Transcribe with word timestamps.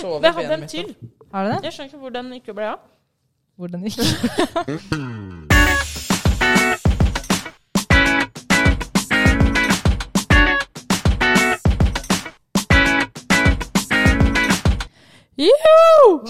Sover 0.00 0.20
Vi 0.20 0.26
hadde 0.36 0.54
en 0.54 0.68
til. 0.68 0.94
Har 1.34 1.44
du 1.44 1.50
det? 1.50 1.64
Jeg 1.64 1.72
skjønner 1.72 1.90
ikke 1.90 1.98
hvor 1.98 2.10
den 2.10 2.32
ikke 2.32 2.54
ble 2.54 2.64
av. 2.74 2.78
Hvor 3.56 3.66
den 3.66 3.82
gikk? 3.84 3.98
Joho! 15.42 16.26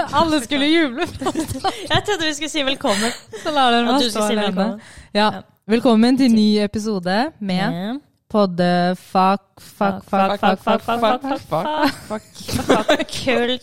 Alle 0.18 0.40
skulle 0.44 0.66
juble. 0.66 1.06
Jeg 1.90 2.02
trodde 2.06 2.24
vi 2.26 2.34
skulle 2.34 2.48
si 2.50 2.62
velkommen. 2.64 3.12
Så 3.42 3.50
lar 3.54 3.70
dere 3.72 3.86
meg 3.86 4.02
stå 4.10 4.26
si 4.26 4.34
alene. 4.34 4.46
velkommen. 4.46 4.80
Ja. 5.14 5.30
Velkommen 5.66 6.18
til 6.18 6.34
ny 6.34 6.48
episode 6.64 7.30
med. 7.40 8.00
Podde 8.28 8.96
fuck, 8.96 9.42
fuck, 9.60 10.02
fuck, 10.04 10.38
fuck, 10.40 10.60
fuck, 10.60 10.82
fuck, 10.82 11.00
fuck, 11.00 11.40
Fuck, 11.46 11.82
fuck, 12.08 12.22
fuck. 12.66 13.10
Kult, 13.24 13.62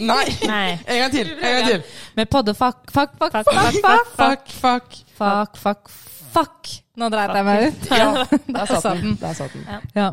Nei! 0.00 0.78
En 0.86 0.98
gang 0.98 1.12
til. 1.12 1.30
En 1.30 1.56
gang 1.56 1.68
til. 1.68 1.82
Med 2.16 2.26
podde 2.32 2.54
fuck, 2.54 2.90
fuck, 2.90 3.10
fuck, 3.18 3.32
fuck, 3.32 3.52
Fuck, 3.52 3.74
fuck, 3.82 4.06
fuck, 4.16 4.48
fuck, 4.48 4.48
Fuck, 4.52 4.96
fuck. 5.18 5.56
fuck, 5.56 5.56
fuck, 5.56 5.90
fuck. 6.32 6.72
Nå 6.96 7.08
dreit 7.12 7.36
jeg 7.36 7.44
meg 7.46 7.66
ut. 7.68 7.86
Ja, 7.90 8.08
der 8.56 8.66
satt 8.74 9.00
den. 9.00 9.14
Der 9.20 9.36
satt 9.36 9.54
den. 9.54 9.66
Ja. 9.96 10.10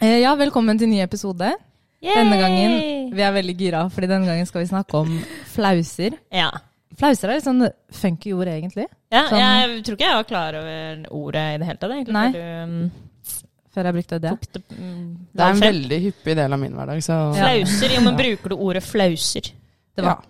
Eh, 0.00 0.18
ja, 0.22 0.32
velkommen 0.40 0.78
til 0.80 0.88
ny 0.90 1.02
episode. 1.04 1.52
Denne 2.00 2.36
gangen, 2.40 3.12
vi 3.12 3.20
er 3.22 3.32
veldig 3.36 3.54
gira, 3.58 3.84
fordi 3.92 4.08
denne 4.08 4.24
gangen 4.26 4.46
skal 4.48 4.62
vi 4.64 4.70
snakke 4.70 5.02
om 5.02 5.18
flauser. 5.52 6.16
Ja. 6.32 6.48
Flauser 7.00 7.30
er 7.30 7.38
litt 7.38 7.46
sånn 7.46 7.62
funky 7.96 8.32
ord, 8.36 8.48
egentlig. 8.52 8.86
ja. 9.10 9.22
Sånn- 9.30 9.38
Jeg 9.40 9.84
tror 9.86 9.96
ikke 9.96 10.08
jeg 10.10 10.18
var 10.20 10.24
klar 10.28 10.58
over 10.60 11.04
ordet 11.10 11.44
i 11.54 11.58
det 11.62 11.66
hele 11.70 11.78
tatt. 11.80 11.90
egentlig. 11.96 12.12
Nei. 12.12 12.32
Du, 12.32 12.40
um, 12.40 12.90
Før 13.70 13.84
jeg 13.86 13.94
brukte 13.94 14.18
det. 14.20 14.30
tok 14.34 14.52
det, 14.52 14.62
mm, 14.74 15.16
Det 15.32 15.40
er 15.46 15.50
en 15.54 15.60
veldig 15.60 15.98
hyppig 16.02 16.34
del 16.36 16.52
av 16.52 16.58
min 16.58 16.72
hverdag, 16.74 16.98
så 17.06 17.16
Ja. 17.36 17.44
Flauser. 17.46 17.94
Jo, 17.94 18.00
men 18.02 18.16
bruker 18.18 18.48
du 18.50 18.56
ordet 18.56 18.82
flauser? 18.82 19.52
Det 19.96 20.04
var, 20.04 20.22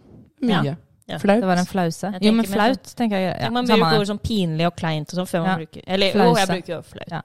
ja, 0.43 0.63
mye. 0.63 0.77
Ja. 1.09 1.19
Flaut. 1.19 1.41
det 1.41 1.47
var 1.49 1.57
en 1.59 1.67
flause. 1.67 2.13
Jo, 2.23 2.33
men 2.33 2.45
flaut, 2.47 2.85
tenker 2.95 3.17
jeg. 3.19 3.41
Ja, 3.41 3.51
man 3.51 3.67
bruker 3.67 3.91
det. 3.91 3.99
ord 4.01 4.07
som 4.07 4.19
pinlig 4.19 4.67
og 4.67 4.77
kleint 4.77 5.11
og 5.13 5.19
sånn 5.19 5.27
før 5.27 5.41
man 5.45 5.49
Ja. 5.49 5.57
bruker 5.65 5.83
Eller 5.89 6.07
jo, 6.07 6.13
Flause. 6.13 6.39
jeg 6.39 6.49
bruker 6.49 6.75
jo 6.77 6.83
flaut. 6.83 7.25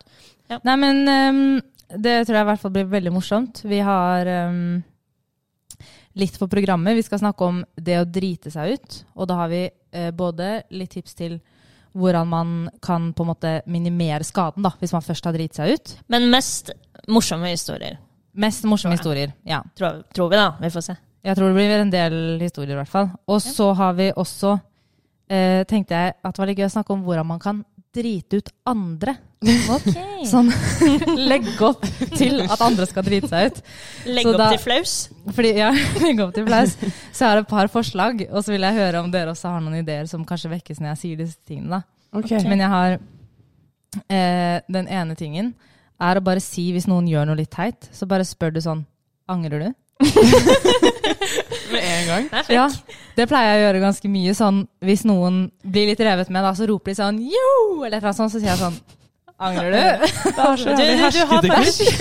Ja. 0.50 0.60
Nei, 0.64 0.76
men 0.76 1.08
um, 1.08 1.62
det 2.02 2.26
tror 2.26 2.34
jeg 2.34 2.42
i 2.42 2.50
hvert 2.50 2.60
fall 2.60 2.72
blir 2.72 2.86
veldig 2.90 3.12
morsomt. 3.14 3.62
Vi 3.64 3.80
har 3.80 4.26
ehm, 4.26 4.84
litt 6.16 6.40
på 6.40 6.48
programmet. 6.52 6.96
Vi 6.96 7.04
skal 7.06 7.22
snakke 7.22 7.48
om 7.48 7.62
det 7.76 8.00
å 8.00 8.08
drite 8.08 8.52
seg 8.54 8.78
ut. 8.78 8.98
Og 9.16 9.28
da 9.30 9.42
har 9.42 9.52
vi 9.52 9.66
eh, 9.68 10.12
både 10.16 10.64
litt 10.76 10.96
tips 10.96 11.18
til 11.20 11.38
hvordan 11.96 12.28
man 12.28 12.56
kan 12.84 13.12
på 13.16 13.24
en 13.24 13.32
måte 13.32 13.52
minimere 13.72 14.26
skaden 14.28 14.66
da, 14.66 14.74
hvis 14.80 14.92
man 14.96 15.04
først 15.04 15.28
har 15.28 15.36
driti 15.36 15.62
seg 15.62 15.76
ut. 15.76 15.96
Men 16.12 16.28
mest 16.32 16.74
morsomme 17.08 17.52
historier, 17.54 18.00
Mest 18.36 18.66
morsomme 18.68 18.98
historier. 18.98 19.32
Ja. 19.48 19.62
tror, 19.80 20.02
tror 20.12 20.28
vi, 20.30 20.36
da. 20.36 20.50
Vi 20.60 20.70
får 20.74 20.84
se. 20.90 20.96
Jeg 21.24 21.38
tror 21.38 21.48
det 21.50 21.56
blir 21.56 21.72
en 21.80 21.92
del 21.94 22.16
historier, 22.42 22.76
i 22.76 22.80
hvert 22.82 22.92
fall. 22.92 23.08
Og 23.32 23.40
så 23.42 23.70
har 23.80 23.94
vi 23.96 24.10
også 24.12 24.58
eh, 25.32 25.64
tenkte 25.70 25.96
jeg 25.96 26.16
at 26.20 26.34
det 26.34 26.42
var 26.42 26.52
litt 26.52 26.60
gøy 26.60 26.68
å 26.68 26.74
snakke 26.74 26.94
om 26.94 27.06
hvordan 27.06 27.30
man 27.32 27.40
kan 27.40 27.64
drite 27.96 28.42
ut 28.42 28.52
andre. 28.68 29.16
Sånn 30.26 30.50
legge 31.30 31.54
opp 31.68 31.84
til 32.18 32.42
at 32.46 32.62
andre 32.66 32.88
skal 32.90 33.06
drite 33.06 33.30
seg 33.30 33.52
ut. 33.52 33.60
Legg 34.10 34.30
opp 34.32 34.40
da- 34.42 34.50
til 34.56 34.62
flaus. 34.64 34.96
Fordi 35.38 35.52
ja, 35.60 35.70
legge 36.06 36.26
opp 36.26 36.34
til 36.38 36.48
flaus. 36.48 36.74
Så 37.14 37.28
er 37.28 37.38
det 37.40 37.46
et 37.46 37.52
par 37.52 37.70
forslag, 37.74 38.26
og 38.32 38.40
så 38.46 38.56
vil 38.56 38.66
jeg 38.66 38.78
høre 38.80 39.04
om 39.04 39.12
dere 39.14 39.34
også 39.36 39.54
har 39.54 39.62
noen 39.66 39.80
ideer 39.84 40.10
som 40.10 40.26
kanskje 40.28 40.54
vekkes 40.56 40.82
når 40.82 40.94
jeg 40.94 41.02
sier 41.04 41.22
disse 41.22 41.38
tingene. 41.46 41.80
da. 41.80 42.20
Okay. 42.20 42.42
Men 42.48 42.64
jeg 42.64 42.72
har 42.72 42.94
eh, 44.08 44.60
Den 44.72 44.88
ene 44.88 45.16
tingen 45.20 45.54
er 46.02 46.18
å 46.20 46.24
bare 46.24 46.42
si 46.44 46.70
hvis 46.76 46.88
noen 46.92 47.08
gjør 47.08 47.30
noe 47.30 47.40
litt 47.40 47.52
teit, 47.56 47.90
så 47.96 48.08
bare 48.08 48.26
spør 48.28 48.56
du 48.56 48.62
sånn 48.64 48.86
Angrer 49.32 49.62
du? 49.64 49.70
Med 51.72 51.82
en 51.82 52.08
gang. 52.08 52.26
Det. 52.30 52.54
Ja, 52.54 52.66
det 53.18 53.26
pleier 53.32 53.56
jeg 53.56 53.62
å 53.62 53.64
gjøre 53.66 53.82
ganske 53.82 54.10
mye. 54.12 54.34
Sånn, 54.38 54.60
hvis 54.86 55.02
noen 55.08 55.40
blir 55.66 55.88
litt 55.90 56.02
revet 56.06 56.30
med, 56.30 56.44
da, 56.46 56.52
så 56.58 56.68
roper 56.70 56.92
de 56.94 56.98
sånn 57.00 57.18
yo! 57.26 57.48
Eller 57.82 57.98
et 57.98 58.04
eller 58.04 58.12
annet 58.12 58.20
sånt, 58.20 58.34
så 58.36 58.42
sier 58.42 58.52
jeg 58.54 58.62
sånn 58.62 58.78
Angrer 59.38 59.72
du? 59.72 59.78
Du, 60.36 60.42
har 60.42 61.42
faktisk, 61.48 61.98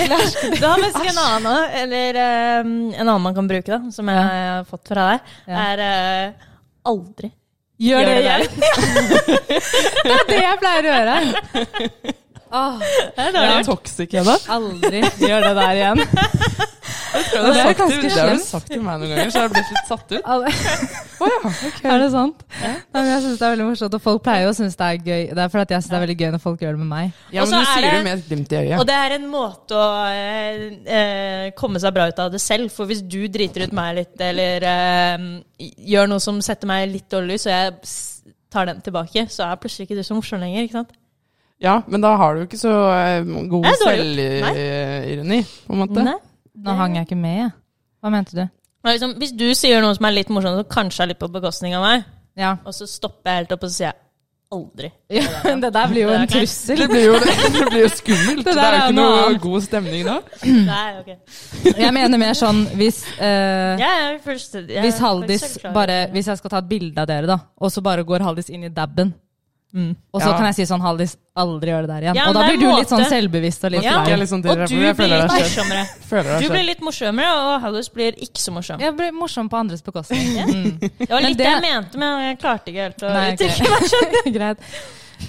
du 0.61 0.67
har 0.67 0.79
faktisk 0.79 1.11
en 1.11 1.19
annen, 1.19 1.65
eller 1.83 2.19
um, 2.61 2.95
en 2.95 3.09
annen 3.09 3.23
man 3.23 3.35
kan 3.35 3.49
bruke, 3.49 3.71
da, 3.71 3.93
som 3.93 4.09
jeg 4.09 4.27
har 4.29 4.67
fått 4.69 4.93
fra 4.93 5.07
deg, 5.11 5.33
er 5.51 5.83
uh, 5.83 6.51
aldri. 6.91 7.33
Gjør 7.83 8.01
Gjør 8.01 8.07
det 8.07 8.19
igjen! 8.23 8.45
det 10.07 10.13
er 10.15 10.29
det 10.29 10.43
jeg 10.45 10.61
pleier 10.63 10.87
å 10.87 10.93
gjøre. 10.95 12.15
Åh, 12.55 12.79
Det 13.17 13.25
er 13.27 13.39
er 13.59 13.65
toxic, 13.67 14.13
Hedda. 14.15 14.37
aldri 14.55 15.01
gjør 15.19 15.49
det 15.49 15.55
der 15.59 15.81
igjen. 15.81 16.05
Det 17.15 17.21
det 17.31 17.39
er 17.39 17.63
har 17.63 17.75
du 17.79 17.79
sagt 17.79 18.03
det 18.03 18.13
har 18.19 18.31
du 18.35 18.41
sagt 18.43 18.67
til 18.73 18.81
meg 18.83 18.99
noen 18.99 19.11
ganger, 19.13 19.29
så 19.31 19.39
jeg 19.39 19.45
har 19.47 19.53
blitt 19.53 19.69
litt 19.71 19.87
satt 19.87 20.15
ut. 20.17 20.23
Aldri. 20.35 20.51
Er 21.95 22.01
det 22.03 22.09
sant? 22.11 22.41
Nei, 22.59 22.73
men 22.97 23.07
jeg 23.13 23.21
synes 23.23 23.39
det 23.39 23.47
er 23.47 23.53
veldig 23.55 23.67
morsomt, 23.69 23.95
og 23.95 24.03
folk 24.03 24.23
pleier 24.27 24.43
jo 24.45 24.51
å 24.51 24.57
synes 24.59 24.75
det 24.81 24.89
er 24.89 24.99
gøy. 25.07 25.23
Det 25.31 25.45
er 25.45 25.53
fordi 25.53 25.77
jeg 25.77 25.85
synes 25.85 25.93
det 25.93 25.97
er 25.99 26.03
veldig 26.05 26.17
gøy 26.25 26.33
når 26.35 26.43
folk 26.43 26.65
gjør 26.65 26.75
det 26.75 26.81
med 26.83 26.91
meg. 26.91 27.13
Ja, 27.37 27.45
men 27.45 27.55
du 27.55 27.59
er 27.61 27.69
sier 27.71 27.87
det- 27.87 27.93
det 27.95 28.03
med 28.09 28.19
et 28.19 28.27
glimt 28.33 28.53
i 28.53 28.59
øyet. 28.65 28.75
Og 28.81 28.87
det 28.91 28.97
er 28.99 29.15
en 29.15 29.29
måte 29.31 29.79
å 29.79 29.87
eh, 30.11 30.65
eh, 30.99 31.51
komme 31.63 31.79
seg 31.85 31.95
bra 31.95 32.09
ut 32.11 32.19
av 32.27 32.33
det 32.35 32.41
selv. 32.43 32.73
For 32.75 32.91
hvis 32.91 33.03
du 33.07 33.21
driter 33.29 33.69
ut 33.69 33.73
meg 33.79 33.95
litt, 34.01 34.19
eller 34.21 34.69
eh, 34.75 35.29
gjør 35.95 36.11
noe 36.11 36.21
som 36.27 36.43
setter 36.43 36.67
meg 36.67 36.91
litt 36.91 37.07
dårlig 37.15 37.39
så 37.47 37.55
jeg 37.55 37.79
tar 38.51 38.67
den 38.67 38.83
tilbake, 38.83 39.29
så 39.31 39.47
er 39.53 39.57
plutselig 39.63 39.87
ikke 39.89 40.03
du 40.03 40.03
så 40.03 40.19
morsom 40.19 40.43
lenger. 40.43 40.67
ikke 40.67 40.81
sant? 40.83 40.93
Ja, 41.63 41.79
men 41.87 42.03
da 42.03 42.17
har 42.21 42.35
du 42.37 42.43
ikke 42.45 42.59
så 42.61 42.73
eh, 42.93 43.25
god 43.49 43.65
Nei, 43.69 43.75
selvironi, 43.81 45.41
på 45.67 45.73
en 45.77 45.83
måte. 45.85 46.05
Nei. 46.05 46.17
Nå 46.65 46.75
hang 46.79 46.97
jeg 46.99 47.09
ikke 47.09 47.19
med, 47.19 47.39
jeg. 47.45 47.51
Hva 48.05 48.13
mente 48.15 48.37
du? 48.37 48.45
Men 48.85 48.97
liksom, 48.97 49.15
hvis 49.21 49.33
du 49.33 49.47
sier 49.57 49.81
noe 49.83 49.95
som 49.97 50.07
er 50.11 50.17
litt 50.19 50.31
morsomt, 50.35 50.59
så 50.61 50.67
kanskje 50.71 51.05
er 51.07 51.13
litt 51.15 51.21
på 51.23 51.31
bekostning 51.33 51.75
av 51.79 51.85
meg, 51.87 52.09
Ja. 52.37 52.57
og 52.67 52.75
så 52.77 52.87
stopper 52.91 53.31
jeg 53.31 53.45
helt 53.45 53.55
opp 53.57 53.63
og 53.65 53.71
så 53.71 53.77
sier 53.79 53.89
jeg 53.93 54.01
aldri. 54.55 54.91
det 55.65 55.71
der 55.75 55.89
blir 55.91 56.03
jo 56.05 56.13
en 56.15 56.27
trussel. 56.31 56.79
Det 56.79 56.89
blir 56.91 57.07
jo, 57.09 57.15
det 57.57 57.65
blir 57.71 57.81
jo 57.87 57.89
skummelt. 57.91 58.45
Det 58.45 58.53
Det, 58.55 58.61
er 58.67 58.77
jo 58.77 58.83
ikke 58.85 58.97
noe 58.99 59.09
noe 59.09 59.25
annet. 59.25 59.41
god 59.47 59.65
stemning 59.65 60.05
da. 60.07 60.17
Nei, 60.69 60.87
ok. 61.01 61.11
Jeg 61.81 61.93
mener 61.97 62.21
mer 62.23 62.37
sånn 62.39 62.61
hvis 62.77 63.01
eh, 63.17 63.81
Jeg 63.81 64.21
først, 64.27 64.59
jeg 64.61 64.79
er 64.79 64.85
Hvis 64.85 65.01
Haldis 65.03 65.47
bare 65.75 65.97
Hvis 66.13 66.29
jeg 66.31 66.39
skal 66.43 66.53
ta 66.53 66.61
et 66.61 66.69
bilde 66.71 67.01
av 67.03 67.09
dere, 67.11 67.27
da, 67.31 67.39
og 67.57 67.73
så 67.73 67.83
bare 67.83 68.05
går 68.07 68.27
Haldis 68.29 68.53
inn 68.53 68.69
i 68.69 68.73
dabben, 69.75 69.97
og 70.13 70.21
så 70.23 70.29
Ja. 70.29 70.37
kan 70.37 70.47
jeg 70.47 70.55
si 70.55 70.63
sånn 70.73 70.81
Hallis, 70.81 71.17
aldri 71.37 71.69
gjør 71.71 71.81
det 71.83 71.89
der 71.89 72.01
igjen. 72.03 72.15
Ja, 72.17 72.29
og 72.29 72.35
da 72.35 72.43
blir 72.47 72.59
du 72.59 72.67
du 72.67 72.77
litt 72.77 72.89
sånn 72.89 73.05
selvbevisst 73.05 73.65
og 73.65 73.71
litt 73.73 73.83
Ja. 73.83 74.05
litt 74.05 74.29
sånn 74.29 74.45
Og 74.47 74.69
du 74.69 74.75
jeg 74.75 74.97
blir 74.97 75.09
litt 75.09 75.21
er 75.21 75.29
morsommere. 75.29 75.87
Er 76.13 76.41
Du 76.41 76.49
blir 76.49 76.65
litt 76.65 76.81
morsommere, 76.81 77.31
og 77.35 77.61
Hallis 77.63 77.89
blir 77.89 78.13
ikke 78.13 78.39
så 78.39 78.53
morsom. 78.53 78.81
Jeg 78.81 78.97
blir 78.97 79.11
morsom 79.13 79.49
på 79.51 79.57
andres 79.59 79.83
bekostning. 79.83 80.21
Mm. 80.47 80.79
Det 80.81 81.09
var 81.11 81.21
litt 81.21 81.37
det- 81.39 81.47
jeg 81.47 81.63
mente, 81.63 81.97
men 81.97 82.23
jeg 82.29 82.39
klarte 82.39 82.67
ikke 82.69 82.83
helt 82.83 82.99
å 82.99 83.33
uttrykke 83.33 84.25
meg. 84.25 84.35
Greit. 84.39 84.59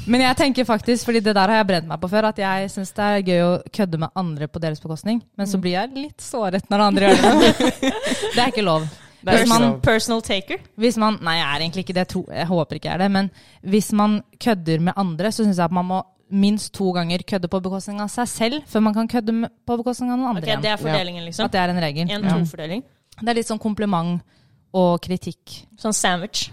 Men 0.07 0.21
jeg 0.21 0.35
tenker 0.37 0.65
faktisk, 0.65 1.05
fordi 1.05 1.21
det 1.23 1.33
der 1.33 1.47
har 1.47 1.63
jeg 1.63 1.67
brent 1.67 1.87
meg 1.87 1.99
på 2.01 2.09
før, 2.09 2.25
at 2.25 2.35
jeg 2.37 2.69
syns 2.69 2.91
det 2.93 2.99
er 3.05 3.21
gøy 3.21 3.41
å 3.41 3.63
kødde 3.71 3.97
med 3.99 4.09
andre 4.15 4.47
på 4.47 4.59
deres 4.59 4.79
bekostning. 4.79 5.21
Men 5.37 5.47
Mm. 5.47 5.51
så 5.51 5.61
blir 5.61 5.71
jeg 5.71 5.89
litt 5.95 6.17
såret 6.17 6.63
når 6.69 6.79
andre 6.79 7.01
gjør 7.09 7.21
det. 7.21 7.79
Det 8.35 8.37
er 8.37 8.51
ikke 8.51 8.63
lov. 8.63 8.87
Hvis 9.25 9.49
man. 9.49 9.81
Personal 9.81 10.21
taker. 10.21 10.59
hvis 10.77 10.97
man 11.01 11.17
Nei, 11.25 11.37
jeg 11.39 11.45
er 11.47 11.63
egentlig 11.65 11.85
ikke 11.85 11.95
det. 11.97 12.07
Jeg, 12.29 12.47
håper 12.47 12.77
ikke 12.77 12.89
jeg 12.89 12.93
er 12.93 13.03
det. 13.03 13.11
Men 13.11 13.29
hvis 13.61 13.91
man 13.93 14.19
kødder 14.39 14.79
med 14.79 14.93
andre, 14.95 15.31
så 15.31 15.43
syns 15.43 15.57
jeg 15.57 15.65
at 15.65 15.71
man 15.71 15.85
må 15.85 16.01
minst 16.29 16.73
to 16.73 16.91
ganger 16.91 17.21
kødde 17.27 17.47
på 17.47 17.59
bekostning 17.61 18.01
av 18.01 18.09
seg 18.09 18.27
selv 18.27 18.63
før 18.69 18.81
man 18.87 18.93
kan 18.93 19.07
kødde 19.07 19.49
på 19.65 19.77
bekostning 19.77 20.11
av 20.11 20.17
noen 20.17 20.37
Ok, 20.37 20.43
Okay, 20.43 20.61
Det 20.61 20.71
er 20.71 20.77
fordelingen, 20.81 21.23
liksom. 21.25 21.45
At 21.45 21.53
det 21.53 21.61
er 21.61 21.73
en 21.73 21.81
regel. 21.81 22.11
En-to-fordeling. 22.11 22.83
Det 23.21 23.29
er 23.29 23.37
litt 23.37 23.49
sånn 23.49 23.61
kompliment 23.61 24.21
og 24.75 24.99
kritikk. 25.05 25.61
Sånn 25.79 25.93
sandwich. 25.93 26.49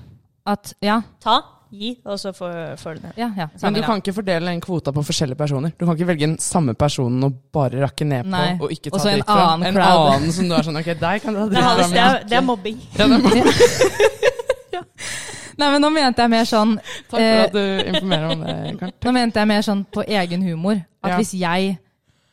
At 0.47 0.75
ja, 0.82 1.00
Ta, 1.22 1.41
gi, 1.72 1.91
og 2.05 2.19
så 2.21 2.31
får 2.37 2.94
du 2.99 3.00
det. 3.06 3.12
ja, 3.16 3.31
ja. 3.37 3.47
Men 3.62 3.75
du 3.75 3.81
kan 3.83 4.00
ikke 4.03 4.12
fordele 4.15 4.50
den 4.53 4.60
kvota 4.60 4.93
på 4.93 5.03
forskjellige 5.09 5.38
personer. 5.41 5.72
Du 5.78 5.87
kan 5.87 5.97
ikke 5.97 6.06
velge 6.12 6.27
den 6.27 6.37
samme 6.38 6.75
personen 6.78 7.25
og 7.25 7.33
bare 7.53 7.81
rakke 7.83 8.05
ned 8.05 8.25
på, 8.29 8.31
Nei. 8.35 8.52
og 8.61 8.70
ikke 8.75 8.91
ta 8.93 9.00
dritt 9.02 9.25
fra. 9.26 9.38
en 9.56 9.62
annen 9.64 9.67
En 9.73 9.82
annen 9.82 10.32
som 10.37 10.49
du 10.49 10.55
er 10.55 10.62
sånn 10.69 10.76
Ok, 10.82 10.93
deg 11.00 11.23
kan 11.25 11.35
du 11.35 11.41
ha 11.41 11.47
dritt 11.49 11.64
fra. 11.64 11.88
det 11.88 12.02
er, 12.05 12.25
det 12.29 12.37
er 12.38 12.47
mobbing. 12.47 12.79
Ja, 12.99 13.06
det 13.08 13.17
er 13.41 14.82
Nei, 15.58 15.69
men 15.69 15.82
nå 15.85 15.91
mente 15.93 16.25
jeg 16.25 16.31
mer 16.32 16.47
sånn 16.49 16.76
Takk 16.81 17.11
for 17.12 17.20
at 17.20 17.52
du 17.55 17.62
informerer 17.93 18.31
om 18.32 18.41
det, 18.47 18.55
Karen. 18.81 18.94
Nå 19.05 19.12
mente 19.19 19.43
jeg 19.43 19.50
mer 19.50 19.64
sånn 19.67 19.82
på 19.93 20.05
egen 20.08 20.43
humor. 20.47 20.81
At 21.05 21.11
Ja. 21.12 21.17
hvis 21.20 21.35
jeg 21.38 21.75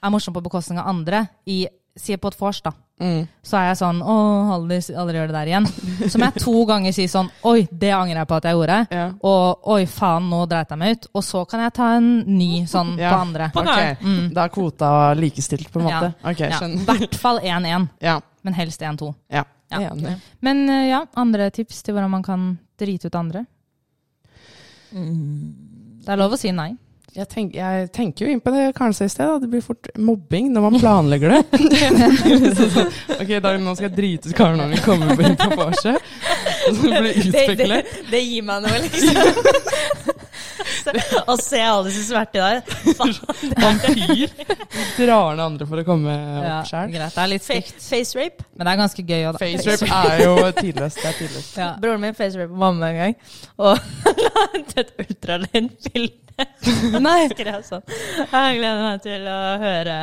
er 0.04 0.10
morsom 0.14 0.34
på 0.34 0.42
bekostning 0.46 0.80
av 0.80 0.88
andre, 0.88 1.25
i, 1.46 1.66
si 2.00 2.16
på 2.16 2.28
et 2.31 2.38
vors, 2.40 2.62
da, 2.64 2.72
Mm. 3.00 3.28
så 3.48 3.56
er 3.56 3.68
jeg 3.69 3.78
sånn 3.80 4.01
Å, 4.04 4.13
aldri, 4.57 4.78
aldri 5.00 5.16
gjør 5.16 5.30
det 5.31 5.36
der 5.38 5.48
igjen. 5.54 5.68
Så 6.12 6.19
må 6.19 6.28
jeg 6.28 6.42
to 6.44 6.54
ganger 6.72 6.92
si 6.92 7.06
sånn 7.07 7.30
Oi, 7.48 7.62
det 7.72 7.94
angrer 7.96 8.19
jeg 8.22 8.28
på 8.28 8.36
at 8.36 8.48
jeg 8.50 8.57
gjorde. 8.57 8.80
Ja. 8.92 9.06
Og 9.24 9.69
oi, 9.75 9.86
faen, 9.88 10.28
nå 10.30 10.42
dreit 10.51 10.74
jeg 10.75 10.81
meg 10.81 10.98
ut. 10.98 11.07
Og 11.16 11.24
så 11.24 11.46
kan 11.48 11.63
jeg 11.63 11.74
ta 11.80 11.88
en 11.96 12.10
ny 12.28 12.66
sånn 12.68 12.98
Ja. 13.00 13.13
på 13.16 13.22
andre. 13.22 13.48
Okay. 13.56 13.96
Mm. 14.04 14.34
Da 14.36 14.44
er 14.44 14.51
kvota 14.57 14.90
likestilt, 15.16 15.72
på 15.72 15.80
en 15.80 15.88
måte. 15.88 16.12
Ja. 16.25 16.34
I 16.34 16.51
skjønner. 16.60 16.84
hvert 16.92 17.16
fall 17.16 17.40
1-1, 17.40 17.88
Ja. 18.04 18.18
men 18.44 18.54
helst 18.60 18.81
1-2. 18.81 19.13
ja. 19.31 19.45
Ja. 19.72 19.92
Men 20.42 20.63
eh, 20.68 20.88
ja, 20.90 21.04
andre 21.16 21.52
tips 21.54 21.84
til 21.86 21.94
hvordan 21.94 22.10
man 22.10 22.24
kan 22.25 22.45
drite 22.81 23.06
ut 23.07 23.16
andre? 23.16 23.45
Mm. 24.92 26.02
Det 26.04 26.10
er 26.10 26.18
lov 26.18 26.34
å 26.34 26.40
si 26.42 26.50
nei. 26.52 26.72
Jeg, 27.16 27.28
tenk, 27.32 27.56
jeg 27.58 27.90
tenker 27.96 28.26
jo 28.26 28.32
inn 28.34 28.42
på 28.44 28.52
det 28.54 28.68
kanskje 28.78 29.08
i 29.08 29.12
sted. 29.12 29.42
Det 29.44 29.50
blir 29.52 29.64
fort 29.66 29.90
mobbing 29.98 30.52
når 30.54 30.66
man 30.68 30.80
planlegger 30.82 31.36
det. 31.36 31.42
så, 32.56 32.68
så, 32.76 32.86
ok, 33.22 33.32
da, 33.44 33.56
nå 33.62 33.76
skal 33.78 33.90
jeg 33.90 33.96
drite 33.98 34.30
ut 34.32 34.38
Karen 34.38 34.60
når 34.62 34.76
vi 34.76 34.82
kommer 34.86 35.16
på 35.18 35.50
vorset. 35.60 35.98
Og 36.70 36.76
så 36.76 36.82
blir 36.86 37.14
det 37.18 37.46
Det, 37.50 37.56
det, 37.66 37.82
det 38.12 38.22
gir 38.26 38.46
meg 38.48 38.66
noe, 38.66 38.82
liksom. 38.86 40.16
Å 41.30 41.36
se 41.38 41.60
alle 41.62 41.90
disse 41.90 42.06
sverte 42.08 42.40
der. 42.42 42.62
Vampyr 43.60 44.32
drar 44.98 45.36
ned 45.36 45.44
andre 45.44 45.68
for 45.70 45.82
å 45.82 45.86
komme 45.88 46.14
Ja, 46.14 46.60
opp 46.62 46.70
sjøl. 46.70 46.94
greit. 46.94 47.14
Det 47.16 47.24
er 47.24 47.32
litt 47.34 47.46
stygt. 47.46 47.76
Face 47.84 48.18
rape. 48.18 48.46
Men 48.56 48.66
det 48.68 48.74
er 48.74 48.80
ganske 48.82 49.06
gøy 49.06 49.20
òg, 49.30 49.36
da. 49.36 49.42
Facerape 49.44 50.00
er 50.16 50.24
jo 50.24 50.34
tidløst. 50.60 51.02
Det 51.04 51.12
er 51.12 51.18
tidløst. 51.20 51.52
Ja. 51.60 51.70
Broren 51.84 52.02
min 52.04 52.18
face 52.18 52.40
rape 52.42 52.58
mamma 52.64 52.90
en 52.94 53.00
gang, 53.04 53.16
og 53.60 53.78
la 54.26 54.48
ut 54.56 54.76
et 54.82 54.92
ultralydbilde. 55.06 56.16
Nei. 57.06 57.28
sånn 57.66 57.84
Jeg 57.90 58.60
gleder 58.60 58.82
meg 58.84 59.02
til 59.04 59.26
å 59.30 59.40
høre 59.64 59.98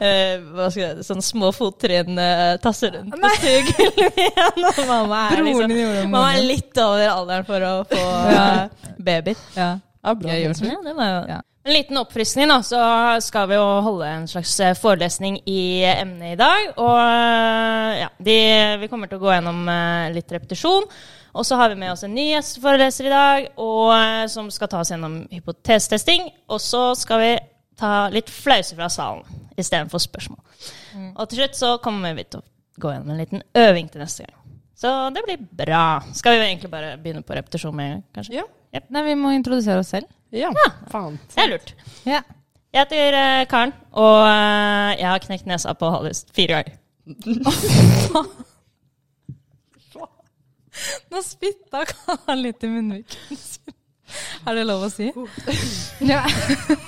uh, 0.00 0.68
jeg, 0.76 1.06
sånn 1.06 1.24
små 1.24 1.50
fottrinn 1.56 2.18
uh, 2.18 2.54
tasse 2.62 2.90
rundt 2.94 3.14
på 3.16 3.32
stuegulvet. 3.40 4.86
Mamma 4.86 5.24
er, 5.32 5.42
liksom, 5.48 5.76
mamma 6.12 6.28
er 6.36 6.46
litt 6.46 6.80
over 6.82 7.08
alderen 7.10 7.48
for 7.48 7.66
å 7.66 7.74
få 7.90 8.06
uh, 8.06 8.30
eh, 8.36 8.94
babyer. 8.98 9.44
Ja. 9.56 9.74
Ja, 10.06 10.14
Ja, 10.70 10.80
det 10.86 10.94
var 10.94 11.12
jo 11.12 11.20
Ja. 11.34 11.42
En 11.66 11.72
liten 11.72 11.96
oppfriskning, 11.98 12.46
da. 12.48 12.60
Så 12.62 12.78
skal 13.26 13.48
vi 13.50 13.56
jo 13.58 13.64
holde 13.82 14.06
en 14.06 14.28
slags 14.30 14.52
eh, 14.62 14.76
forelesning 14.78 15.40
i 15.50 15.82
emnet 15.82 16.36
i 16.36 16.38
dag. 16.38 16.68
Og 16.78 16.92
eh, 16.94 18.04
ja, 18.04 18.10
de, 18.22 18.36
vi 18.78 18.88
kommer 18.92 19.10
til 19.10 19.18
å 19.18 19.24
gå 19.24 19.32
gjennom 19.34 19.66
eh, 19.72 20.12
litt 20.14 20.30
repetisjon. 20.30 20.86
Og 21.36 21.46
så 21.46 21.58
har 21.60 21.68
vi 21.68 21.76
med 21.80 21.92
oss 21.92 22.04
en 22.06 22.14
ny 22.16 22.30
gjesteforeleser 22.30 23.08
i 23.08 23.12
dag, 23.12 23.48
og, 23.60 23.90
eh, 23.92 24.24
som 24.32 24.48
skal 24.50 24.70
ta 24.72 24.80
oss 24.80 24.90
gjennom 24.92 25.18
hypotesetesting. 25.32 26.30
Og 26.48 26.62
så 26.64 26.94
skal 26.96 27.20
vi 27.20 27.32
ta 27.76 28.08
litt 28.12 28.32
flause 28.32 28.76
fra 28.76 28.88
salen 28.92 29.44
istedenfor 29.56 30.00
spørsmål. 30.00 30.40
Og 31.16 31.28
til 31.28 31.42
slutt 31.42 31.58
så 31.58 31.74
kommer 31.84 32.16
vi 32.16 32.24
til 32.24 32.40
å 32.40 32.80
gå 32.80 32.92
gjennom 32.92 33.12
en 33.12 33.20
liten 33.20 33.42
øving 33.56 33.90
til 33.92 34.00
neste 34.00 34.24
gang. 34.24 34.40
Så 34.76 34.92
det 35.12 35.24
blir 35.24 35.44
bra. 35.64 36.02
Skal 36.16 36.36
vi 36.36 36.48
egentlig 36.50 36.70
bare 36.72 36.96
begynne 37.00 37.24
på 37.24 37.36
repetisjon 37.36 37.76
med 37.76 37.86
en 37.86 37.92
gang, 37.92 38.02
kanskje? 38.16 38.40
Ja. 38.40 38.80
Nei, 38.92 39.02
vi 39.06 39.14
må 39.16 39.32
introdusere 39.32 39.80
oss 39.80 39.92
selv. 39.94 40.08
Ja, 40.36 40.50
faen. 40.92 41.16
Det 41.32 41.44
er 41.44 41.52
lurt. 41.54 41.72
Ja. 42.04 42.20
Jeg 42.74 42.84
heter 42.84 43.16
eh, 43.16 43.46
Karen, 43.48 43.72
og 43.96 44.18
eh, 44.26 44.98
jeg 44.98 45.08
har 45.08 45.24
knekt 45.24 45.48
nesa 45.48 45.72
på 45.78 45.88
Hallis 45.94 46.26
fire 46.36 46.60
ganger. 46.60 46.76
Nå 51.10 51.22
spytta 51.24 51.84
Karen 51.88 52.42
litt 52.42 52.64
i 52.64 52.70
munnviken 52.70 53.40
sin. 53.40 53.74
Er 54.46 54.54
det 54.54 54.66
lov 54.68 54.84
å 54.86 54.90
si? 54.92 55.08
Ja, 56.06 56.22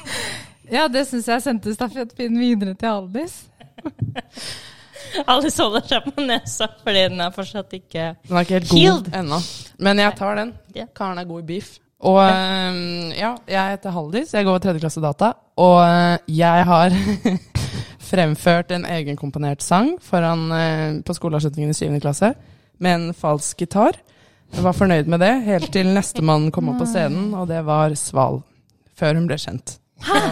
ja 0.77 0.85
det 0.93 1.03
syns 1.09 1.27
jeg 1.27 1.43
sendte 1.43 1.75
stafettpinnen 1.75 2.39
videre 2.39 2.77
til 2.79 2.93
Aldis. 2.93 3.41
Alice 5.25 5.59
holder 5.63 5.83
seg 5.89 6.07
på 6.07 6.23
nesa 6.29 6.69
fordi 6.83 7.05
den 7.09 7.21
er 7.25 7.35
fortsatt 7.35 7.75
ikke 7.79 8.11
Den 8.29 8.39
er 8.39 8.47
ikke 8.47 8.59
helt 8.59 8.73
Healed. 8.73 9.09
god 9.09 9.19
ennå. 9.23 9.39
Men 9.83 10.03
jeg 10.05 10.17
tar 10.19 10.39
den. 10.39 10.55
Karen 10.95 11.19
er 11.19 11.29
god 11.29 11.43
i 11.43 11.47
beef. 11.49 11.77
Og 12.07 12.21
ja, 12.23 13.33
jeg 13.51 13.73
heter 13.73 13.95
Haldis. 13.95 14.35
Jeg 14.37 14.47
går 14.47 14.61
tredje 14.63 14.83
klasse 14.85 15.03
data. 15.03 15.33
Og 15.59 15.81
øh, 15.83 16.19
jeg 16.31 16.67
har 16.69 16.95
fremført 18.11 18.71
en 18.75 18.87
egenkomponert 18.87 19.63
sang 19.63 19.97
foran, 20.03 20.53
øh, 20.53 21.01
på 21.05 21.19
skoleavslutningen 21.19 21.75
i 21.75 21.79
syvende 21.79 22.01
klasse 22.05 22.35
med 22.79 22.95
en 22.95 23.15
falsk 23.15 23.59
gitar. 23.65 23.99
Jeg 24.55 24.63
var 24.65 24.73
fornøyd 24.73 25.07
med 25.13 25.21
det 25.21 25.33
helt 25.45 25.73
til 25.75 25.87
nestemann 25.93 26.51
kom 26.55 26.69
opp 26.73 26.79
på 26.81 26.87
scenen, 26.89 27.35
og 27.37 27.49
det 27.51 27.61
var 27.67 27.93
Sval. 28.01 28.43
Før 28.97 29.15
hun 29.19 29.27
ble 29.29 29.37
kjent. 29.39 29.77
Så, 30.03 30.23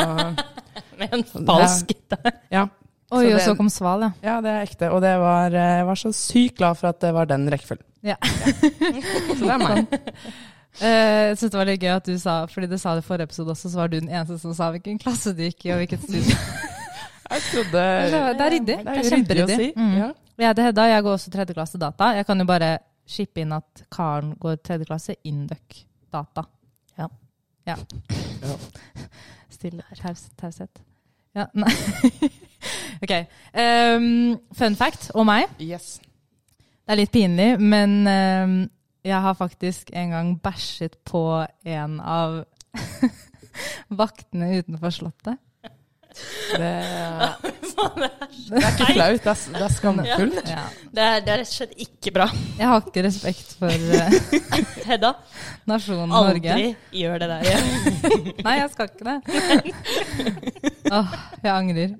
med 0.98 1.12
en 1.12 1.24
falsk 1.46 1.86
gitar. 1.92 2.32
ja, 2.50 2.66
Oi, 3.12 3.20
Så 3.22 3.26
og 3.30 3.36
det- 3.38 3.42
så 3.44 3.52
kom 3.56 3.68
Sval, 3.70 4.00
ja. 4.02 4.10
ja, 4.22 4.40
det 4.42 4.50
er 4.50 4.62
ekte. 4.66 4.88
Og 4.90 5.00
det 5.04 5.12
var, 5.22 5.46
øh, 5.46 5.76
jeg 5.78 5.86
var 5.86 5.94
så 6.00 6.10
sykt 6.12 6.56
glad 6.58 6.74
for 6.80 6.88
at 6.88 7.00
det 7.00 7.12
var 7.14 7.24
den 7.30 7.44
rekkefølgen. 7.52 7.84
Ja. 8.02 8.16
Så 8.24 9.38
det 9.44 9.50
er 9.50 9.58
meg. 9.62 9.86
Jeg 10.80 11.28
jeg 11.30 11.36
synes 11.38 11.52
det 11.52 11.58
var 11.58 11.64
litt 11.70 11.80
gøy 11.80 11.88
at 11.96 12.04
du 12.06 12.18
sa 12.20 12.34
Fordi 12.46 12.66
du 12.68 12.76
sa 12.78 12.92
det 12.94 13.04
i 13.04 13.06
forrige 13.06 13.24
episode 13.30 13.50
også, 13.54 13.70
så 13.72 13.76
var 13.80 13.88
du 13.88 13.96
den 14.00 14.10
eneste 14.10 14.36
som 14.42 14.52
sa 14.54 14.68
hvilken 14.74 14.98
klasse 15.00 15.32
du 15.34 15.40
gikk 15.46 15.64
i, 15.66 15.70
og 15.72 15.78
hvilket 15.80 16.02
studie. 16.02 16.36
Jeg 17.30 17.42
trodde 17.50 17.72
Det 17.72 18.20
er- 18.20 18.34
det 18.34 18.44
er 18.46 18.50
ryddig. 18.50 18.66
Det 18.66 18.78
Det 18.84 18.86
er 18.86 18.98
er 18.98 19.10
kjemperyddig 19.10 19.44
å 19.44 19.46
kjemperyddig. 19.46 19.56
si. 19.56 19.72
Mm. 19.76 19.96
Ja. 19.98 20.10
Jeg 20.36 20.50
heter 20.50 20.66
Hedda, 20.66 20.82
jeg 20.90 21.02
går 21.02 21.14
også 21.16 21.30
tredje 21.32 21.54
klasse 21.56 21.78
data. 21.80 22.10
Jeg 22.12 22.26
kan 22.28 22.40
jo 22.40 22.44
bare 22.44 22.78
shippe 23.08 23.40
inn 23.40 23.54
at 23.56 23.86
Karen 23.92 24.34
går 24.40 24.58
tredje 24.60 24.84
klasse 24.84 25.14
Induc 25.24 25.84
data. 26.12 26.44
Ja. 26.98 27.06
Ja. 27.66 27.76
Ja. 28.42 28.56
Stille 29.56 29.86
taus, 29.96 30.26
taushet. 30.36 30.82
Ja, 31.36 31.46
nei. 31.56 31.72
ok. 33.04 33.14
Um, 33.56 34.36
fun 34.52 34.76
fact 34.76 35.08
om 35.14 35.28
meg. 35.28 35.48
Yes. 35.60 35.96
Det 36.84 36.92
er 36.92 37.00
litt 37.00 37.14
pinlig, 37.16 37.48
men 37.60 37.96
um, 38.04 38.58
jeg 39.06 39.22
har 39.24 39.40
faktisk 39.40 39.88
en 39.96 40.12
gang 40.12 40.36
bæsjet 40.44 40.98
på 41.08 41.24
en 41.64 41.96
av 42.00 42.42
vaktene 44.04 44.52
utenfor 44.60 44.92
Slottet. 44.92 45.40
Det, 46.16 46.70
det 48.48 48.60
er 48.62 48.70
ikke 48.70 48.86
flaut, 48.94 49.20
det 49.24 49.30
er, 49.32 49.40
det 49.56 49.62
er 49.66 49.72
skamfullt. 49.74 50.48
Ja. 50.48 50.62
Det 50.96 51.02
er, 51.04 51.20
det 51.26 51.32
er 51.34 51.40
rett 51.42 51.50
og 51.50 51.56
slett 51.58 51.74
ikke 51.86 52.12
bra. 52.14 52.26
Jeg 52.58 52.70
har 52.70 52.84
ikke 52.86 53.02
respekt 53.06 53.54
for 53.60 53.68
uh, 53.68 54.08
Hedda, 54.90 55.10
nasjonen 55.68 56.08
Norge. 56.14 56.52
aldri 56.56 57.00
gjør 57.02 57.18
det 57.24 57.28
der 57.32 57.40
igjen. 57.50 57.66
Nei, 58.46 58.54
jeg 58.62 58.68
skal 58.72 58.90
ikke 58.92 59.04
det. 59.10 59.18
Åh, 60.96 61.16
jeg 61.42 61.52
angrer. 61.52 61.96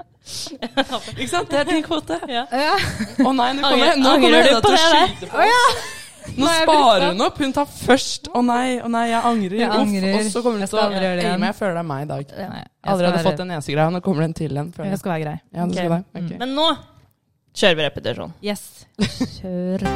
Ikke 1.17 1.29
sant? 1.31 1.51
Det 1.53 1.61
er 1.61 1.69
din 1.71 1.85
kvote. 1.87 2.17
Å 2.23 2.31
Ja. 2.31 2.47
Å 2.49 3.31
nei, 3.37 3.51
nå 3.59 3.63
kommer, 3.69 3.93
nå 4.01 4.17
kommer 4.17 4.33
du 4.33 4.41
Hedda 4.41 4.61
på 4.63 4.73
til 4.73 4.75
å 4.75 4.81
det 4.81 4.83
der? 4.97 5.07
skyte 5.13 5.31
på. 5.31 5.37
Nå 5.45 6.06
Nå 6.37 6.47
sparer 6.63 7.09
hun 7.13 7.21
opp. 7.27 7.39
Hun 7.39 7.53
tar 7.57 7.67
først 7.71 8.29
'å 8.33 8.43
nei, 8.45 8.79
å 8.83 8.89
nei, 8.91 9.05
jeg 9.11 9.23
angrer'. 9.23 9.59
Jeg 9.61 9.69
Uff, 9.71 9.77
angrer. 9.79 10.15
og 10.15 10.31
så 10.33 10.43
kommer 10.43 10.59
hun 10.59 10.67
til 10.67 10.77
å 10.77 10.81
skal 10.81 10.87
aldri 10.91 11.01
gjøre 11.07 11.17
det 11.21 11.25
igjen. 11.25 11.41
Jeg 11.47 11.55
føler 11.61 11.73
det 11.73 11.79
er 11.85 11.89
meg 11.93 12.03
i 12.03 12.09
dag. 12.11 12.25
Nei, 12.37 12.57
jeg 12.59 12.69
Allerede 12.93 13.23
fått 13.25 13.37
den 13.39 13.49
nesegreia, 13.49 13.91
nå 13.91 14.01
kommer 14.03 14.21
det 14.23 14.29
en 14.31 14.35
til 14.35 14.57
en. 14.59 14.73
føler 14.73 14.91
Jeg 14.91 14.99
skal 14.99 15.13
være 15.13 15.23
grei. 15.25 15.41
Ja, 15.55 15.67
du 15.67 15.73
skal 15.73 15.89
det. 15.91 16.05
Ok. 16.23 16.39
Men 16.39 16.55
nå 16.55 16.69
kjører 17.55 17.77
vi 17.77 17.83
repetisjon. 17.89 18.33
Yes. 18.43 18.87
Kjør. 19.41 19.87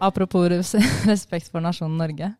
Apropos 0.00 0.48
res- 0.48 0.74
respekt 1.06 1.50
for 1.52 1.60
nasjonen 1.60 1.98
Norge. 2.00 2.30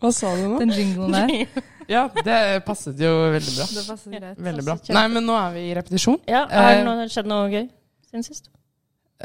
Hva 0.00 0.10
sa 0.16 0.30
du 0.36 0.46
nå? 0.48 0.58
Den 0.62 0.72
jinglen 0.72 1.12
der. 1.12 1.64
Ja, 1.90 2.04
det 2.24 2.38
passet 2.66 3.00
jo 3.02 3.10
veldig 3.34 3.52
bra. 3.56 3.66
Det 3.74 3.82
passet 3.88 4.12
greit. 4.14 4.38
Veldig 4.46 4.64
bra. 4.68 4.76
Nei, 4.94 5.04
men 5.16 5.26
nå 5.26 5.34
er 5.40 5.50
vi 5.56 5.66
i 5.70 5.74
repetisjon. 5.74 6.20
Ja, 6.30 6.44
Har 6.46 6.70
Eh, 6.70 6.78
det 6.78 6.86
noe, 6.86 7.08
skjedd 7.10 7.26
noe 7.30 7.50
gøy 7.50 7.66
siden 8.10 8.22
sist? 8.26 8.48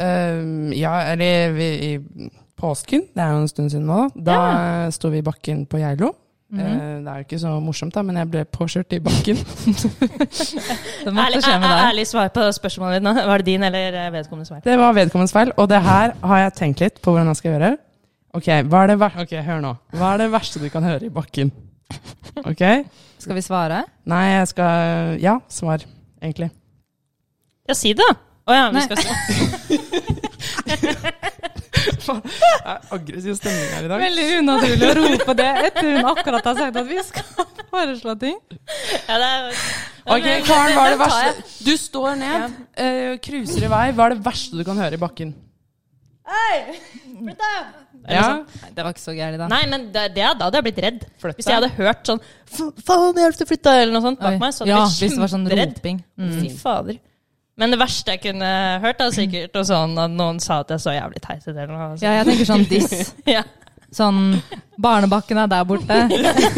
Ehm, 0.02 0.74
ja, 0.76 0.96
eller 1.14 1.54
vi, 1.56 1.68
i 1.94 2.30
påsken, 2.60 3.06
det 3.16 3.22
er 3.24 3.32
jo 3.36 3.42
en 3.46 3.48
stund 3.52 3.72
siden 3.72 3.86
nå, 3.88 4.10
da 4.16 4.36
ja. 4.36 4.92
sto 4.92 5.12
vi 5.14 5.22
i 5.22 5.26
bakken 5.26 5.66
på 5.70 5.80
Geilo. 5.84 6.12
Mm 6.12 6.22
Eh, 6.56 7.02
det 7.04 7.10
er 7.12 7.16
jo 7.20 7.24
ikke 7.26 7.40
så 7.42 7.52
morsomt, 7.60 7.94
da, 7.96 8.02
men 8.06 8.16
jeg 8.22 8.30
ble 8.32 8.44
påkjørt 8.46 8.94
i 8.96 9.00
bakken. 9.04 9.36
Det 11.06 11.12
måtte 11.12 11.26
Ærlig, 11.26 11.42
skje 11.44 11.56
med 11.60 11.66
deg. 11.70 11.82
ærlig 11.90 12.06
svar 12.08 12.30
på 12.36 12.46
spørsmålet 12.56 13.00
ditt 13.00 13.06
nå. 13.08 13.14
Var 13.30 13.42
det 13.42 13.46
din 13.50 13.64
eller 13.66 13.98
vedkommendes 14.14 14.50
feil? 14.54 14.62
Det 14.64 14.78
var 14.80 14.94
vedkommendes 14.96 15.34
feil, 15.36 15.52
og 15.58 15.68
det 15.70 15.82
her 15.84 16.14
har 16.22 16.40
jeg 16.46 16.54
tenkt 16.62 16.84
litt 16.86 17.02
på 17.02 17.12
hvordan 17.12 17.28
jeg 17.34 17.42
skal 17.42 17.52
gjøre. 17.56 17.72
Ok, 18.38 18.48
hva 18.72 18.84
er 18.84 18.88
det 18.94 18.98
ver 19.02 19.18
ok, 19.26 19.34
hør 19.48 19.62
nå. 19.66 19.74
Hva 19.96 20.14
er 20.14 20.18
det 20.24 20.30
verste 20.34 20.62
du 20.64 20.70
kan 20.70 20.84
høre 20.86 21.08
i 21.10 21.12
bakken? 21.18 21.52
Ok? 22.44 22.64
Skal 23.22 23.38
vi 23.38 23.44
svare? 23.46 23.84
Nei, 24.12 24.26
jeg 24.36 24.48
skal 24.52 25.20
Ja, 25.24 25.38
svar, 25.50 25.86
egentlig. 26.22 26.50
Ja, 27.70 27.74
si 27.78 27.94
det, 27.96 28.04
da. 28.04 28.16
Å 28.46 28.54
ja, 28.54 28.66
vi 28.70 28.78
Nei. 28.78 28.86
skal 28.86 28.98
svare. 29.02 29.22
Det 32.06 32.14
er 32.66 32.94
aggressiv 32.94 33.36
stemning 33.38 33.72
her 33.74 33.86
i 33.86 33.90
dag. 33.90 34.02
Veldig 34.02 34.26
unaturlig 34.42 34.88
å 34.88 34.94
rope 35.00 35.36
det 35.38 35.48
etter 35.68 35.88
hun 35.90 36.10
akkurat 36.12 36.48
har 36.50 36.58
sagt 36.60 36.78
at 36.82 36.88
vi 36.90 37.00
skal 37.06 37.48
foreslå 37.72 38.16
ting. 38.22 38.38
ja, 39.08 39.18
det 39.22 39.30
er, 39.30 39.66
Ok, 40.06 40.28
Karen, 40.46 40.76
hva 40.76 40.84
er 40.86 40.94
det 40.94 41.00
verste 41.02 41.64
Du 41.66 41.72
står 41.82 42.12
ned, 42.20 42.58
uh, 42.78 43.16
cruiser 43.26 43.66
i 43.66 43.72
vei. 43.72 43.86
Hva 43.98 44.06
er 44.10 44.16
det 44.16 44.26
verste 44.26 44.60
du 44.60 44.64
kan 44.68 44.78
høre 44.82 44.98
i 44.98 45.02
bakken? 45.02 45.34
Hei! 46.26 46.76
Flytt 47.06 47.42
deg! 47.42 47.74
Ja, 48.10 48.22
sånn. 48.26 48.70
Det 48.76 48.84
var 48.86 48.94
ikke 48.94 49.02
så 49.04 49.14
gærent, 49.18 49.40
da. 49.42 49.48
Nei, 49.50 49.64
men 49.70 49.88
det, 49.94 50.04
det, 50.14 50.24
da 50.38 50.46
hadde 50.48 50.60
jeg 50.60 50.66
blitt 50.68 50.80
redd. 50.86 51.04
Flytta. 51.22 51.38
Hvis 51.40 51.48
jeg 51.50 51.56
hadde 51.58 51.70
hørt 51.78 52.10
sånn 52.10 52.22
"F- 52.52 52.84
Faen, 52.86 53.18
hjelp 53.22 53.38
til 53.40 53.46
å 53.48 53.50
flytte! 53.50 53.74
Eller 53.82 53.94
noe 53.96 54.04
sånt 54.06 54.20
bak 54.22 54.36
Oi. 54.36 54.40
meg. 54.42 54.54
Så 54.54 54.64
hadde 54.66 54.74
ja, 54.76 54.82
blitt 54.86 55.02
hvis 55.06 55.16
det 55.18 55.24
var 55.24 55.32
sånn 55.34 55.46
roping. 55.50 56.02
Mm. 56.22 56.34
Fy 56.42 56.50
fader. 56.62 57.00
Men 57.58 57.72
det 57.72 57.80
verste 57.80 58.12
jeg 58.16 58.22
kunne 58.26 58.50
hørt, 58.84 59.02
er 59.06 59.14
sikkert 59.16 59.56
og 59.62 59.66
sånn 59.70 59.94
at 60.02 60.12
noen 60.12 60.42
sa 60.44 60.60
at 60.66 60.74
jeg 60.76 60.84
så 60.84 60.92
jævlig 60.98 61.22
teit 61.24 61.46
ut. 61.46 61.54
eller 61.56 61.72
noe. 61.72 61.88
Ja, 62.04 62.18
jeg 62.20 62.28
tenker 62.32 62.50
sånn 62.52 62.66
diss. 62.70 63.14
Ja. 63.38 63.46
Sånn 63.96 64.42
Barnebakken 64.82 65.38
er 65.40 65.48
der 65.48 65.64
borte. 65.64 66.02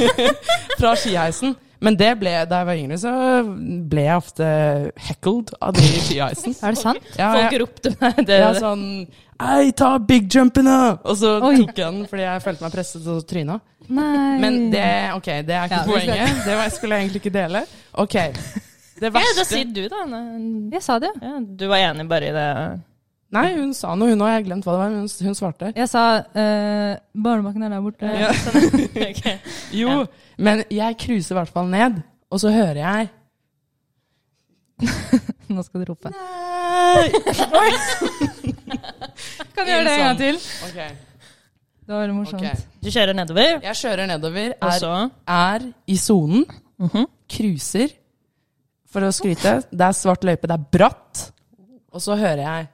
Fra 0.80 0.96
skiheisen. 0.98 1.54
Men 1.84 1.96
det 2.00 2.10
ble, 2.18 2.32
da 2.50 2.64
jeg 2.64 2.68
var 2.70 2.80
yngre, 2.82 2.98
så 2.98 3.12
ble 3.92 4.02
jeg 4.08 4.18
ofte 4.18 4.48
heckled 5.08 5.52
av 5.62 5.76
de 5.78 5.86
ski-icen. 6.08 6.56
Er 6.66 6.74
det 6.74 6.82
sant? 6.82 7.10
Ja, 7.20 7.32
Folk 7.36 7.54
jeg, 7.54 7.62
ropte 7.62 7.92
meg 8.02 8.22
det. 8.26 8.40
ja, 8.42 8.52
sånn 8.58 8.86
Ei, 9.38 9.70
ta 9.78 9.92
big 10.02 10.26
jumpen, 10.34 10.66
da! 10.66 10.96
Og 11.06 11.20
så 11.20 11.36
Oi. 11.46 11.60
tok 11.62 11.78
jeg 11.78 11.84
den 11.94 12.08
fordi 12.10 12.24
jeg 12.26 12.42
følte 12.42 12.66
meg 12.66 12.74
presset 12.74 13.06
og 13.14 13.20
tryna. 13.30 13.60
Nei. 13.88 14.32
Men 14.42 14.56
det, 14.74 14.88
okay, 15.14 15.44
det 15.46 15.54
er 15.54 15.70
ikke 15.70 15.84
Ja, 15.84 15.86
poenget. 15.86 16.40
Det 16.48 16.56
var, 16.58 16.72
skulle 16.74 16.98
jeg 16.98 17.06
egentlig 17.06 17.22
ikke 17.22 17.34
dele. 17.36 17.62
Ok. 18.02 18.16
Det 18.98 19.12
verste 19.14 19.30
Ja, 19.30 19.36
da 19.38 19.46
sier 19.46 19.70
du, 19.76 19.84
da. 19.94 20.02
Jeg 20.74 20.82
sa 20.82 20.98
det, 21.04 21.12
jo. 21.14 21.22
Ja, 21.30 21.38
du 21.62 21.68
var 21.70 21.84
enig 21.86 22.08
bare 22.10 22.32
i 22.32 22.34
det. 22.34 22.48
Nei, 23.36 23.48
hun 23.58 23.74
sa 23.76 23.92
noe, 24.00 24.08
hun 24.14 24.22
òg. 24.24 24.30
Jeg 24.32 24.38
har 24.40 24.46
glemt 24.46 24.64
hva 24.64 24.72
det 24.76 24.80
var. 24.80 24.90
men 24.94 25.00
Hun, 25.04 25.10
hun 25.28 25.36
svarte. 25.36 25.72
Jeg 25.76 25.90
sa 25.92 26.04
uh, 26.24 26.94
barnebakken 27.12 27.64
er 27.68 27.74
der 27.76 27.82
borte. 27.84 28.08
Ja. 28.08 28.30
okay. 29.12 29.38
Jo, 29.76 29.90
Ja. 29.90 30.06
men 30.38 30.64
jeg 30.72 30.96
cruiser 31.02 31.36
i 31.36 31.40
hvert 31.42 31.52
fall 31.52 31.68
ned, 31.72 32.00
og 32.32 32.40
så 32.40 32.52
hører 32.56 32.80
jeg 32.84 33.10
Nå 35.50 35.64
skal 35.66 35.82
du 35.82 35.90
rope. 35.90 36.12
Nei! 36.14 37.08
Kan 39.56 39.66
du 39.66 39.72
gjøre 39.72 39.84
det 39.88 39.94
en 39.96 40.04
gang 40.06 40.20
til? 40.20 40.40
Okay. 40.70 40.90
Det 41.88 41.94
var 41.96 42.02
veldig 42.04 42.16
morsomt. 42.18 42.42
Okay. 42.44 42.66
Du 42.84 42.90
kjører 42.92 43.16
nedover, 43.18 43.60
Jeg 43.64 43.76
kjører 43.80 44.10
nedover, 44.12 44.54
og 44.62 44.68
er, 44.70 44.80
så 44.84 44.94
er 45.28 45.68
i 45.88 45.96
sonen, 45.98 46.44
Mhm. 46.80 47.06
cruiser, 47.32 47.90
for 48.92 49.02
å 49.08 49.12
skryte. 49.12 49.56
Det 49.72 49.82
er 49.88 49.96
svart 49.98 50.24
løype, 50.28 50.48
det 50.48 50.52
er 50.60 50.66
bratt, 50.78 51.32
og 51.92 52.02
så 52.04 52.16
hører 52.20 52.44
jeg 52.44 52.68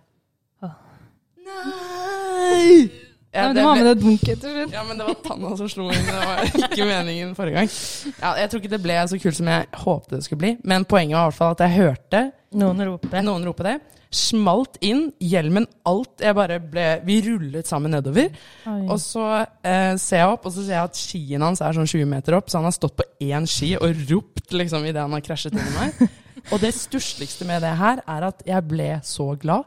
Nei! 1.47 2.89
Ja, 3.33 3.47
Ja, 3.47 3.47
det 3.49 3.63
du 3.63 3.65
må 3.65 3.71
med 3.73 3.87
deg 3.87 4.01
dunket 4.03 4.41
til 4.43 4.51
slutt. 4.53 4.73
Ja, 4.75 4.83
men 4.85 4.99
det 4.99 5.07
var 5.07 5.15
tanna 5.25 5.55
som 5.57 5.69
slo 5.71 5.87
inn. 5.89 6.03
Det 6.05 6.17
var 6.19 6.43
ikke 6.67 6.85
meningen 6.85 7.31
forrige 7.33 7.55
gang. 7.63 7.71
Ja, 8.19 8.35
jeg 8.37 8.51
tror 8.51 8.61
ikke 8.61 8.71
det 8.75 8.81
ble 8.83 8.97
så 9.09 9.17
kult 9.23 9.37
som 9.39 9.49
jeg 9.49 9.65
håpte 9.85 10.19
det 10.19 10.27
skulle 10.27 10.43
bli. 10.43 10.51
Men 10.69 10.85
poenget 10.85 11.17
var 11.17 11.25
i 11.25 11.31
hvert 11.31 11.39
fall 11.39 11.55
at 11.55 11.63
jeg 11.65 11.75
hørte 11.79 12.23
Noen 12.53 12.83
rope, 12.85 13.23
noen 13.25 13.47
rope 13.49 13.65
det. 13.65 13.73
Smalt 14.13 14.77
inn, 14.85 15.07
hjelmen, 15.17 15.65
alt. 15.89 16.21
Jeg 16.21 16.37
bare 16.37 16.59
ble 16.61 16.85
Vi 17.07 17.15
rullet 17.25 17.65
sammen 17.65 17.95
nedover. 17.97 18.29
Og 18.69 18.99
så 19.01 19.25
eh, 19.41 19.95
ser 19.97 20.21
jeg 20.21 20.29
opp, 20.35 20.45
og 20.45 20.53
så 20.53 20.61
ser 20.67 20.77
jeg 20.77 20.91
at 20.91 21.01
skien 21.01 21.41
hans 21.41 21.63
er 21.65 21.73
sånn 21.73 21.89
20 21.89 22.05
meter 22.13 22.37
opp, 22.37 22.53
så 22.53 22.61
han 22.61 22.69
har 22.69 22.77
stått 22.77 22.99
på 23.01 23.07
én 23.25 23.49
ski 23.49 23.73
og 23.79 24.05
ropt 24.13 24.53
liksom 24.53 24.85
idet 24.85 25.01
han 25.01 25.17
har 25.17 25.25
krasjet 25.25 25.57
inn 25.57 25.65
i 25.65 25.77
meg. 25.79 26.03
Og 26.51 26.59
det 26.59 26.73
stussligste 26.75 27.47
med 27.47 27.61
det 27.63 27.71
her 27.79 28.01
er 28.03 28.25
at 28.27 28.41
jeg 28.45 28.65
ble 28.67 28.89
så 29.07 29.31
glad. 29.39 29.63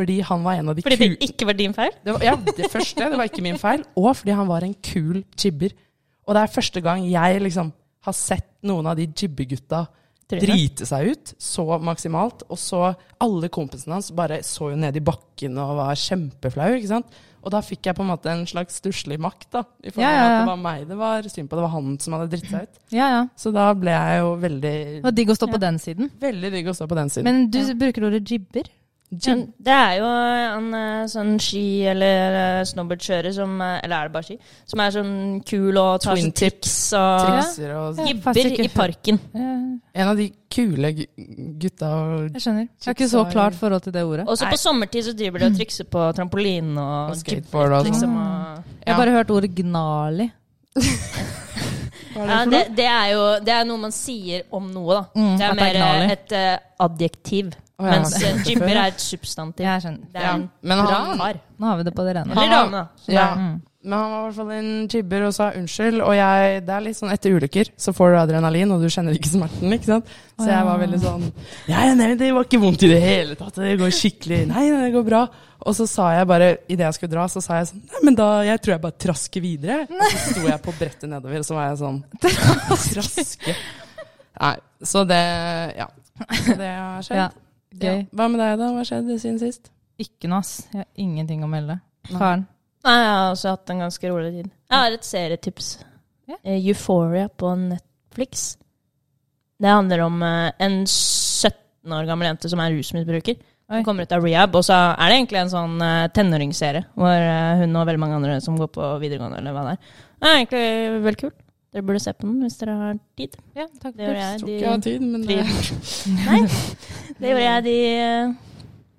Fordi 0.00 0.18
han 0.24 0.42
var 0.46 0.56
en 0.62 0.72
av 0.72 0.78
de 0.78 0.82
Fordi 0.86 0.96
det 1.02 1.10
ikke 1.28 1.46
var 1.50 1.58
din 1.60 1.76
feil? 1.76 1.92
det 2.04 2.16
var, 2.16 2.24
ja, 2.24 2.34
det 2.40 2.70
første. 2.72 3.04
Det 3.12 3.20
var 3.20 3.28
ikke 3.28 3.44
min 3.44 3.60
feil. 3.60 3.84
Og 4.00 4.10
fordi 4.16 4.32
han 4.40 4.48
var 4.48 4.64
en 4.64 4.74
kul 4.80 5.22
jibber. 5.36 5.76
Og 6.26 6.34
det 6.36 6.42
er 6.46 6.54
første 6.56 6.80
gang 6.84 7.04
jeg 7.10 7.40
liksom 7.44 7.72
har 8.06 8.16
sett 8.16 8.46
noen 8.64 8.86
av 8.88 8.96
de 8.96 9.06
jibbegutta 9.12 9.84
drite 10.30 10.86
seg 10.86 11.08
ut 11.10 11.32
så 11.42 11.64
maksimalt. 11.82 12.44
Og 12.48 12.58
så 12.60 12.84
alle 13.20 13.48
kompisene 13.52 13.96
hans 13.98 14.12
bare 14.14 14.40
så 14.46 14.70
jo 14.72 14.76
ned 14.78 14.96
i 14.96 15.02
bakken 15.04 15.58
og 15.58 15.72
var 15.80 15.98
kjempeflau, 15.98 16.76
ikke 16.78 16.92
sant? 16.92 17.18
Og 17.40 17.50
da 17.54 17.62
fikk 17.64 17.88
jeg 17.88 17.96
på 17.96 18.04
en 18.04 18.10
måte 18.12 18.28
en 18.30 18.42
slags 18.46 18.76
stusslig 18.82 19.16
makt. 19.18 19.46
da. 19.50 19.62
I 19.82 19.90
forhold 19.90 20.04
Ja, 20.06 20.10
til 20.12 20.20
ja, 20.20 20.30
at 20.30 20.40
det 20.42 20.48
var 20.52 20.58
meg 20.60 20.82
det 20.90 20.98
var 21.00 21.28
synd 21.32 21.48
på. 21.50 21.56
Det 21.56 21.64
var 21.64 21.72
han 21.74 21.98
som 22.04 22.12
hadde 22.16 22.28
dritt 22.34 22.50
seg 22.52 22.66
ut. 22.68 22.80
Ja, 22.92 23.06
ja. 23.16 23.22
Så 23.36 23.52
da 23.56 23.70
ble 23.74 23.90
jeg 23.96 24.18
jo 24.20 24.34
veldig, 24.42 24.74
Det 25.00 25.02
var 25.08 25.16
digg 25.16 25.32
å 25.32 25.36
stå 25.38 25.48
på 25.50 25.60
den 25.62 25.78
siden. 25.82 26.10
veldig 26.20 26.50
digg 26.52 26.68
å 26.68 26.74
stå 26.76 26.86
på 26.86 26.98
den 27.00 27.08
siden. 27.10 27.24
Men 27.24 27.50
du 27.50 27.60
bruker 27.80 28.06
ordet 28.10 28.22
jibber. 28.28 28.68
Men 29.10 29.40
det 29.58 29.74
er 29.74 29.94
jo 29.98 30.06
en 30.06 30.66
eh, 30.78 31.06
sånn 31.10 31.32
ski- 31.42 31.82
eller 31.90 32.36
eh, 32.40 32.60
snowboardkjører 32.70 33.32
som 33.34 33.56
eh, 33.60 33.80
Eller 33.82 33.96
er 33.96 34.06
det 34.06 34.12
bare 34.14 34.26
ski? 34.28 34.36
Som 34.70 34.82
er 34.84 34.92
sånn 34.94 35.14
kul 35.42 35.80
og 35.82 35.96
tar 36.04 36.14
Twin 36.14 36.28
seg 36.30 36.36
triks 36.38 36.74
og 36.94 37.26
og 37.74 37.98
Ja. 37.98 38.06
gibber 38.06 38.28
faktisk 38.28 38.62
i 38.62 38.68
parken. 38.70 39.18
Ja, 39.34 39.48
En 40.04 40.08
av 40.12 40.16
de 40.20 40.28
kule 40.50 40.92
gutta 41.58 41.90
og 41.90 42.30
jeg 42.38 42.44
skjønner. 42.44 42.68
Jeg 42.70 42.86
har 42.86 42.94
ikke 42.94 43.10
så 43.10 43.24
klart 43.32 43.58
forhold 43.58 43.82
til 43.82 43.92
det 43.98 44.04
ordet. 44.06 44.28
Også 44.30 44.46
Nei. 44.46 44.52
på 44.54 44.62
sommertid 44.62 45.04
så 45.08 45.16
driver 45.18 45.42
de 45.42 45.50
og 45.50 45.58
trikser 45.58 45.90
på 45.90 46.06
trampoline 46.14 46.78
og, 46.78 47.10
Og 47.10 47.16
skateboard 47.16 47.72
og 47.72 47.84
gibber, 47.84 47.90
liksom, 47.90 48.14
og, 48.16 48.22
ja. 48.22 48.78
Jeg 48.86 48.94
har 48.94 49.02
bare 49.02 49.16
hørt 49.18 49.30
ordet 49.30 49.54
gnali. 49.58 50.30
Er 52.10 52.26
det 52.26 52.30
ja, 52.30 52.44
det, 52.44 52.60
det 52.76 52.86
er 52.90 53.08
jo 53.14 53.20
det 53.46 53.52
er 53.54 53.66
noe 53.68 53.80
man 53.86 53.92
sier 53.94 54.42
om 54.56 54.66
noe, 54.74 54.96
da. 54.96 55.02
Mm, 55.14 55.36
det 55.38 55.46
er 55.46 55.54
mer 55.54 55.76
det 55.76 55.82
er 55.86 56.14
et 56.14 56.32
uh, 56.34 56.86
adjektiv. 56.86 57.52
Å, 57.80 57.86
ja, 57.88 57.96
mens 57.96 58.12
uh, 58.20 58.28
eh, 58.28 58.60
før. 58.60 58.68
er 58.76 58.82
et 58.90 59.00
substantiv. 59.00 59.64
Jeg 59.64 59.82
skjønner. 59.86 60.06
Det 60.12 60.20
er 60.20 60.26
Ja, 60.28 60.34
en 60.36 60.46
men 60.62 60.84
bra 60.84 61.00
han- 61.00 61.18
kar. 61.24 61.40
Nå 61.60 61.66
har 61.72 61.76
vi 61.80 61.88
det 61.88 61.94
på 61.96 62.04
det 62.04 62.14
rene. 62.18 62.30
Eller 62.36 62.46
Han- 62.46 62.70
dame, 62.70 62.84
da. 62.84 63.12
Ja. 63.14 63.26
Mm. 63.40 63.58
Men 63.82 63.96
han 63.96 64.10
var 64.12 64.18
i 64.20 64.24
hvert 64.28 64.36
fall 64.36 64.50
en 64.52 64.88
jibber 64.92 65.22
og 65.24 65.32
sa 65.32 65.46
unnskyld. 65.56 66.02
Og 66.04 66.12
jeg, 66.12 66.66
det 66.66 66.72
er 66.76 66.82
litt 66.84 66.96
sånn 66.98 67.12
etter 67.14 67.32
ulykker, 67.32 67.70
så 67.80 67.94
får 67.96 68.10
du 68.12 68.16
adrenalin, 68.20 68.72
og 68.74 68.82
du 68.84 68.88
kjenner 68.92 69.16
ikke 69.16 69.30
smerten. 69.32 69.72
ikke 69.72 69.88
sant? 69.88 70.10
Så 70.36 70.48
jeg 70.50 70.66
var 70.68 70.82
veldig 70.82 71.00
sånn 71.00 71.24
Ja, 71.66 71.94
nei, 71.96 72.10
det 72.20 72.28
var 72.36 72.44
ikke 72.44 72.60
vondt 72.60 72.84
i 72.84 72.90
det 72.92 73.00
hele 73.00 73.38
tatt. 73.40 73.54
Det 73.56 73.78
går 73.80 73.88
skikkelig 73.96 74.42
Nei, 74.52 74.66
nei, 74.68 74.82
det 74.84 74.92
går 74.98 75.06
bra. 75.08 75.22
Og 75.64 75.74
så 75.76 75.88
sa 75.88 76.10
jeg 76.12 76.28
bare, 76.28 76.50
idet 76.68 76.84
jeg 76.90 76.98
skulle 76.98 77.14
dra, 77.16 77.24
så 77.32 77.40
sa 77.40 77.56
jeg 77.62 77.70
sånn 77.72 77.80
Nei, 77.88 78.04
men 78.04 78.14
da 78.20 78.28
Jeg 78.44 78.60
tror 78.60 78.74
jeg 78.76 78.84
bare 78.84 78.98
trasker 79.06 79.40
videre. 79.40 79.80
Og 79.88 80.12
så 80.12 80.34
sto 80.34 80.44
jeg 80.44 80.62
på 80.68 80.76
brettet 80.78 81.08
nedover, 81.08 81.38
og 81.40 81.48
så 81.48 81.56
var 81.56 81.70
jeg 81.70 81.80
sånn 81.80 82.02
Traske. 82.92 83.56
Nei, 84.40 84.56
så 84.92 85.06
det 85.08 85.24
Ja. 85.80 85.88
Så 86.44 86.52
det 86.60 86.68
har 86.76 87.00
skjedd. 87.00 87.16
Ja. 87.16 87.30
Gøy. 87.76 88.06
Hva 88.10 88.30
med 88.30 88.40
deg, 88.42 88.56
da? 88.60 88.70
Hva 88.74 88.86
skjedde 88.86 89.18
siden 89.20 89.38
sist? 89.42 89.70
Ikke 90.00 90.30
noe, 90.30 90.40
ass. 90.40 90.64
Jeg 90.72 90.82
har 90.82 90.88
ingenting 91.00 91.44
å 91.44 91.50
melde. 91.50 91.78
Faren 92.08 92.18
Karen. 92.18 92.48
Nei, 92.86 92.96
jeg 92.96 93.12
har 93.12 93.30
også 93.34 93.52
hatt 93.52 93.70
en 93.74 93.82
ganske 93.84 94.10
rolig 94.10 94.30
tid. 94.32 94.48
Jeg 94.70 94.82
har 94.82 94.96
et 94.96 95.04
serietips. 95.06 95.68
Ja. 96.30 96.38
Eh, 96.40 96.68
Euphoria 96.70 97.28
på 97.28 97.52
Netflix. 97.60 98.54
Det 99.60 99.68
handler 99.68 100.06
om 100.06 100.22
eh, 100.24 100.52
en 100.64 100.78
17 100.86 101.96
år 101.96 102.08
gammel 102.08 102.30
jente 102.30 102.48
som 102.48 102.62
er 102.64 102.72
rusmisbruker. 102.72 103.36
Hun 103.70 103.84
kommer 103.86 104.02
ut 104.02 104.12
av 104.16 104.24
rehab, 104.24 104.56
og 104.58 104.64
så 104.66 104.74
er 104.96 105.12
det 105.12 105.18
egentlig 105.20 105.42
en 105.44 105.52
sånn 105.52 105.76
eh, 105.84 106.08
tenåringsserie 106.16 106.88
hvor 106.98 107.28
hun 107.60 107.76
og 107.78 107.84
veldig 107.86 108.02
mange 108.02 108.16
andre 108.16 108.40
som 108.42 108.56
går 108.58 108.72
på 108.74 108.88
videregående, 109.02 109.38
eller 109.38 109.54
hva 109.54 109.68
det 109.68 109.76
er. 109.76 109.92
Det 110.20 110.30
er 110.30 110.40
egentlig 110.40 111.04
veldig 111.04 111.20
kult. 111.20 111.38
Dere 111.70 111.84
burde 111.86 112.00
se 112.02 112.12
på 112.18 112.26
den 112.26 112.40
hvis 112.42 112.56
dere 112.58 112.74
har 112.80 112.96
tid. 113.18 113.36
Ja, 113.54 113.66
takk 113.78 113.94
Det 113.94 114.06
gjorde 114.08 114.22
jeg. 114.24 114.38
Tror 114.40 114.48
De, 114.48 114.54
ikke 114.56 114.64
jeg 114.64 114.72
har 114.74 114.84
tid, 114.86 115.00
men 115.06 115.22
det, 115.22 115.36
Nei, 116.28 116.40
det 117.20 117.30
gjorde 117.30 117.44
jeg 117.46 117.64
de 117.68 117.74
eh, 117.94 118.32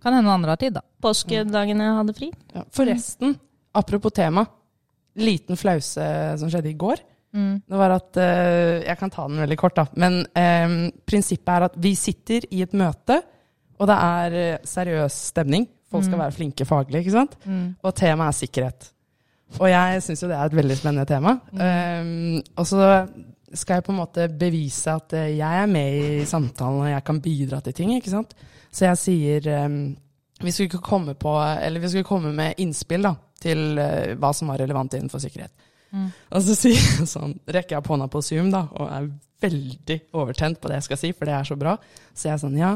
Kan 0.01 0.15
hende 0.15 0.23
noen 0.29 0.37
andre 0.39 0.53
har 0.55 0.61
tid, 0.61 0.73
da. 0.79 0.83
påskedagene 1.03 1.87
jeg 1.89 1.97
hadde 1.99 2.15
fri. 2.17 2.29
ja. 2.55 2.63
Forresten, 2.73 3.35
apropos 3.75 4.13
tema. 4.15 4.45
Liten 5.19 5.59
flause 5.59 6.05
som 6.39 6.47
skjedde 6.49 6.71
i 6.71 6.77
går. 6.79 7.01
Mm. 7.35 7.57
Det 7.67 7.77
var 7.79 7.93
at 7.97 8.17
eh, 8.19 8.81
Jeg 8.87 8.97
kan 8.99 9.11
ta 9.11 9.27
den 9.27 9.39
veldig 9.43 9.57
kort, 9.59 9.75
da. 9.75 9.85
Men 9.99 10.21
eh, 10.35 10.77
prinsippet 11.07 11.51
er 11.57 11.67
at 11.67 11.75
vi 11.83 11.91
sitter 11.99 12.47
i 12.51 12.63
et 12.63 12.73
møte, 12.75 13.19
og 13.81 13.87
det 13.91 13.99
er 13.99 14.39
eh, 14.39 14.57
seriøs 14.67 15.19
stemning. 15.33 15.67
Folk 15.91 16.05
skal 16.07 16.15
Mm. 16.15 16.23
være 16.23 16.35
flinke 16.37 16.63
faglig, 16.65 17.01
ikke 17.03 17.11
sant? 17.17 17.33
Mm. 17.43 17.75
Og 17.83 17.91
temaet 17.99 18.31
er 18.31 18.37
sikkerhet. 18.45 18.89
Og 19.59 19.67
jeg 19.67 20.03
syns 20.05 20.23
jo 20.23 20.29
det 20.31 20.37
er 20.37 20.47
et 20.47 20.55
veldig 20.55 20.77
spennende 20.79 21.07
tema. 21.09 21.35
Um, 21.51 22.37
og 22.55 22.67
så 22.67 22.85
skal 23.53 23.79
jeg 23.79 23.85
på 23.87 23.91
en 23.91 23.99
måte 23.99 24.29
bevise 24.39 24.93
at 24.93 25.13
eh, 25.17 25.33
jeg 25.35 25.63
er 25.63 25.67
med 25.67 25.97
i 25.97 26.25
samtalen, 26.25 26.85
og 26.85 26.87
jeg 26.87 27.03
kan 27.03 27.19
bidra 27.23 27.59
til 27.65 27.75
ting, 27.75 27.91
ikke 27.97 28.13
sant. 28.13 28.31
Så 28.71 28.85
jeg 28.87 29.01
sier 29.01 29.49
um, 29.65 29.81
vi 30.41 30.53
skulle 30.53 30.69
ikke 30.71 30.85
komme 30.85 31.17
på, 31.19 31.33
eller 31.35 31.83
vi 31.83 31.91
skulle 31.91 32.07
komme 32.07 32.31
med 32.33 32.61
innspill 32.63 33.03
da, 33.05 33.11
til 33.41 33.75
uh, 33.75 34.13
hva 34.21 34.31
som 34.33 34.53
var 34.53 34.63
relevant 34.63 34.95
innenfor 34.97 35.21
sikkerhet. 35.21 35.51
Mm. 35.91 36.07
Og 36.31 36.45
så 36.47 36.55
sier 36.55 36.79
jeg 36.79 37.09
sånn, 37.11 37.35
rekker 37.51 37.75
jeg 37.75 37.83
opp 37.83 37.91
hånda 37.91 38.07
på 38.11 38.23
Zoom 38.23 38.53
da, 38.53 38.63
og 38.71 38.87
er 38.87 39.11
veldig 39.41 39.97
overtent 40.15 40.61
på 40.61 40.69
det 40.69 40.79
jeg 40.79 40.87
skal 40.87 41.01
si, 41.01 41.11
for 41.17 41.27
det 41.27 41.35
er 41.35 41.47
så 41.49 41.57
bra. 41.59 41.75
Så 42.13 42.29
jeg 42.29 42.37
er 42.37 42.43
sånn, 42.45 42.59
ja, 42.59 42.75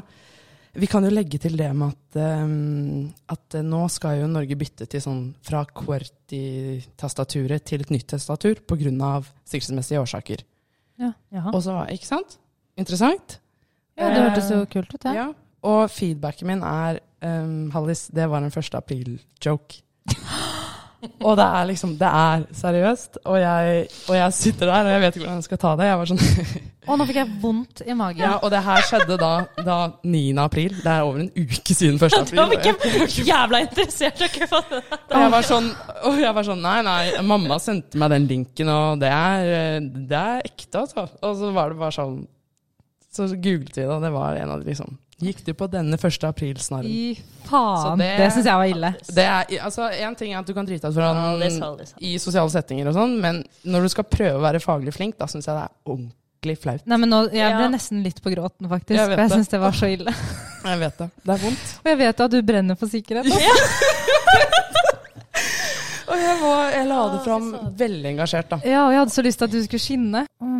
vi 0.76 0.88
kan 0.92 1.06
jo 1.08 1.12
legge 1.14 1.40
til 1.42 1.56
det 1.60 1.70
med 1.78 1.94
at, 1.94 2.18
um, 2.44 3.14
at 3.32 3.56
eh, 3.58 3.64
nå 3.66 3.82
skal 3.92 4.20
jo 4.22 4.28
Norge 4.32 4.58
bytte 4.60 4.86
til 4.92 5.02
sånn 5.04 5.22
fra 5.46 5.64
QWERTY-tastaturet 5.70 7.64
til 7.68 7.86
et 7.86 7.94
nytt 7.94 8.10
tastatur 8.12 8.56
på 8.68 8.78
grunn 8.82 9.00
av 9.06 9.30
sikkerhetsmessige 9.48 10.02
årsaker. 10.04 10.44
Jaha. 11.00 11.50
Og 11.52 11.62
så, 11.64 11.74
ikke 11.96 12.10
sant? 12.10 12.38
Interessant. 12.80 13.40
Ja, 13.96 14.12
det 14.12 14.22
hørtes 14.26 14.52
jo 14.52 14.60
kult 14.72 14.92
ut, 14.92 15.08
ja. 15.08 15.14
Ja, 15.16 15.28
og 15.66 15.88
feedbacken 15.94 16.50
min 16.52 16.64
er 16.68 17.00
um, 17.24 17.72
Hallis, 17.74 18.08
det 18.16 18.28
var 18.32 18.44
en 18.44 18.52
1. 18.52 18.76
april-joke. 18.76 19.82
Og 21.22 21.36
det 21.38 21.46
er 21.46 21.68
liksom 21.70 21.96
Det 22.00 22.08
er 22.08 22.46
seriøst. 22.56 23.20
Og 23.26 23.38
jeg, 23.42 23.88
og 24.10 24.16
jeg 24.18 24.34
sitter 24.34 24.72
der, 24.72 24.88
og 24.88 24.94
jeg 24.94 25.02
vet 25.04 25.16
ikke 25.16 25.26
hvordan 25.26 25.42
jeg 25.42 25.48
skal 25.48 25.62
ta 25.62 25.74
det. 25.80 25.90
Jeg 25.90 26.00
var 26.02 26.12
sånn 26.12 26.24
Å, 26.86 26.96
nå 27.00 27.06
fikk 27.10 27.18
jeg 27.18 27.38
vondt 27.42 27.82
i 27.82 27.96
magen. 27.98 28.22
Ja, 28.22 28.36
Og 28.46 28.52
det 28.54 28.60
her 28.62 28.84
skjedde 28.86 29.16
da, 29.18 29.32
da 29.66 29.78
9. 30.06 30.20
april. 30.44 30.76
Det 30.84 30.92
er 30.92 31.06
over 31.08 31.24
en 31.24 31.32
uke 31.34 31.74
siden 31.74 31.98
1. 31.98 32.18
april. 32.22 32.42
Da 32.42 32.46
var 32.52 33.08
ikke 33.08 33.26
jævla 33.26 33.62
interessert. 33.66 34.22
dere 34.22 34.62
det. 34.70 34.84
Og 35.10 35.16
jeg 35.24 35.32
var 35.34 35.48
sånn, 35.50 35.72
og 36.06 36.20
jeg 36.22 36.36
var 36.38 36.50
sånn 36.50 36.62
Nei, 36.66 36.78
nei, 36.86 37.00
mamma 37.26 37.58
sendte 37.62 37.98
meg 38.02 38.14
den 38.14 38.30
linken, 38.30 38.70
og 38.70 39.02
det 39.02 39.10
er, 39.10 39.82
det 39.82 40.22
er 40.22 40.46
ekte, 40.46 40.86
altså. 40.86 41.08
Og 41.26 41.42
så 41.42 41.50
var 41.56 41.74
det 41.74 41.82
bare 41.82 41.98
sånn 41.98 42.22
Så 43.16 43.28
googlet 43.34 43.74
vi 43.74 43.82
det, 43.82 43.90
og 43.90 44.06
det 44.06 44.14
var 44.14 44.38
en 44.38 44.54
av 44.54 44.62
de 44.62 44.70
liksom 44.70 44.94
Gikk 45.24 45.46
du 45.48 45.54
på 45.56 45.68
denne 45.72 45.96
1. 45.96 46.24
april-snarren? 46.28 47.16
Så 47.16 47.48
faen. 47.48 47.98
det- 48.02 48.18
Det, 48.20 48.32
syns 48.34 48.46
jeg 48.46 48.58
var 48.60 48.66
ille. 48.68 48.90
Det 49.16 49.24
er, 49.24 49.46
altså, 49.64 49.88
En 50.02 50.16
ting 50.16 50.34
er 50.34 50.40
at 50.40 50.46
du 50.46 50.54
kan 50.54 50.66
drite 50.66 50.82
deg 50.82 50.92
ut 50.92 50.96
foran 50.96 51.88
i 52.02 52.18
sosiale 52.20 52.50
settinger 52.52 52.88
og 52.90 52.94
sånn, 52.96 53.16
men 53.22 53.44
når 53.66 53.82
du 53.84 53.90
skal 53.90 54.04
prøve 54.04 54.36
å 54.36 54.42
være 54.44 54.60
faglig 54.60 54.94
flink, 54.94 55.18
da 55.18 55.26
syns 55.26 55.46
jeg 55.48 55.56
det 55.56 55.64
er 55.64 55.72
ordentlig 55.88 56.58
flaut. 56.60 56.82
Nei, 56.86 56.98
men 56.98 57.10
nå, 57.10 57.22
Jeg 57.32 57.54
ble 57.56 57.64
Ja. 57.64 57.70
nesten 57.70 58.04
litt 58.04 58.22
på 58.22 58.30
gråten, 58.36 58.68
faktisk. 58.68 58.98
Jeg 59.00 59.08
for 59.08 59.16
jeg 59.24 59.32
syns 59.32 59.48
det 59.50 59.60
var 59.62 59.72
så 59.72 59.88
ille. 59.88 60.12
Jeg 60.66 60.80
vet 60.80 60.98
det. 60.98 61.10
Det 61.24 61.34
er 61.34 61.38
vondt. 61.46 61.66
Og 61.86 61.86
jeg 61.92 61.98
vet 61.98 62.18
jo 62.18 62.24
at 62.26 62.32
du 62.32 62.42
brenner 62.42 62.76
for 62.76 62.88
sikkerhet. 62.88 63.26
Ja. 63.26 63.36
Og 66.06 66.20
jeg, 66.22 66.36
var, 66.42 66.68
jeg 66.76 66.86
la 66.88 66.98
det 67.16 67.22
fram 67.26 67.46
veldig 67.80 68.10
engasjert, 68.12 68.50
da. 68.52 68.58
Ja, 68.64 68.84
og 68.86 68.92
jeg 68.94 69.00
hadde 69.02 69.14
så 69.16 69.24
lyst 69.26 69.40
til 69.42 69.48
at 69.48 69.54
du 69.56 69.58
skulle 69.66 69.82
skinne. 69.82 70.22
Mm, 70.44 70.55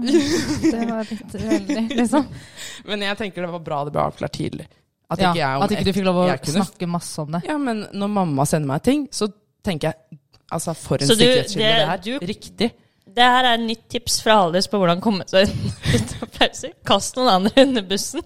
Det 0.72 0.84
var 0.90 1.06
litt 1.10 1.34
uheldig, 1.34 1.84
liksom. 2.00 2.26
Men 2.90 3.02
jeg 3.06 3.18
tenker 3.20 3.46
det 3.46 3.50
var 3.52 3.64
bra 3.66 3.82
det 3.84 3.92
ble 3.94 4.04
avklart 4.08 4.36
tidlig. 4.36 4.68
At 5.10 5.18
Ja, 5.18 5.30
ikke 5.32 5.40
jeg 5.42 5.56
om 5.56 5.62
at 5.66 5.72
ikke 5.74 5.84
du 5.88 5.92
fikk 5.96 6.04
lov 6.06 6.20
å 6.22 6.26
snakke 6.54 6.86
masse 6.90 7.18
om 7.24 7.32
det. 7.34 7.40
Ja, 7.48 7.56
men 7.58 7.80
når 7.92 8.12
mamma 8.14 8.44
sender 8.46 8.70
meg 8.70 8.84
ting, 8.86 9.08
så 9.10 9.26
tenker 9.66 9.90
jeg 9.90 10.18
Altså, 10.50 10.72
for 10.74 10.98
en 10.98 11.06
sikkerhetskilde 11.06 11.62
det, 11.62 11.74
det- 11.78 11.88
her. 11.88 11.98
du- 12.02 12.26
Riktig. 12.26 12.70
Det 13.10 13.22
her 13.26 13.44
er 13.44 13.54
et 13.56 13.62
nytt 13.66 13.88
tips 13.90 14.20
fra 14.22 14.36
Haldis 14.38 14.68
på 14.70 14.78
hvordan 14.78 15.00
komme 15.02 15.24
seg 15.26 15.48
ut 15.50 16.12
av 16.22 16.28
pauser. 16.36 16.72
Kast 16.86 17.16
noen 17.18 17.28
andre 17.32 17.64
under 17.64 17.82
bussen. 17.90 18.22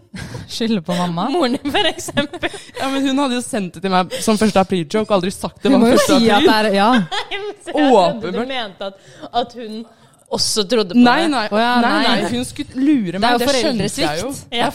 Skylde 0.48 0.82
på 0.84 0.92
mamma. 0.98 1.24
Moren 1.32 1.56
din, 1.56 1.70
for 1.72 1.88
eksempel. 1.88 2.52
Ja, 2.80 2.88
men 2.92 3.00
hun 3.06 3.16
hadde 3.22 3.38
jo 3.38 3.44
sendt 3.44 3.74
det 3.78 3.82
til 3.86 3.92
meg 3.94 4.12
som 4.24 4.36
første 4.40 4.60
april-joke, 4.60 5.08
og 5.08 5.16
aldri 5.18 5.32
sagt 5.32 5.62
det 5.64 5.72
var 5.72 5.80
må 5.80 5.88
jo 5.94 6.00
si 6.04 6.28
at 6.28 6.44
det 6.44 6.56
er 6.58 6.68
Ja. 6.76 6.90
Åpenbart. 7.72 8.32
du 8.32 8.46
mente 8.46 8.90
at, 8.90 9.00
at 9.32 9.52
hun 9.56 9.84
også 10.36 10.64
trodde 10.70 10.94
på 10.96 11.00
Nei, 11.04 11.16
det. 11.30 11.42
Oh, 11.52 11.58
ja, 11.60 11.70
nei, 11.80 11.90
nei. 12.02 12.14
nei, 12.22 12.30
hun 12.34 12.44
skulle 12.48 12.74
lure 12.84 13.20
meg. 13.22 13.38
Det 13.40 13.48
er 13.48 13.54
jo 13.54 13.62
skjønte 13.64 13.88
jeg 13.88 14.20
jo. 14.20 14.30
foreldresvikt. 14.32 14.54
Ja, 14.58 14.70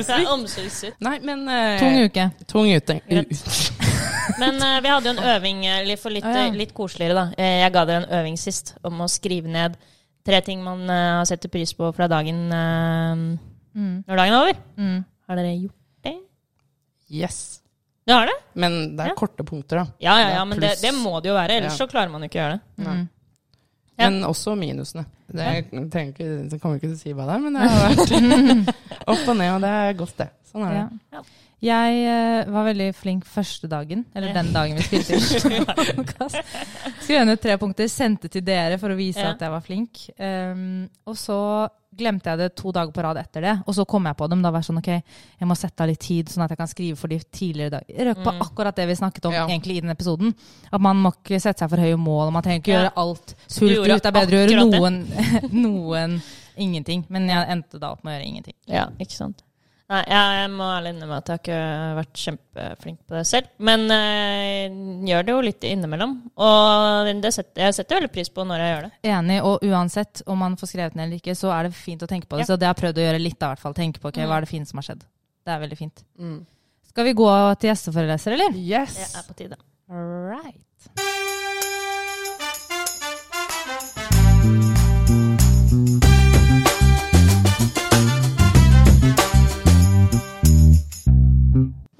det 0.00 0.16
er 0.18 0.30
omsorgssvikt. 0.36 0.96
Nei, 1.04 1.14
men 1.28 1.44
uh, 1.48 1.78
Tung 1.82 1.98
uke. 2.04 2.26
Tung 2.50 2.70
ute. 2.72 2.98
Men 4.40 4.56
uh, 4.56 4.78
vi 4.80 4.88
hadde 4.88 5.10
jo 5.10 5.12
en 5.18 5.26
øving 5.34 5.58
eh, 5.68 5.90
for 6.00 6.10
litt, 6.14 6.24
Ah, 6.24 6.46
ja. 6.46 6.52
litt 6.56 6.72
koseligere, 6.74 7.14
da. 7.14 7.24
Jeg 7.44 7.72
ga 7.74 7.82
dere 7.86 8.02
en 8.02 8.14
øving 8.22 8.38
sist 8.40 8.72
om 8.88 9.02
å 9.04 9.08
skrive 9.12 9.50
ned 9.52 9.76
tre 10.24 10.38
ting 10.46 10.62
man 10.64 10.86
uh, 10.88 11.18
har 11.20 11.28
setter 11.28 11.52
pris 11.52 11.74
på 11.76 11.90
fra 11.94 12.08
dagen 12.10 12.46
Mm. 13.74 14.04
når 14.06 14.16
dagen 14.20 14.32
er 14.32 14.38
over. 14.38 14.58
Mm. 14.78 14.98
Har 15.28 15.38
dere 15.40 15.52
gjort 15.58 16.06
det? 16.06 16.14
Yes. 17.10 17.38
Det 18.06 18.14
har 18.14 18.28
det? 18.30 18.36
Men 18.54 18.96
det 18.96 19.02
er 19.02 19.08
Ja. 19.10 19.14
korte 19.18 19.44
punkter, 19.44 19.80
da. 19.80 19.84
Ja, 19.98 20.14
ja, 20.20 20.28
Ja, 20.28 20.34
ja, 20.38 20.44
men 20.44 20.60
det, 20.60 20.74
det 20.80 20.92
må 20.94 21.20
det 21.22 21.28
jo 21.32 21.34
være. 21.34 21.56
Ellers 21.58 21.78
Ja. 21.78 21.84
så 21.84 21.90
klarer 21.90 22.10
man 22.12 22.22
jo 22.22 22.28
ikke 22.28 22.38
å 22.38 22.44
gjøre 22.44 22.60
det. 22.60 22.86
Mm. 22.86 23.08
Ja. 23.94 24.08
Men 24.10 24.24
også 24.26 24.56
minusene. 24.58 25.04
Det, 25.30 25.44
jeg 25.44 26.08
ikke, 26.10 26.26
så 26.50 26.58
kommer 26.58 26.76
jeg 26.76 26.82
ikke 26.82 26.90
til 26.90 26.96
å 26.96 27.02
si 27.04 27.12
hva 27.14 27.28
det 27.28 27.36
er, 27.36 27.42
men 27.44 27.54
det 27.54 27.68
har 27.70 27.84
vært 27.94 28.74
opp 29.14 29.28
og 29.30 29.36
ned, 29.38 29.50
og 29.54 29.60
det 29.62 29.72
er 29.78 29.96
godt, 30.00 30.16
det. 30.18 30.28
Sånn 30.50 30.66
er 30.66 30.76
det. 30.76 30.84
Ja. 31.14 31.22
Jeg 31.64 32.00
uh, 32.04 32.50
var 32.52 32.66
veldig 32.66 32.88
flink 32.98 33.24
første 33.30 33.70
dagen, 33.70 34.02
eller 34.12 34.34
den 34.36 34.50
dagen 34.52 34.76
vi 34.76 34.84
spilte 34.84 35.16
inn. 35.16 35.64
Skrev 37.06 37.24
ned 37.24 37.40
tre 37.40 37.56
punkter, 37.62 37.88
sendte 37.88 38.28
til 38.28 38.44
dere 38.44 38.76
for 38.82 38.92
å 38.92 38.98
vise 38.98 39.22
Ja. 39.22 39.30
at 39.32 39.46
jeg 39.46 39.54
var 39.54 39.64
flink. 39.64 40.02
Um, 40.18 40.84
og 41.08 41.16
så 41.16 41.38
glemte 41.96 42.30
jeg 42.30 42.38
det 42.38 42.48
to 42.56 42.72
dager 42.72 42.92
på 42.92 43.02
rad 43.02 43.16
etter 43.16 43.40
det, 43.40 43.62
og 43.66 43.74
så 43.74 43.84
kom 43.86 44.04
jeg 44.06 44.16
på 44.16 44.28
dem. 44.28 44.42
Da 44.42 44.50
var 44.50 44.60
jeg 44.62 44.68
sånn, 44.70 44.78
ok, 44.78 44.90
jeg 45.40 45.48
må 45.48 45.56
sette 45.56 45.80
av 45.80 45.88
litt 45.88 46.00
tid, 46.00 46.26
sånn 46.28 46.44
at 46.44 46.50
jeg 46.50 46.58
kan 46.58 46.70
skrive 46.70 46.96
for 46.96 47.08
de 47.08 47.18
tidligere 47.18 47.70
dager. 47.70 47.94
Jeg 47.96 48.06
røk 48.08 48.22
på 48.24 48.32
Mm. 48.34 48.40
akkurat 48.42 48.74
det 48.76 48.86
vi 48.88 48.94
snakket 48.94 49.26
om 49.26 49.32
Ja. 49.32 49.46
egentlig 49.46 49.76
i 49.76 49.80
den 49.80 49.90
episoden. 49.90 50.34
At 50.72 50.80
man 50.80 50.96
må 50.96 51.12
ikke 51.14 51.40
sette 51.40 51.58
seg 51.60 51.70
for 51.70 51.76
høye 51.78 51.96
mål, 51.96 52.26
og 52.26 52.32
man 52.32 52.42
trenger 52.42 52.60
ikke 52.62 52.72
Ja. 52.72 52.82
gjøre 52.82 52.92
alt 52.96 53.34
fullt 53.48 53.78
ut. 53.78 54.02
Det 54.02 54.06
er 54.06 54.12
bedre 54.12 54.36
å 54.36 54.48
gjøre 54.48 54.70
noen, 54.70 55.06
noen 55.52 56.22
ingenting. 56.56 57.04
Men 57.08 57.28
jeg 57.28 57.48
endte 57.48 57.78
da 57.80 57.92
opp 57.92 58.04
med 58.04 58.12
å 58.12 58.18
gjøre 58.20 58.28
ingenting. 58.28 58.54
Ja, 58.66 58.86
ikke 59.00 59.12
sant. 59.16 59.42
Nei, 59.92 59.98
jeg 60.08 60.48
må 60.48 60.64
ærlig 60.64 60.94
innrømme 60.94 61.16
at 61.20 61.28
jeg 61.28 61.34
har 61.34 61.42
ikke 61.42 61.96
vært 61.98 62.20
kjempeflink 62.22 63.00
på 63.04 63.16
det 63.18 63.24
selv. 63.28 63.50
Men 63.68 63.82
jeg 63.92 64.70
gjør 65.10 65.26
det 65.28 65.34
jo 65.34 65.42
litt 65.44 65.66
innimellom. 65.68 66.14
Og 66.40 67.10
det 67.20 67.32
setter, 67.36 67.66
jeg 67.66 67.76
setter 67.76 68.00
veldig 68.00 68.12
pris 68.14 68.30
på 68.32 68.46
når 68.48 68.62
jeg 68.64 68.72
gjør 68.72 68.86
det. 68.86 68.92
Enig, 69.12 69.36
og 69.44 69.66
uansett 69.68 70.22
om 70.26 70.40
man 70.40 70.56
får 70.56 70.72
skrevet 70.72 70.96
ned 70.96 71.04
eller 71.10 71.20
ikke, 71.20 71.36
så 71.36 71.52
er 71.52 71.68
det 71.68 71.76
fint 71.76 72.00
å 72.00 72.08
tenke 72.08 72.26
på 72.30 72.40
det. 72.40 72.46
Ja. 72.46 72.52
Så 72.54 72.56
det 72.56 72.66
har 72.70 72.72
jeg 72.72 72.80
prøvd 72.80 73.02
å 73.02 73.06
gjøre 73.10 73.20
litt, 73.26 73.38
da, 73.38 73.50
i 73.50 73.54
hvert 73.54 73.64
fall. 73.66 73.76
Tenke 73.76 74.00
på 74.00 74.08
ok, 74.08 74.22
Mm. 74.24 74.28
hva 74.32 74.36
er 74.40 74.46
det 74.48 74.52
fine 74.54 74.66
som 74.72 74.80
har 74.80 74.88
skjedd. 74.88 75.04
Det 75.44 75.52
er 75.52 75.60
veldig 75.68 75.78
fint. 75.84 76.04
Mm. 76.18 76.38
Skal 76.88 77.04
vi 77.04 77.12
gå 77.20 77.28
til 77.60 77.70
gjesteforeleser, 77.74 78.32
eller? 78.38 78.56
Yes! 78.56 78.96
Det 78.96 79.20
er 79.20 79.28
på 79.28 79.36
tide. 79.36 79.60
Right. 79.92 81.43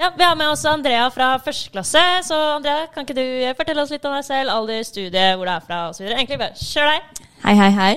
Ja, 0.05 0.11
Vi 0.17 0.25
har 0.25 0.37
med 0.37 0.51
oss 0.53 0.65
Andrea 0.69 1.07
fra 1.11 1.39
første 1.41 1.71
klasse. 1.73 2.01
Så 2.27 2.37
Andrea, 2.37 2.87
kan 2.93 3.07
ikke 3.07 3.15
du 3.17 3.55
fortelle 3.57 3.81
oss 3.81 3.93
litt 3.95 4.05
om 4.05 4.13
deg 4.13 4.25
selv, 4.27 4.51
alder, 4.53 4.83
studie, 4.85 5.31
hvor 5.33 5.49
du 5.49 5.53
er 5.55 5.63
fra 5.65 5.79
osv.? 5.89 6.03
Egentlig 6.11 6.37
bare 6.43 6.59
kjør 6.61 6.91
deg. 6.91 7.23
Hei, 7.45 7.55
hei, 7.57 7.69
hei. 7.79 7.95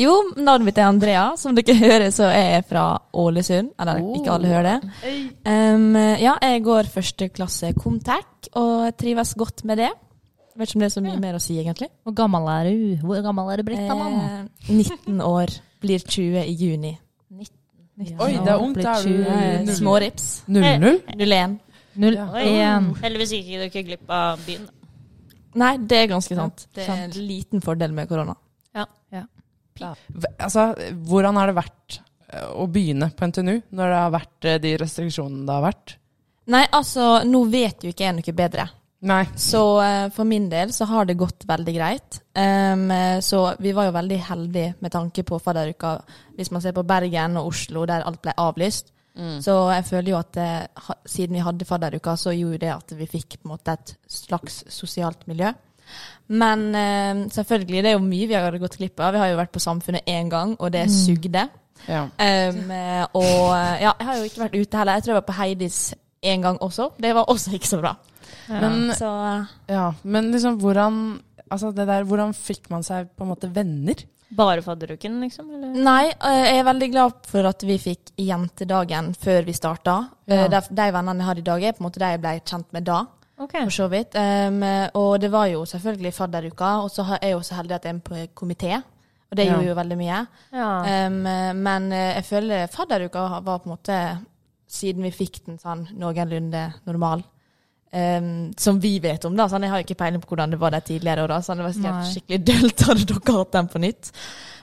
Jo, 0.00 0.16
navnet 0.34 0.66
mitt 0.66 0.80
er 0.82 0.88
Andrea. 0.88 1.22
Som 1.38 1.54
dere 1.54 1.76
hører, 1.84 2.08
så 2.10 2.26
er 2.34 2.48
jeg 2.56 2.64
fra 2.72 2.82
Ålesund. 3.14 3.70
Eller 3.78 4.00
Oh. 4.02 4.16
ikke 4.18 4.32
alle 4.34 4.50
hører 4.50 4.66
det. 4.72 4.96
Um, 5.46 5.94
ja, 6.18 6.32
jeg 6.42 6.64
går 6.66 6.90
første 6.96 7.28
klasse 7.36 7.70
Comtec, 7.78 8.50
og 8.58 8.88
trives 8.98 9.36
godt 9.38 9.62
med 9.70 9.78
det. 9.84 9.92
Vet 10.58 10.66
ikke 10.72 10.80
om 10.80 10.82
det 10.82 10.88
er 10.90 10.96
så 10.96 11.04
mye 11.04 11.20
mer 11.22 11.38
å 11.38 11.44
si, 11.46 11.60
egentlig. 11.62 11.92
Hvor 12.02 12.16
gammel 12.24 12.50
er 12.56 12.72
du? 12.72 13.06
Hvor 13.06 13.22
gammel 13.22 13.52
er 13.54 13.62
du 13.62 13.68
blitt, 13.70 13.86
da, 13.86 13.94
mann? 13.94 14.18
Eh, 14.66 14.74
19 14.82 15.22
år. 15.22 15.54
Blir 15.80 16.02
20 16.02 16.42
i 16.42 16.58
juni. 16.58 16.96
Oi, 18.00 18.32
det 18.32 18.48
er 18.48 18.62
ungt. 18.62 18.78
Er 18.80 19.64
du 19.66 19.72
Små 19.76 19.96
rips. 20.00 20.28
00? 20.48 21.00
01. 21.16 21.58
01. 22.00 22.92
Heldigvis 23.02 23.34
gikk 23.36 23.50
du 23.50 23.64
ikke 23.66 23.82
glipp 23.90 24.12
av 24.14 24.40
byen. 24.46 24.68
Nei, 25.60 25.72
det 25.82 26.04
er 26.04 26.12
ganske 26.12 26.36
sant. 26.38 26.68
Det 26.76 26.86
er 26.86 27.04
en 27.08 27.16
liten 27.18 27.62
fordel 27.64 27.92
med 27.96 28.08
korona. 28.08 28.36
Ja. 28.76 28.86
Altså, 30.40 30.70
hvordan 31.08 31.38
har 31.40 31.50
det 31.50 31.56
vært 31.56 32.00
eh, 32.28 32.48
å 32.52 32.66
begynne 32.70 33.08
på 33.16 33.30
NTNU 33.30 33.54
når 33.72 33.92
det 33.92 34.00
har 34.02 34.12
vært 34.12 34.48
eh, 34.48 34.58
de 34.60 34.74
restriksjonene 34.82 35.46
det 35.48 35.56
har 35.56 35.64
vært? 35.64 35.94
Nei, 36.50 36.64
altså, 36.76 37.06
nå 37.24 37.40
vet 37.48 37.86
jo 37.86 37.92
ikke 37.92 38.04
jeg 38.06 38.16
noe 38.18 38.34
bedre. 38.36 38.66
Nei. 39.08 39.22
Så 39.40 39.62
eh, 39.80 40.06
for 40.12 40.28
min 40.28 40.50
del 40.52 40.74
så 40.76 40.84
har 40.90 41.08
det 41.08 41.18
gått 41.20 41.46
veldig 41.48 41.74
greit. 41.76 42.20
Eh, 42.36 43.20
så 43.24 43.42
vi 43.58 43.72
var 43.76 43.88
jo 43.88 43.96
veldig 43.96 44.18
heldige 44.28 44.74
med 44.80 44.92
tanke 44.92 45.24
på 45.26 45.40
fadderuka. 45.40 45.98
Hvis 46.36 46.52
man 46.52 46.64
ser 46.64 46.76
på 46.76 46.86
Bergen 46.88 47.38
og 47.40 47.52
Oslo, 47.52 47.86
der 47.88 48.04
alt 48.04 48.22
ble 48.22 48.36
avlyst. 48.36 48.92
Så 49.42 49.52
jeg 49.68 49.84
føler 49.84 50.08
jo 50.12 50.16
at 50.16 50.28
det, 50.32 50.50
ha, 50.86 50.94
siden 51.04 51.36
vi 51.36 51.42
hadde 51.44 51.66
fadderuka, 51.68 52.14
så 52.16 52.32
gjorde 52.32 52.60
det 52.62 52.70
at 52.72 52.92
vi 52.96 53.08
fikk 53.10 53.34
på 53.34 53.48
en 53.48 53.52
måte 53.52 53.74
et 53.74 53.90
slags 54.08 54.62
sosialt 54.72 55.26
miljø. 55.28 55.50
Men 56.30 56.62
uh, 56.72 57.26
selvfølgelig, 57.34 57.82
det 57.82 57.90
er 57.90 57.98
jo 57.98 58.04
mye 58.06 58.28
vi 58.30 58.38
har 58.38 58.56
gått 58.62 58.78
glipp 58.80 59.02
av. 59.02 59.12
Vi 59.12 59.20
har 59.20 59.32
jo 59.32 59.40
vært 59.42 59.52
på 59.52 59.60
Samfunnet 59.60 60.08
én 60.08 60.30
gang, 60.32 60.54
og 60.56 60.72
det 60.72 60.86
sugde. 60.94 61.48
Ja. 61.88 62.04
Eh, 62.20 62.54
og 63.16 63.56
eh, 63.56 63.82
ja, 63.82 63.92
jeg 63.98 64.06
har 64.06 64.16
jo 64.18 64.28
ikke 64.28 64.42
vært 64.44 64.56
ute 64.56 64.80
heller. 64.80 64.98
Jeg 64.98 65.04
tror 65.04 65.14
jeg 65.14 65.20
var 65.20 65.28
på 65.28 65.36
Heidis 65.38 65.80
én 66.22 66.44
gang 66.44 66.60
også. 66.60 66.90
Det 67.00 67.14
var 67.16 67.30
også 67.32 67.54
ikke 67.56 67.70
så 67.70 67.80
bra. 67.80 67.94
Men, 68.48 68.92
Så 68.96 69.08
eh, 69.08 69.44
ja, 69.74 69.92
men 70.02 70.30
liksom, 70.32 70.58
hvordan 70.62 71.02
Altså, 71.50 71.72
det 71.74 71.86
der, 71.88 72.04
hvordan 72.06 72.30
fikk 72.36 72.68
man 72.70 72.84
seg 72.86 73.08
på 73.18 73.24
en 73.24 73.30
måte 73.32 73.48
venner? 73.50 74.04
Bare 74.38 74.62
fadderuken, 74.62 75.16
liksom? 75.24 75.48
Eller? 75.56 75.72
Nei, 75.82 76.04
eh, 76.12 76.42
jeg 76.46 76.58
er 76.60 76.66
veldig 76.68 76.88
glad 76.92 77.16
for 77.26 77.48
at 77.48 77.64
vi 77.66 77.74
fikk 77.82 78.12
jentedagen 78.22 79.08
før 79.18 79.42
vi 79.48 79.52
starta. 79.56 79.96
Ja. 80.30 80.44
Eh, 80.44 80.48
De, 80.52 80.60
de 80.78 80.86
vennene 80.94 81.18
jeg 81.18 81.26
har 81.26 81.40
i 81.40 81.42
dag, 81.48 81.64
er 81.66 81.72
på 81.74 81.82
en 81.82 81.88
måte 81.88 81.98
de 81.98 82.10
jeg 82.12 82.20
ble 82.22 82.34
kjent 82.46 82.68
med 82.76 82.86
da. 82.86 83.00
Okay. 83.40 83.64
For 83.66 83.74
så 83.80 83.88
vidt. 83.90 84.14
Um, 84.14 84.62
og 85.00 85.18
det 85.24 85.30
var 85.32 85.48
jo 85.50 85.64
selvfølgelig 85.66 86.12
fadderuka, 86.14 86.70
og 86.84 86.90
så 86.94 87.06
er 87.16 87.30
jeg 87.30 87.32
jo 87.34 87.42
så 87.50 87.58
heldig 87.58 87.74
at 87.80 87.84
jeg 87.88 87.96
er 87.96 88.00
på 88.06 88.22
komité. 88.44 88.72
Og 89.30 89.36
det 89.36 89.46
Ja. 89.48 89.54
gjorde 89.56 89.68
jo 89.72 89.74
veldig 89.80 89.98
mye. 89.98 90.20
Ja. 90.52 90.70
Um, 91.08 91.22
men 91.66 91.90
jeg 91.90 92.24
føler 92.30 92.66
fadderuka 92.70 93.40
var 93.42 93.58
på 93.58 93.66
en 93.66 93.74
måte, 93.74 93.98
siden 94.68 95.02
vi 95.02 95.10
fikk 95.10 95.42
den 95.46 95.58
sånn 95.58 95.88
noenlunde 95.98 96.68
normal, 96.86 97.24
um, 97.92 98.52
som 98.58 98.78
vi 98.80 98.98
vet 99.02 99.24
om, 99.24 99.36
da. 99.36 99.48
Sånn, 99.48 99.62
jeg 99.66 99.70
har 99.72 99.80
jo 99.82 99.86
ikke 99.88 99.98
peiling 100.04 100.22
på 100.22 100.30
hvordan 100.34 100.50
det 100.54 100.60
var 100.60 100.70
der 100.74 100.80
tidligere 100.86 101.26
Da, 101.28 101.40
Sånn, 101.42 101.58
det 101.60 101.66
var 101.68 101.74
sikkert 101.76 102.14
skikkelig 102.14 102.40
dølt 102.46 102.86
hadde 102.88 103.04
dere 103.10 103.36
hatt 103.40 103.52
den 103.52 103.68
på 103.68 103.82
nytt. 103.82 104.12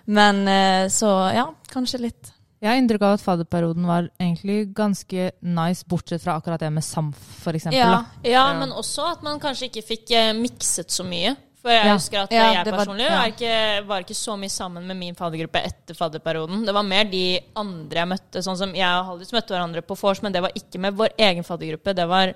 Men 0.07 0.43
uh, 0.47 0.87
så 0.93 1.11
ja, 1.35 1.47
kanskje 1.73 1.99
litt. 2.07 2.33
Jeg 2.57 2.71
har 2.71 2.77
inntrykk 2.81 3.03
av 3.05 3.15
at 3.19 3.21
fadderperioden 3.21 3.85
var 3.85 4.07
egentlig 4.17 4.71
ganske 4.73 5.27
nice, 5.45 5.83
bortsett 5.85 6.23
fra 6.23 6.39
akkurat 6.39 6.59
det 6.63 6.71
med 6.73 6.81
SAMF, 6.83 7.19
eksempel. 7.51 7.77
Ja. 7.77 7.99
Ja, 8.23 8.31
Ja. 8.31 8.45
men 8.57 8.71
også 8.73 9.11
at 9.11 9.21
man 9.21 9.37
kanskje 9.39 9.67
ikke 9.69 9.83
fikk 9.85 10.09
eh, 10.17 10.31
mikset 10.33 10.89
så 10.89 11.05
mye. 11.05 11.35
For 11.61 11.69
jeg 11.73 11.85
Ja. 11.85 11.93
husker 11.93 12.23
at 12.23 12.31
Ja, 12.33 12.47
jeg 12.63 12.65
personlig 12.73 13.05
ja. 13.05 13.17
var, 13.19 13.27
ikke, 13.27 13.87
var 13.87 14.01
ikke 14.01 14.15
så 14.17 14.37
mye 14.39 14.49
sammen 14.49 14.87
med 14.87 14.97
min 14.97 15.15
faddergruppe 15.15 15.61
etter 15.69 15.93
fadderperioden. 15.93 16.65
Det 16.65 16.73
var 16.73 16.83
mer 16.83 17.03
de 17.11 17.39
andre 17.55 17.99
jeg 17.99 18.07
møtte, 18.07 18.41
sånn 18.45 18.57
som 18.57 18.73
jeg 18.73 18.89
og 19.01 19.05
Haldis 19.11 19.33
møtte 19.33 19.53
hverandre 19.53 19.81
på 19.85 19.97
vors, 19.99 20.21
men 20.23 20.31
det 20.33 20.41
var 20.41 20.51
ikke 20.55 20.79
med 20.79 20.97
vår 20.97 21.09
egen 21.17 21.43
faddergruppe. 21.43 21.93
Det 21.93 22.07
var 22.09 22.33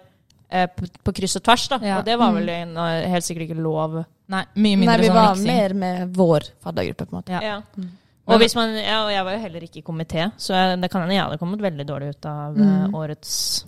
på, 0.67 0.87
på 1.07 1.13
kryss 1.17 1.37
og 1.39 1.43
tvers, 1.47 1.67
da. 1.71 1.79
Ja. 1.85 1.99
Og 1.99 2.05
det 2.05 2.17
var 2.19 2.33
vel 2.35 2.49
en, 2.49 2.75
eh, 2.77 3.07
helt 3.13 3.23
sikkert 3.27 3.47
ikke 3.49 3.61
lov. 3.63 4.05
Nei, 4.31 4.43
mye 4.55 4.77
mindre 4.77 4.97
Nei, 4.97 5.01
vi 5.01 5.09
sånn 5.11 5.15
var 5.15 5.35
sånn 5.35 5.47
mer 5.47 5.73
med 5.73 6.13
vår 6.15 6.47
faddergruppe, 6.63 7.05
på 7.07 7.15
en 7.15 7.19
måte. 7.21 7.31
Ja. 7.35 7.41
Ja. 7.41 7.87
Og, 8.31 8.37
hvis 8.39 8.53
man, 8.55 8.75
ja, 8.77 8.99
og 9.05 9.11
jeg 9.11 9.23
var 9.27 9.33
jo 9.35 9.39
heller 9.43 9.63
ikke 9.65 9.79
i 9.81 9.85
komité, 9.87 10.31
så 10.39 10.53
jeg, 10.55 10.79
det 10.83 10.89
kan 10.93 11.01
hende 11.01 11.15
jeg 11.17 11.23
hadde 11.25 11.39
kommet 11.41 11.59
veldig 11.63 11.85
dårlig 11.89 12.09
ut 12.15 12.25
av 12.29 12.57
eh, 12.59 12.65
Mm. 12.87 12.95
årets 12.95 13.65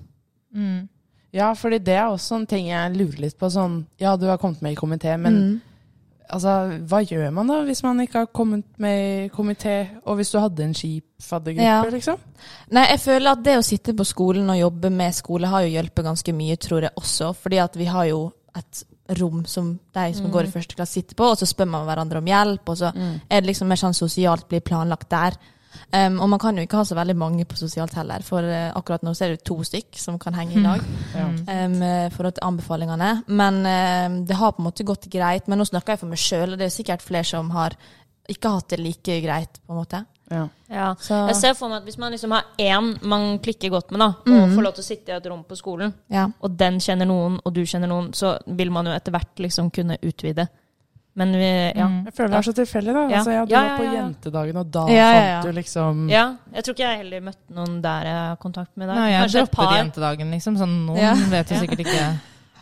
Mm. 0.55 0.87
Ja, 1.33 1.47
fordi 1.57 1.79
det 1.83 1.95
er 1.97 2.11
også 2.13 2.35
en 2.37 2.45
ting 2.45 2.67
jeg 2.67 2.91
lurer 2.95 3.19
litt 3.25 3.37
på. 3.39 3.49
Sånn, 3.49 3.85
ja, 3.97 4.15
du 4.15 4.27
har 4.29 4.37
kommet 4.37 4.61
med 4.61 4.73
i 4.73 4.75
komité, 4.77 5.17
men 5.19 5.33
Mm. 5.33 5.61
Altså, 6.33 6.53
hva 6.89 6.99
gjør 7.05 7.29
man 7.35 7.47
da 7.51 7.59
hvis 7.67 7.83
man 7.85 7.99
ikke 8.01 8.23
har 8.23 8.29
kommet 8.33 8.63
med 8.81 9.25
i 9.25 9.29
komité, 9.33 9.75
og 10.05 10.17
hvis 10.17 10.31
du 10.33 10.39
hadde 10.41 10.63
en 10.65 10.73
skipfaddergruppe, 10.73 11.67
Ja. 11.67 11.83
liksom? 11.93 12.17
Nei, 12.73 12.87
jeg 12.89 12.99
føler 13.03 13.31
at 13.35 13.43
det 13.45 13.57
å 13.59 13.63
sitte 13.65 13.93
på 13.93 14.05
skolen 14.09 14.49
og 14.49 14.57
jobbe 14.57 14.89
med 14.91 15.13
skole 15.13 15.47
har 15.51 15.61
jo 15.67 15.75
hjulpet 15.75 16.03
ganske 16.09 16.33
mye, 16.33 16.57
tror 16.57 16.81
jeg 16.87 16.91
også. 16.97 17.33
Fordi 17.37 17.57
at 17.61 17.77
vi 17.77 17.85
har 17.85 18.05
jo 18.09 18.31
et 18.55 18.83
rom 19.19 19.43
som 19.45 19.79
de 19.93 20.13
som 20.15 20.31
går 20.31 20.47
i 20.47 20.51
første 20.51 20.75
klasse 20.75 20.93
sitter 20.97 21.15
på, 21.15 21.23
og 21.31 21.37
så 21.37 21.45
spør 21.45 21.67
man 21.69 21.85
hverandre 21.85 22.17
om 22.17 22.25
hjelp, 22.25 22.69
og 22.69 22.77
så 22.77 22.91
er 23.29 23.41
det 23.41 23.47
liksom 23.51 23.67
mer 23.67 23.75
sånn 23.81 23.93
sosialt 23.93 24.47
blir 24.49 24.61
planlagt 24.61 25.09
der. 25.09 25.37
Um, 25.93 26.19
og 26.23 26.29
man 26.33 26.41
kan 26.41 26.57
jo 26.57 26.65
ikke 26.65 26.79
ha 26.79 26.85
så 26.87 26.97
veldig 26.97 27.15
mange 27.17 27.45
på 27.49 27.57
sosialt 27.59 27.95
heller, 27.97 28.23
for 28.25 28.45
uh, 28.45 28.71
akkurat 28.73 29.05
nå 29.05 29.13
så 29.13 29.27
er 29.27 29.35
det 29.35 29.45
to 29.47 29.59
stykk 29.65 29.99
som 29.99 30.19
kan 30.21 30.37
henge 30.37 30.57
i 30.57 30.63
lag. 30.67 30.85
mm. 31.13 31.43
um, 31.49 31.81
for 32.13 32.31
anbefalingene. 32.43 33.11
Men 33.27 33.59
eh, 33.65 34.25
det 34.27 34.37
har 34.37 34.53
på 34.55 34.61
en 34.61 34.67
måte 34.67 34.85
gått 34.87 35.09
greit. 35.11 35.47
Men 35.47 35.59
nå 35.61 35.67
snakker 35.67 35.93
jeg 35.93 36.03
for 36.03 36.11
meg 36.11 36.21
sjøl, 36.21 36.53
og 36.53 36.59
det 36.59 36.69
er 36.69 36.73
sikkert 36.73 37.05
flere 37.05 37.27
som 37.27 37.51
har 37.53 37.75
ikke 38.29 38.51
hatt 38.55 38.73
det 38.73 38.79
like 38.79 39.19
greit, 39.23 39.59
på 39.65 39.73
en 39.73 39.81
måte. 39.81 40.03
Ja. 40.31 40.47
Ja. 40.67 40.95
Så 40.99 41.13
Jeg 41.13 41.35
ser 41.35 41.53
for 41.57 41.69
meg 41.69 41.81
at 41.81 41.87
hvis 41.87 41.99
man 42.01 42.13
liksom 42.15 42.31
har 42.33 42.45
én 42.57 42.93
man 43.01 43.39
klikker 43.43 43.69
godt 43.69 43.91
med, 43.91 43.99
da, 43.99 44.09
og 44.25 44.49
mm. 44.49 44.55
får 44.55 44.65
lov 44.65 44.75
til 44.77 44.83
å 44.83 44.87
sitte 44.87 45.11
i 45.11 45.15
et 45.17 45.29
rom 45.29 45.43
på 45.47 45.57
skolen, 45.59 45.93
ja. 46.09 46.27
og 46.39 46.57
den 46.57 46.79
kjenner 46.81 47.09
noen, 47.09 47.39
og 47.43 47.53
du 47.53 47.63
kjenner 47.65 47.91
noen, 47.91 48.11
så 48.17 48.37
vil 48.47 48.71
man 48.73 48.89
jo 48.89 48.95
etter 48.95 49.13
hvert 49.15 49.43
liksom 49.43 49.71
kunne 49.75 49.99
utvide. 50.01 50.47
Men 51.15 51.31
vi, 51.37 51.47
ja. 51.77 51.85
Mm. 51.87 52.05
Jeg 52.07 52.13
føler 52.17 52.29
det 52.33 52.37
er 52.39 52.45
så 52.47 52.53
tilfeldig, 52.57 52.93
da. 52.95 53.01
Ja. 53.11 53.17
Altså, 53.19 53.31
ja, 53.35 53.41
du 53.45 53.51
Ja, 53.53 53.59
var 53.61 53.77
på 53.77 53.83
ja, 53.83 53.91
ja. 53.91 53.97
jentedagen, 54.01 54.57
og 54.57 54.71
da 54.73 54.83
Ja, 54.89 54.95
ja, 54.95 55.09
ja. 55.13 55.41
fant 55.41 55.45
du 55.45 55.51
liksom 55.59 56.09
ja. 56.09 56.23
Jeg 56.55 56.63
tror 56.65 56.73
ikke 56.73 56.87
jeg 56.89 56.97
heller 57.03 57.21
møtte 57.21 57.53
noen 57.53 57.75
der 57.83 58.07
jeg 58.09 58.15
har 58.17 58.35
kontakt 58.41 58.71
med 58.77 58.87
dag. 58.89 58.95
Nei, 58.97 59.09
jeg 59.11 59.21
Kanskje 59.21 59.43
et 59.43 59.51
droppet 59.51 59.69
par. 59.69 59.77
jentedagen, 59.77 60.31
liksom. 60.31 60.57
Så 60.57 60.65
noen 60.71 60.97
Ja. 60.97 61.13
vet 61.35 61.49
jo 61.53 61.59
sikkert 61.61 61.79
ikke 61.85 62.07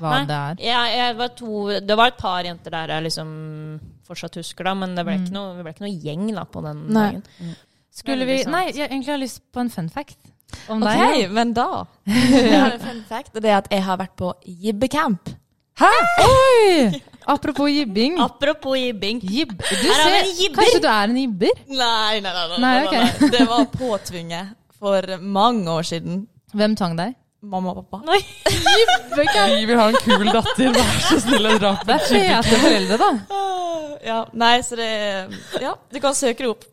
hva 0.01 0.11
Nei. 0.17 0.25
det 0.25 0.35
er. 0.41 0.55
Ja, 0.67 0.81
jeg 0.97 1.15
var 1.17 1.27
to, 1.29 1.79
det 1.79 1.97
var 1.97 2.07
et 2.07 2.17
par 2.17 2.43
jenter 2.43 2.71
der 2.71 2.87
jeg 2.87 3.03
liksom 3.03 3.79
fortsatt 4.07 4.35
husker, 4.35 4.63
da, 4.67 4.73
men 4.73 4.95
det 4.95 5.05
ble 5.05 5.15
Mm. 5.17 5.23
ikke 5.23 5.33
noe, 5.33 5.55
vi 5.55 5.63
ble 5.63 5.71
ikke 5.71 5.85
noe 5.87 5.99
gjeng 6.03 6.35
da 6.35 6.43
på 6.43 6.61
den 6.63 6.87
Nei. 6.91 7.11
dagen. 7.11 7.55
Skulle 7.91 8.25
vi. 8.25 8.43
Nei, 8.51 8.65
jeg 8.71 8.89
egentlig 8.89 9.07
har 9.15 9.17
lyst 9.19 9.41
på 9.53 9.59
en 9.61 9.69
fun 9.69 9.87
fact 9.89 10.17
om 10.67 10.79
deg. 10.81 10.99
ok, 10.99 11.31
men 11.31 11.53
da 11.53 11.85
ja. 12.05 12.69
fun 12.79 13.03
fact, 13.07 13.31
det 13.33 13.45
er 13.45 13.57
at 13.63 13.67
jeg 13.71 13.83
har 13.83 13.97
vært 13.97 14.15
på 14.17 14.33
jibbecamp. 14.45 15.29
Oi! 15.79 17.01
Apropos 17.29 17.69
jibbing. 17.69 18.17
Apropos 18.19 18.77
jibbing. 18.79 19.21
Jib. 19.21 19.51
Du 19.57 19.87
ser, 19.93 20.29
kanskje 20.55 20.81
du 20.81 20.87
er 20.89 21.09
en 21.11 21.17
jibber? 21.21 21.63
Nei, 21.69 22.19
nei, 22.23 22.33
nei. 22.33 22.59
Nei, 22.63 22.75
ok. 22.85 23.25
Det 23.35 23.47
var 23.49 23.65
påtvinget 23.75 24.55
for 24.81 25.17
mange 25.21 25.69
år 25.69 25.85
siden. 25.87 26.23
Hvem 26.57 26.75
tvang 26.79 26.97
deg? 26.97 27.17
Mamma 27.41 27.71
og 27.73 27.85
pappa. 27.89 28.03
Nei. 28.05 28.19
Vi 29.57 29.65
vil 29.65 29.77
ha 29.79 29.87
en 29.89 29.97
kul 30.03 30.27
datter, 30.29 30.73
vær 30.75 30.97
så 31.07 31.17
snill 31.23 31.47
å 31.49 31.55
dra 31.57 31.71
på 31.79 31.87
Det 31.89 31.95
er 31.95 32.03
fete 32.43 32.59
foreldre, 32.61 32.97
da. 33.01 33.39
Ja, 34.05 34.19
nei, 34.37 34.55
så 34.65 34.77
det 34.77 34.89
Ja, 35.61 35.73
du 35.89 35.99
kan 36.03 36.13
søke 36.17 36.45
det 36.45 36.51
opp. 36.51 36.67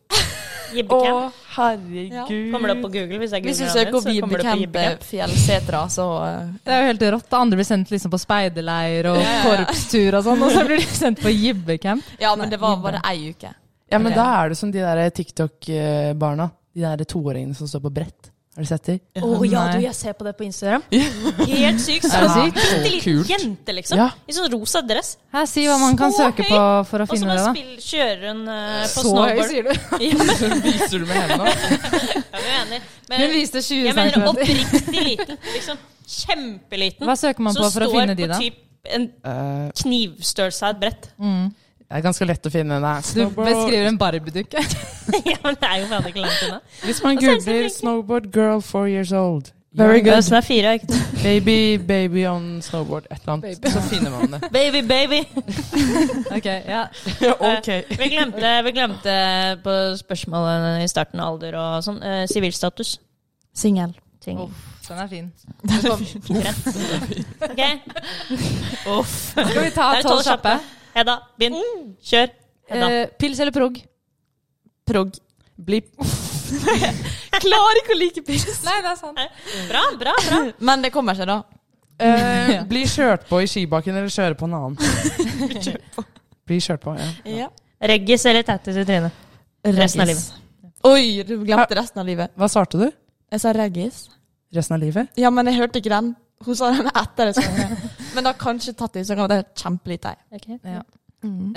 Å, 0.93 1.31
Herregud. 1.59 2.53
Kommer 2.53 2.71
det 2.71 2.77
opp 2.77 2.85
på 2.87 2.91
Google 2.95 3.21
hvis 3.23 3.35
jeg 3.37 3.45
Hvis 3.47 3.63
du 3.63 3.67
søker 3.67 3.99
opp 3.99 4.07
på 4.07 4.15
jibbecamp 4.15 5.07
Fjellsetra, 5.09 5.83
så 5.93 6.07
uh, 6.23 6.53
Det 6.65 6.75
er 6.75 6.83
jo 6.85 6.91
helt 6.93 7.07
rått. 7.17 7.39
Andre 7.39 7.61
blir 7.61 7.69
sendt 7.69 7.93
liksom 7.95 8.13
på 8.15 8.21
speiderleir 8.23 9.11
og 9.13 9.19
Ja, 9.19 9.25
ja, 9.27 9.37
ja. 9.39 9.45
korpstur 9.47 10.19
og 10.21 10.27
sånn, 10.29 10.45
og 10.47 10.55
så 10.55 10.65
blir 10.69 10.83
de 10.83 10.89
sendt 11.03 11.23
på 11.25 11.33
jibbecamp. 11.35 12.15
Ja, 12.23 12.35
men 12.39 12.53
det 12.53 12.61
var 12.63 12.79
bare 12.85 13.03
ei 13.11 13.33
uke. 13.33 13.53
Ja, 13.89 13.99
men 13.99 14.13
da 14.13 14.27
er 14.39 14.53
det 14.53 14.59
som 14.61 14.73
de 14.73 14.83
der 14.85 15.11
TikTok-barna. 15.11 16.51
De 16.77 16.85
der 16.85 17.09
toåringene 17.09 17.57
som 17.57 17.69
står 17.71 17.83
på 17.89 17.95
brett. 18.01 18.33
Har 18.59 18.65
du 18.65 18.67
sett 18.67 18.87
det? 18.91 18.95
Å 19.23 19.45
ja, 19.47 19.61
du, 19.71 19.77
jeg 19.85 19.95
ser 19.95 20.15
på 20.19 20.25
det 20.27 20.33
på 20.35 20.43
Instagram. 20.43 20.83
Helt 20.91 21.79
sykt. 21.79 22.09
Er 22.09 22.25
det 22.25 22.31
Så 22.33 22.41
sykt? 22.41 22.57
bitte 22.57 22.91
liten 22.91 23.21
jente, 23.31 23.75
liksom. 23.77 24.01
Ja. 24.01 24.09
I 24.27 24.35
sånn 24.35 24.49
rosa 24.51 24.81
dress. 24.83 25.13
Her, 25.31 25.45
Si 25.47 25.63
hva 25.69 25.77
man 25.79 25.95
kan 26.01 26.11
søke 26.11 26.43
høy. 26.43 26.51
på 26.51 26.63
for 26.89 27.05
å 27.05 27.07
Også 27.07 27.15
finne 27.21 27.37
det, 27.39 27.45
da. 27.45 27.53
så 27.55 27.93
kjører 27.93 28.25
hun 28.33 28.41
uh, 28.51 28.83
på 28.83 29.05
Så 29.05 29.13
høy, 29.15 29.43
sier 29.53 29.69
du. 29.69 29.71
så 30.41 30.51
Viser 30.65 30.97
du 30.97 31.07
med 31.07 31.21
hendene? 31.23 31.55
jeg 31.55 32.43
er 32.43 32.51
enig. 32.57 32.83
Hun 32.83 33.15
Men 33.15 33.35
viste 33.37 33.63
20 33.69 33.87
jeg 33.87 33.99
mener 34.01 34.27
oppriktig 34.33 35.07
liten. 35.07 35.41
Liksom 35.55 35.79
kjempeliten. 36.19 37.07
Hva 37.07 37.19
søker 37.23 37.47
man 37.47 37.63
på 37.63 37.71
for 37.77 37.87
å 37.87 37.93
finne 37.95 38.19
de, 38.19 38.27
står 38.27 38.35
på 38.35 38.43
typ 38.43 38.91
en 38.99 39.09
knivstørrelse 39.85 40.67
av 40.67 40.75
et 40.75 40.83
brett. 40.83 41.11
Mm. 41.23 41.47
Det 41.89 41.97
er 41.97 42.03
ganske 42.05 42.27
lett 42.29 42.47
å 42.47 42.51
finne. 42.53 42.81
det. 42.85 42.97
Du 43.17 43.23
beskriver 43.33 43.87
en 43.89 43.99
Barbie-dukke. 43.99 44.65
ja, 45.33 45.39
men 45.45 45.57
det 45.57 45.69
er 45.71 45.79
jo 45.81 45.87
faen 45.89 46.09
ikke 46.11 46.25
langt 46.25 46.43
unna. 46.45 46.59
Hvis 46.85 47.01
man 47.05 47.17
er 47.17 47.23
googler 47.23 47.71
'snowboard 47.73 48.33
girl 48.33 48.61
four 48.61 48.87
years 48.87 49.13
old' 49.13 49.55
Very 49.79 50.01
good. 50.01 50.23
Som 50.23 50.37
er 50.37 50.41
fire, 50.41 50.73
ikke? 50.75 50.87
Baby, 51.23 51.79
baby 51.79 52.27
on 52.27 52.63
snowboard, 52.63 53.05
et 53.11 53.21
eller 53.21 53.33
annet. 53.33 53.71
Så 53.73 53.81
finner 53.81 54.11
man 54.11 54.33
det. 54.33 54.41
Baby, 54.59 54.81
baby. 54.89 55.21
Ok, 56.37 56.45
ja. 56.45 56.87
ok. 57.41 57.69
Vi 57.99 58.09
glemte, 58.09 58.65
vi 58.65 58.71
glemte 58.71 59.15
på 59.65 59.97
spørsmålet 59.97 60.83
i 60.85 60.89
starten 60.89 61.21
alder 61.21 61.57
og 61.61 61.85
sånn. 61.85 62.01
sivilstatus. 62.01 62.33
Sivilstatus. 62.33 62.99
Singel. 63.55 63.95
Ting. 64.25 64.41
Uff, 64.41 64.89
den 64.89 64.99
er 64.99 65.07
fin. 65.07 65.33
Ok, 68.89 69.05
Skal 69.45 69.65
vi 69.65 69.71
ta 69.71 69.93
er 69.99 70.03
tolv 70.03 70.25
kjappe? 70.27 70.59
Hedda, 70.99 71.15
begynn. 71.39 71.59
Kjør. 72.03 72.33
Hedda. 72.73 72.89
Eh, 72.91 73.11
pils 73.21 73.39
eller 73.43 73.55
prog? 73.55 73.77
Prog. 74.89 75.15
Blipp. 75.69 75.93
Jeg 76.49 77.43
klarer 77.45 77.81
ikke 77.83 77.95
å 77.95 77.99
like 78.01 78.25
pils. 78.27 78.49
Nei, 78.67 78.79
det 78.83 78.91
er 78.95 78.99
sant. 78.99 79.23
Bra, 79.69 79.85
bra, 80.01 80.17
bra. 80.25 80.43
Men 80.71 80.83
det 80.83 80.91
kommer 80.95 81.19
seg, 81.19 81.31
da. 81.31 81.39
Eh, 81.99 82.59
bli 82.73 82.83
kjørt 82.91 83.29
på 83.31 83.43
i 83.45 83.49
skibakken 83.51 83.97
eller 83.99 84.11
kjøre 84.13 84.39
på 84.39 84.49
en 84.49 84.59
annen? 84.59 84.77
Bli 86.49 86.61
kjørt 86.65 86.83
på, 86.83 86.95
ja. 86.99 87.09
Ja. 87.45 87.49
Reggis 87.93 88.27
eller 88.27 88.47
tattis 88.47 88.79
i 88.81 88.87
trynet? 88.89 89.27
Resten 89.79 90.03
av 90.03 90.11
livet. 90.11 90.31
Oi, 90.89 91.23
du 91.27 91.37
glemte 91.43 91.79
resten 91.79 92.03
av 92.03 92.07
livet. 92.07 92.35
Hva 92.39 92.49
svarte 92.51 92.79
du? 92.81 92.89
Jeg 93.35 93.43
sa 93.43 93.53
reggis. 93.55 94.07
Resten 94.55 94.79
av 94.79 94.83
livet? 94.83 95.11
Ja, 95.19 95.31
men 95.35 95.47
jeg 95.51 95.59
hørte 95.61 95.83
ikke 95.83 95.93
den. 95.93 96.15
Hun 96.47 96.57
sa 96.57 96.71
den 96.71 96.87
etter. 96.87 97.27
jeg 97.27 97.35
Men 97.35 97.59
det. 97.59 97.69
Men 98.15 98.25
da 98.25 98.33
kanskje 98.33 98.73
tatt 98.79 98.97
i, 98.97 99.05
så 99.05 99.15
kan 99.15 99.31
det 99.31 99.37
være 99.37 99.45
kjempelite. 99.57 100.15
ei. 100.33 100.59
Ja. 100.65 100.83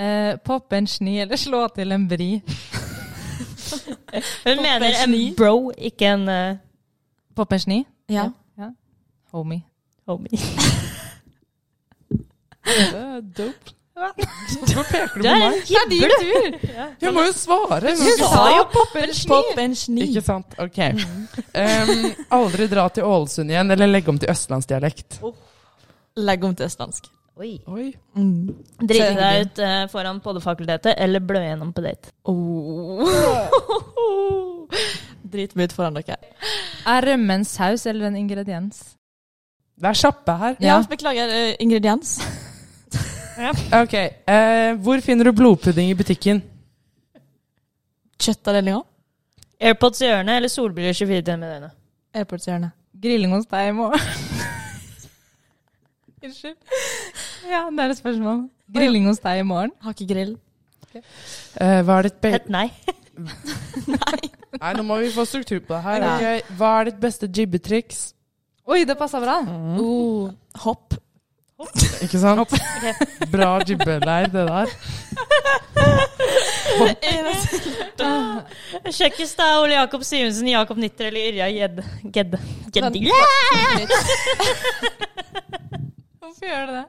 Eh, 0.06 0.38
poppe 0.46 0.78
en 0.78 0.88
sni 0.88 1.20
eller 1.22 1.36
slå 1.38 1.68
til 1.76 1.92
en 1.92 2.08
bri? 2.10 2.32
Hun 4.46 4.58
mener 4.62 4.94
en 5.06 5.36
bro, 5.38 5.72
ikke 5.78 6.06
en 6.14 6.30
uh... 6.30 6.58
Poppe 7.36 7.56
en 7.56 7.60
sni? 7.60 7.88
Ja. 8.10 8.30
Homie. 9.32 9.64
homie. 10.08 10.38
Uh, 12.72 13.20
dope. 13.38 13.74
Hvorfor 13.92 14.86
peker 14.88 15.16
du 15.16 15.22
Du 15.22 15.28
på 15.28 15.32
er 15.32 15.42
en 15.46 15.52
meg? 15.52 16.68
Ja. 16.72 16.86
Jeg 17.02 17.14
må 17.14 17.24
jo 17.28 17.32
svare! 17.36 17.94
Du 17.98 18.12
sa 18.22 18.44
jo 18.56 18.66
poppe 18.72 19.04
en 19.04 19.16
Pop 19.28 19.60
en 19.60 19.76
sni. 19.76 20.06
Ikke 20.08 20.24
sant? 20.26 20.56
Ok. 20.62 20.80
Um, 21.54 22.06
aldri 22.40 22.68
dra 22.72 22.88
til 22.94 23.08
Ålesund 23.08 23.52
igjen, 23.52 23.72
eller 23.76 23.92
legge 23.92 24.14
om 24.14 24.20
til 24.22 24.32
østlandsdialekt. 24.32 25.20
Legg 26.22 26.46
om 26.48 26.56
til 26.56 26.70
østlandsk. 26.70 27.10
Oi. 27.42 27.56
Oi. 27.72 27.88
Mm. 28.16 28.52
Drite 28.84 29.12
deg 29.18 29.46
ut 29.46 29.62
uh, 29.64 29.84
foran 29.92 30.20
poddefakultetet, 30.24 30.96
eller 31.00 31.24
blø 31.24 31.42
gjennom 31.44 31.72
på 31.76 31.84
date. 31.84 32.12
Oh. 32.30 33.02
Drit 35.32 35.56
meg 35.56 35.72
ut 35.72 35.76
foran 35.76 35.98
dere. 36.00 36.20
Er 36.88 37.08
rømme 37.12 37.40
en 37.40 37.48
saus 37.48 37.86
eller 37.90 38.12
en 38.12 38.20
ingrediens? 38.20 38.82
Det 39.82 39.90
er 39.90 39.98
kjappe 39.98 40.38
her. 40.38 40.56
Ja, 40.62 40.80
beklager. 40.90 41.32
Uh, 41.32 41.54
ingrediens. 41.64 42.20
Ok. 43.82 43.94
eh, 43.98 44.72
hvor 44.84 45.02
finner 45.04 45.28
du 45.28 45.32
blodpudding 45.36 45.90
i 45.92 45.96
butikken? 45.98 46.42
Kjøttavdelinga. 48.22 48.82
Airpods 49.62 50.02
i 50.02 50.08
ørene 50.10 50.36
eller 50.40 50.50
solbriller 50.50 50.94
24 50.98 51.22
timer 51.26 51.48
i 51.48 51.52
døgnet? 51.56 51.74
Airportshjørnet. 52.18 52.72
Grilling 53.02 53.34
hos 53.34 53.46
deg 53.50 53.70
i 53.70 53.76
morgen. 53.78 54.02
Unnskyld. 56.24 56.56
Ja, 57.50 57.64
det 57.72 57.84
er 57.86 57.90
et 57.94 57.98
spørsmål. 58.02 58.42
Grilling 58.74 59.08
hos 59.10 59.20
deg 59.24 59.42
i 59.42 59.46
morgen? 59.48 59.72
Har 59.82 59.96
ikke 59.96 60.10
grill. 60.14 60.34
Eh, 60.96 61.80
hva 61.88 62.00
er 62.02 62.10
ditt 62.10 62.18
be 62.22 62.34
Et 62.36 62.50
nei. 62.52 62.68
Nei, 63.92 64.20
Nei, 64.58 64.72
nå 64.78 64.84
må 64.88 64.98
vi 65.02 65.10
få 65.14 65.24
struktur 65.30 65.60
på 65.64 65.76
det 65.76 65.82
her. 65.86 66.06
Ok, 66.08 66.50
Hva 66.58 66.70
er 66.80 66.90
ditt 66.90 67.00
beste 67.04 67.28
jibbetriks? 67.30 68.00
Oi, 68.72 68.82
det 68.88 68.96
passa 69.00 69.20
bra. 69.22 69.40
Oh. 69.82 70.32
Hopp. 70.64 70.96
Ikke 72.02 72.20
sant? 72.20 72.54
Bra 73.32 73.50
jibbeleir, 73.68 74.28
det 74.34 74.48
der. 74.48 74.68
Kjekkest 78.92 79.40
er 79.40 79.60
Ole 79.62 79.76
Jakob 79.76 80.04
Simensen, 80.04 80.48
Jakob 80.52 80.78
Nitter 80.82 81.06
eller 81.10 81.30
Yrja 81.30 81.48
Gjedde. 81.52 81.84
Gedde. 82.14 82.40
Gedde. 82.74 82.90
Hvorfor 86.20 86.46
gjør 86.46 86.66
du 86.66 86.74
det? 86.76 86.86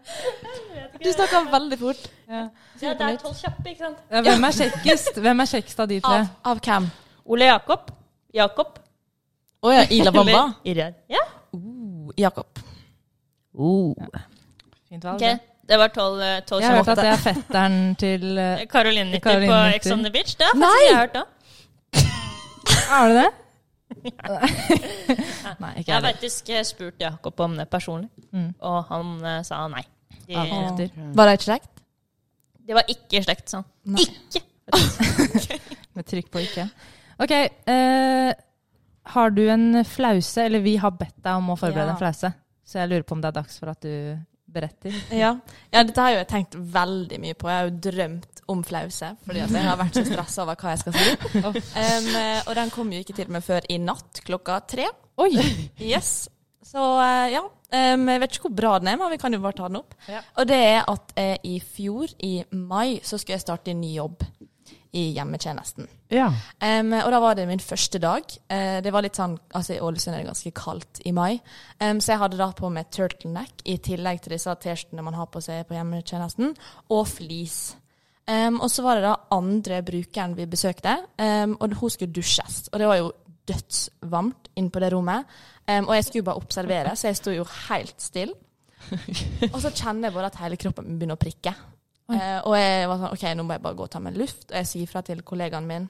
Du 1.04 1.12
snakker 1.12 1.50
veldig 1.52 1.78
fort. 1.78 2.10
Ja. 2.28 2.46
Ja, 2.82 2.94
det 2.98 3.06
er 3.06 3.16
tolv 3.22 3.36
kjappe, 3.38 3.68
ikke 3.70 3.84
sant? 3.84 3.98
Ja, 4.10 4.22
hvem 4.26 4.44
er 4.48 4.56
kjekkest? 4.56 5.18
Hvem 5.22 5.42
er 5.44 5.50
kjekkest 5.52 5.82
av 5.82 5.90
de 5.90 6.00
tre? 6.02 6.18
Av, 6.22 6.52
av 6.52 6.62
hvem? 6.64 6.88
Ole 7.24 7.50
Jakob. 7.50 7.92
Jakob. 8.34 8.78
Å 9.62 9.70
ja, 9.70 9.86
Ila 9.94 10.10
Bamba. 10.14 10.42
Yrja. 10.66 10.88
Ja. 11.12 11.22
Uh, 11.54 12.10
Jakob. 12.18 12.62
Fint 14.92 15.04
valg. 15.08 15.22
Ok. 15.22 15.48
det. 15.68 15.78
Var 15.80 15.92
12, 15.94 16.20
eh, 16.26 16.38
12 16.44 16.60
Jeg 16.62 16.68
har 16.68 16.76
hørt 16.82 16.88
at 16.92 17.00
det 17.00 17.10
er 17.12 17.20
fetteren 17.22 17.76
til 18.00 18.24
eh, 18.44 18.64
Caroline 18.68 19.10
Nitter 19.12 19.30
Caroline 19.30 19.52
på. 19.52 19.76
Ex 19.78 19.86
on 19.94 20.02
the 20.04 20.10
Beach. 20.14 20.34
Det 20.36 20.48
har 20.50 20.58
Nei! 20.58 20.68
faktisk 20.68 20.90
jeg 20.90 20.98
hørt 21.00 21.14
da. 21.14 21.24
Er 22.98 23.08
det 23.08 23.16
det? 23.22 23.30
Nei, 25.62 25.70
ikke 25.78 25.88
Jeg 25.88 25.94
har 25.96 26.04
faktisk 26.06 26.48
eh, 26.52 26.62
spurt 26.64 27.00
Jakob 27.00 27.40
om 27.44 27.56
det 27.58 27.68
personlig, 27.72 28.08
Mm. 28.32 28.54
og 28.64 28.78
han 28.88 29.10
uh, 29.20 29.42
sa 29.44 29.58
nei. 29.68 29.82
De, 30.26 30.36
Avgifter. 30.40 30.88
Var 31.16 31.28
det 31.28 31.32
ikke 31.36 31.44
slekt? 31.50 31.68
det 32.66 32.76
var 32.78 32.88
ikke 32.88 33.20
slekt, 33.26 33.50
sa 33.50 33.58
han. 33.60 33.66
Nei. 33.96 34.04
Ikke! 34.06 34.40
Med 35.98 36.06
trykk 36.08 36.30
på 36.32 36.40
ikke. 36.46 36.68
Ok, 37.20 37.34
Uh, 37.68 38.32
har 39.12 39.30
du 39.34 39.42
en 39.50 39.82
flause, 39.84 40.44
eller 40.46 40.62
vi 40.62 40.76
har 40.80 40.92
bedt 40.94 41.16
deg 41.24 41.34
om 41.36 41.50
å 41.52 41.56
forberede 41.58 41.90
Ja. 41.90 41.96
en 41.96 41.98
flause, 42.00 42.32
så 42.64 42.78
jeg 42.78 42.88
lurer 42.92 43.02
på 43.02 43.16
om 43.16 43.20
det 43.20 43.28
er 43.32 43.36
dags 43.40 43.58
for 43.58 43.72
at 43.74 43.80
du 43.82 44.16
beretter. 44.52 44.94
Ja. 45.22 45.34
ja, 45.72 45.82
dette 45.82 46.00
har 46.00 46.12
jeg 46.12 46.22
jo 46.22 46.28
tenkt 46.32 46.58
veldig 46.74 47.18
mye 47.22 47.38
på. 47.38 47.48
Jeg 47.50 47.60
har 47.60 47.70
jo 47.70 47.78
drømt 47.88 48.42
om 48.52 48.62
flause, 48.66 49.12
fordi 49.24 49.42
jeg 49.44 49.64
har 49.64 49.78
vært 49.80 49.96
så 49.96 50.04
stressa 50.06 50.44
over 50.44 50.58
hva 50.60 50.74
jeg 50.74 50.82
skal 50.82 50.96
si. 50.98 51.08
Um, 51.82 52.08
og 52.46 52.52
den 52.58 52.70
kom 52.74 52.90
jo 52.92 53.00
ikke 53.02 53.16
til 53.16 53.30
meg 53.32 53.44
før 53.46 53.64
i 53.72 53.78
natt 53.80 54.22
klokka 54.26 54.60
tre. 54.68 54.88
Oi! 55.22 55.32
Yes. 55.92 56.28
Så 56.72 56.82
eh, 57.02 57.32
ja. 57.34 57.42
Um, 57.72 58.06
jeg 58.08 58.20
vet 58.22 58.36
ikke 58.36 58.48
hvor 58.48 58.56
bra 58.56 58.72
den 58.80 58.92
er, 58.92 58.98
men 59.00 59.12
vi 59.12 59.18
kan 59.20 59.34
jo 59.34 59.40
bare 59.42 59.56
ta 59.56 59.68
den 59.68 59.80
opp. 59.80 59.96
Ja. 60.08 60.20
Og 60.40 60.48
det 60.48 60.58
er 60.60 60.80
at 60.92 61.12
eh, 61.20 61.34
i 61.48 61.56
fjor, 61.60 62.12
i 62.24 62.34
mai, 62.56 63.00
så 63.04 63.18
skulle 63.18 63.38
jeg 63.38 63.44
starte 63.44 63.72
en 63.72 63.80
ny 63.82 63.94
jobb 63.96 64.24
i 64.92 65.06
hjemmetjenesten. 65.16 65.86
Ja. 66.12 66.26
Um, 66.60 66.92
og 66.98 67.08
da 67.14 67.20
var 67.24 67.36
det 67.36 67.46
min 67.48 67.62
første 67.64 67.96
dag. 68.02 68.26
Uh, 68.52 68.78
det 68.84 68.92
var 68.92 69.04
litt 69.04 69.16
sånn, 69.16 69.38
altså 69.56 69.76
I 69.76 69.80
Ålesund 69.80 70.14
er 70.14 70.20
det 70.20 70.28
ganske 70.28 70.52
kaldt 70.56 71.00
i 71.08 71.14
mai, 71.16 71.38
um, 71.80 72.00
så 72.02 72.12
jeg 72.12 72.20
hadde 72.20 72.40
da 72.40 72.50
på 72.56 72.68
meg 72.72 72.90
turtleneck 72.92 73.64
i 73.64 73.78
tillegg 73.80 74.20
til 74.20 74.36
disse 74.36 74.52
T-skjortene 74.52 75.06
man 75.06 75.16
har 75.16 75.30
på 75.32 75.40
seg 75.44 75.64
på 75.68 75.78
hjemmetjenesten, 75.78 76.52
og 76.92 77.06
flis. 77.08 77.58
Um, 78.28 78.60
og 78.60 78.68
så 78.70 78.84
var 78.84 79.00
det 79.00 79.08
da 79.08 79.16
andre 79.32 79.80
brukeren 79.86 80.36
vi 80.36 80.50
besøkte, 80.50 80.98
og 81.56 81.80
hun 81.80 81.90
skulle 81.90 82.12
dusjes. 82.12 82.66
Og 82.70 82.78
det 82.78 82.92
var 82.92 83.00
jo 83.00 83.10
dødsvarmt 83.48 84.52
inne 84.60 84.70
på 84.70 84.82
det 84.84 84.92
rommet. 84.92 85.26
Og 85.72 85.90
jeg 85.96 86.04
skulle 86.06 86.28
bare 86.28 86.38
observere, 86.38 86.92
så 86.94 87.08
jeg 87.08 87.18
sto 87.18 87.34
jo 87.34 87.48
helt 87.66 87.96
stille. 88.02 88.36
og 89.52 89.58
så 89.62 89.72
kjenner 89.72 90.08
jeg 90.08 90.14
bare 90.14 90.30
at 90.30 90.38
hele 90.42 90.58
kroppen 90.60 90.94
begynner 90.98 91.18
å 91.18 91.22
prikke. 91.22 91.54
Eh, 92.10 92.38
og 92.42 92.56
jeg 92.58 92.88
var 92.90 92.98
sånn 93.00 93.14
OK, 93.14 93.26
nå 93.36 93.44
må 93.46 93.56
jeg 93.56 93.64
bare 93.64 93.78
gå 93.78 93.86
og 93.86 93.92
ta 93.92 94.00
meg 94.02 94.18
luft. 94.18 94.48
Og 94.50 94.56
jeg 94.58 94.70
sier 94.70 94.90
fra 94.90 95.04
til 95.06 95.22
kollegaen 95.26 95.68
min 95.68 95.88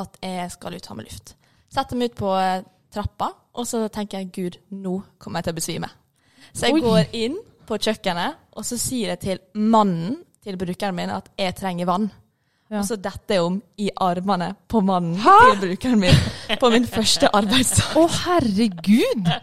at 0.00 0.18
jeg 0.24 0.50
skal 0.54 0.76
ut 0.76 0.82
og 0.82 0.88
ta 0.88 0.98
meg 0.98 1.08
luft. 1.08 1.34
Setter 1.72 1.98
meg 1.98 2.12
ut 2.12 2.20
på 2.20 2.32
eh, 2.36 2.64
trappa, 2.92 3.30
og 3.56 3.68
så 3.68 3.86
tenker 3.92 4.20
jeg 4.20 4.32
gud, 4.36 4.58
nå 4.76 4.98
kommer 5.20 5.40
jeg 5.40 5.48
til 5.48 5.54
å 5.54 5.60
besvime. 5.60 5.92
Så 6.52 6.68
jeg 6.68 6.76
Oi. 6.78 6.84
går 6.84 7.16
inn 7.16 7.38
på 7.68 7.78
kjøkkenet, 7.80 8.40
og 8.56 8.66
så 8.68 8.76
sier 8.80 9.14
jeg 9.14 9.22
til 9.22 9.40
mannen 9.56 10.18
til 10.42 10.58
brukeren 10.60 10.96
min 10.96 11.12
at 11.14 11.30
jeg 11.38 11.54
trenger 11.56 11.88
vann. 11.88 12.10
Ja. 12.72 12.80
Og 12.80 12.86
så 12.88 12.96
detter 12.96 13.36
jeg 13.36 13.44
om 13.44 13.58
i 13.84 13.90
armene 14.00 14.54
på 14.68 14.80
mannen 14.84 15.18
til 15.20 15.58
brukeren 15.60 16.00
min 16.00 16.56
på 16.60 16.70
min 16.72 16.86
første 16.88 17.28
arbeidsdag. 17.28 17.98
Å, 18.00 18.06
herregud! 18.24 19.32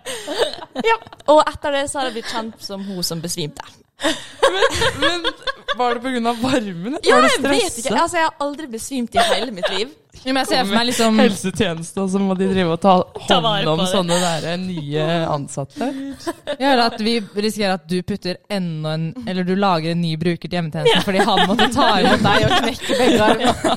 Ja. 0.80 0.96
Og 1.34 1.42
etter 1.44 1.74
det 1.76 1.82
så 1.92 2.00
har 2.00 2.08
jeg 2.08 2.20
blitt 2.20 2.30
kjent 2.32 2.62
som 2.64 2.84
hun 2.88 3.02
som 3.04 3.20
besvimte. 3.20 3.66
Men 5.00 5.26
var 5.78 5.96
det 5.96 6.02
pga. 6.02 6.34
varmen? 6.42 6.98
Ja, 7.04 7.16
var 7.16 7.22
du 7.22 7.28
jeg 7.30 7.42
vet 7.44 7.78
ikke. 7.82 7.96
Altså, 7.96 8.18
jeg 8.18 8.26
har 8.26 8.36
aldri 8.40 8.68
besvimt 8.68 9.16
i 9.16 9.26
hele 9.32 9.52
mitt 9.52 9.70
liv. 9.78 9.92
Men 10.26 10.40
jeg 10.42 10.48
ser 10.50 10.66
for 10.66 10.76
meg 10.76 10.88
liksom 10.90 11.20
Helsetjenesten, 11.22 12.02
og 12.04 12.10
så 12.12 12.20
må 12.20 12.36
de 12.36 12.48
drive 12.50 12.74
og 12.74 12.80
ta 12.84 12.94
Ta 13.30 13.38
hånd 13.44 13.70
om 13.72 13.84
sånne 13.88 14.18
der 14.20 14.58
nye 14.60 15.06
ansatte. 15.30 15.88
Gjør 16.60 16.82
at 16.88 16.98
vi 17.06 17.14
risikerer 17.36 17.78
at 17.78 17.86
du 17.88 18.02
putter 18.04 18.40
enda 18.52 18.96
en 18.98 19.06
Eller 19.30 19.48
du 19.48 19.54
lager 19.56 19.94
en 19.94 20.02
ny 20.02 20.16
bruker 20.20 20.50
til 20.50 20.58
hjemmetjenesten 20.58 21.06
fordi 21.06 21.24
han 21.30 21.46
måtte 21.48 21.70
ta 21.76 21.88
imot 22.02 22.26
deg 22.26 22.48
og 22.50 22.56
knekke 22.58 23.00
begge 23.00 23.30
armene. 23.30 23.74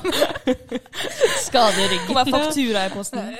Skade 1.47 1.89
ryggen. 1.93 2.07
Kommer 2.09 2.33
faktura 2.39 2.87
i 2.89 2.93
posten. 2.97 3.33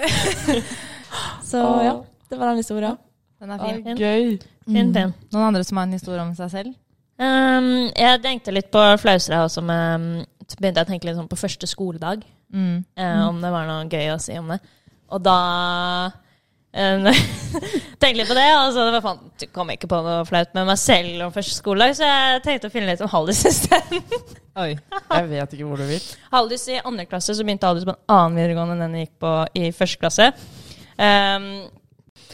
Så 1.51 1.59
ja, 1.85 1.97
det 2.31 2.39
var 2.39 2.53
den 2.53 2.63
historien. 2.63 2.97
Den 3.43 3.51
er 3.51 3.67
fin. 3.67 3.97
Gøy. 3.99 4.52
Fin, 4.67 4.93
fin. 4.95 5.13
Noen 5.35 5.49
andre 5.49 5.65
som 5.67 5.81
har 5.81 5.89
en 5.89 5.97
historie 5.97 6.23
om 6.23 6.35
seg 6.39 6.53
selv? 6.53 6.77
Um, 7.23 7.91
jeg 7.93 8.21
tenkte 8.25 8.55
litt 8.55 8.71
på 8.73 8.83
flauser 8.99 9.37
her 9.37 9.47
også, 9.47 9.63
med, 9.67 10.25
så 10.49 10.59
begynte 10.59 10.83
jeg 10.83 10.89
å 10.89 10.93
tenke 10.93 11.09
litt 11.09 11.19
sånn 11.19 11.31
på 11.31 11.39
første 11.41 11.69
skoledag. 11.71 12.25
Mm. 12.53 12.83
Uh, 12.99 13.23
Om 13.29 13.43
det 13.43 13.53
var 13.55 13.69
noe 13.69 13.89
gøy 13.91 14.13
å 14.15 14.21
si 14.23 14.37
om 14.39 14.51
det. 14.53 14.59
Og 15.13 15.21
da 15.21 15.39
eh, 16.73 17.05
tenkte 18.01 18.17
litt 18.17 18.31
på 18.31 18.37
det, 18.37 18.47
og 18.57 18.71
så 18.73 18.87
det 18.87 18.95
var 18.97 19.05
faen, 19.05 19.27
jeg 19.41 19.51
kom 19.53 19.73
ikke 19.75 19.91
på 19.91 20.01
noe 20.05 20.23
flaut 20.29 20.55
med 20.57 20.71
meg 20.71 20.81
selv 20.81 21.27
om 21.27 21.35
første 21.35 21.59
skoledag, 21.59 21.97
så 21.99 22.09
jeg 22.09 22.41
tenkte 22.47 22.71
å 22.71 22.73
finne 22.73 22.89
litt 22.89 23.05
om 23.05 23.13
Haldis 23.13 23.45
isteden. 23.51 24.01
Oi. 24.63 24.73
Jeg 24.73 25.29
vet 25.31 25.55
ikke 25.57 25.69
hvor 25.69 25.81
du 25.81 25.87
vil. 25.89 26.09
Haldis 26.33 26.67
i 26.73 26.81
andre 26.81 27.07
klasse, 27.11 27.37
så 27.37 27.45
begynte 27.45 27.69
Haldis 27.69 27.87
på 27.89 27.95
en 27.95 28.17
annen 28.17 28.41
videregående 28.41 28.79
enn 28.79 28.85
den 28.87 28.99
jeg 28.99 29.09
gikk 29.11 29.15
på 29.25 29.37
i 29.61 29.69
første 29.77 30.03
klasse. 30.03 30.33
Um, 30.97 31.47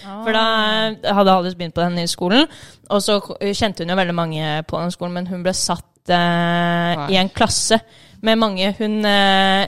for 0.03 0.35
da 0.37 1.15
hadde 1.19 1.35
Alice 1.35 1.59
begynt 1.59 1.77
på 1.77 1.85
den 1.85 1.99
nye 1.99 2.11
skolen, 2.11 2.47
og 2.89 3.03
så 3.05 3.19
kjente 3.41 3.85
hun 3.85 3.93
jo 3.93 3.99
veldig 3.99 4.17
mange 4.17 4.53
på 4.69 4.83
den 4.83 4.95
skolen, 4.95 5.17
men 5.19 5.31
hun 5.31 5.43
ble 5.47 5.55
satt 5.57 6.13
eh, 6.15 7.09
i 7.13 7.19
en 7.21 7.33
klasse 7.33 7.81
med 8.25 8.41
mange 8.41 8.73
hun 8.79 9.05
eh, 9.07 9.67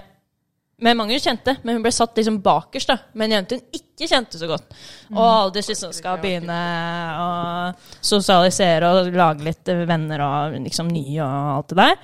med 0.81 0.97
mange 0.97 1.12
hun 1.16 1.23
kjente, 1.23 1.57
men 1.62 1.77
hun 1.77 1.85
ble 1.85 1.93
satt 1.93 2.16
liksom 2.16 2.40
bakerst 2.45 2.88
da, 2.88 2.97
med 3.12 3.29
en 3.29 3.37
jente 3.38 3.59
hun 3.59 3.81
ikke 3.81 4.09
kjente 4.09 4.40
så 4.40 4.49
godt. 4.49 4.71
Og 5.12 5.27
Haldis 5.27 5.69
liksom 5.69 5.93
skal 5.93 6.21
begynne 6.23 6.57
å 7.21 7.29
sosialisere 8.01 8.88
og 8.88 9.11
lage 9.12 9.45
litt 9.45 9.73
venner 9.88 10.25
og 10.25 10.57
liksom 10.57 10.88
nye 10.88 11.21
og 11.21 11.51
alt 11.59 11.75
det 11.75 11.81
der. 11.83 11.99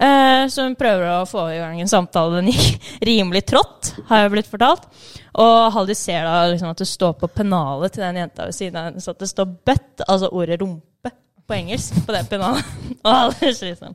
Eh, 0.00 0.48
så 0.48 0.64
hun 0.64 0.76
prøver 0.80 1.06
å 1.12 1.28
få 1.28 1.44
i 1.52 1.58
gang 1.60 1.80
en 1.80 1.90
samtale. 1.90 2.40
Den 2.40 2.52
gikk 2.54 2.86
rimelig 3.10 3.44
trått, 3.52 3.92
har 4.08 4.24
jeg 4.24 4.34
blitt 4.36 4.50
fortalt. 4.50 4.88
Og 5.40 5.58
Haldis 5.74 6.00
ser 6.02 6.24
da 6.26 6.46
liksom 6.50 6.72
at 6.72 6.80
det 6.80 6.88
står 6.90 7.14
på 7.20 7.28
pennalet 7.30 7.94
til 7.94 8.04
den 8.06 8.22
jenta 8.22 8.48
ved 8.48 8.56
siden 8.56 8.80
av 8.80 8.88
henne, 8.88 9.04
så 9.04 9.12
at 9.14 9.20
det 9.22 9.30
står 9.30 9.52
'butt', 9.52 10.06
altså 10.08 10.32
ordet 10.32 10.58
rumpe, 10.62 11.12
på 11.46 11.54
engelsk 11.54 12.00
på 12.06 12.16
det 12.16 12.24
pennalet. 12.30 12.74
Og 13.04 13.14
Haldis 13.14 13.62
liksom 13.62 13.94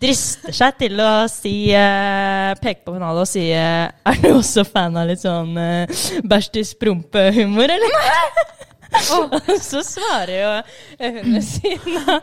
drister 0.00 0.54
seg 0.56 0.78
til 0.80 1.00
å 1.04 1.10
si 1.28 1.54
eh, 1.76 2.54
peke 2.60 2.86
på 2.86 2.94
pennalet 2.94 3.26
og 3.26 3.28
si 3.28 3.50
eh, 3.52 3.84
Er 4.08 4.22
du 4.22 4.30
også 4.32 4.64
fan 4.64 4.96
av 4.96 5.10
litt 5.10 5.20
sånn 5.20 5.52
eh, 5.60 6.00
bæsjtis-prompe-humor, 6.24 7.74
eller? 7.76 7.96
Og 9.16 9.60
så 9.62 9.82
svarer 9.86 10.34
jo 10.42 10.62
eh, 10.98 11.12
hun 11.12 11.34
ved 11.34 11.42
siden 11.46 11.98
av 12.00 12.16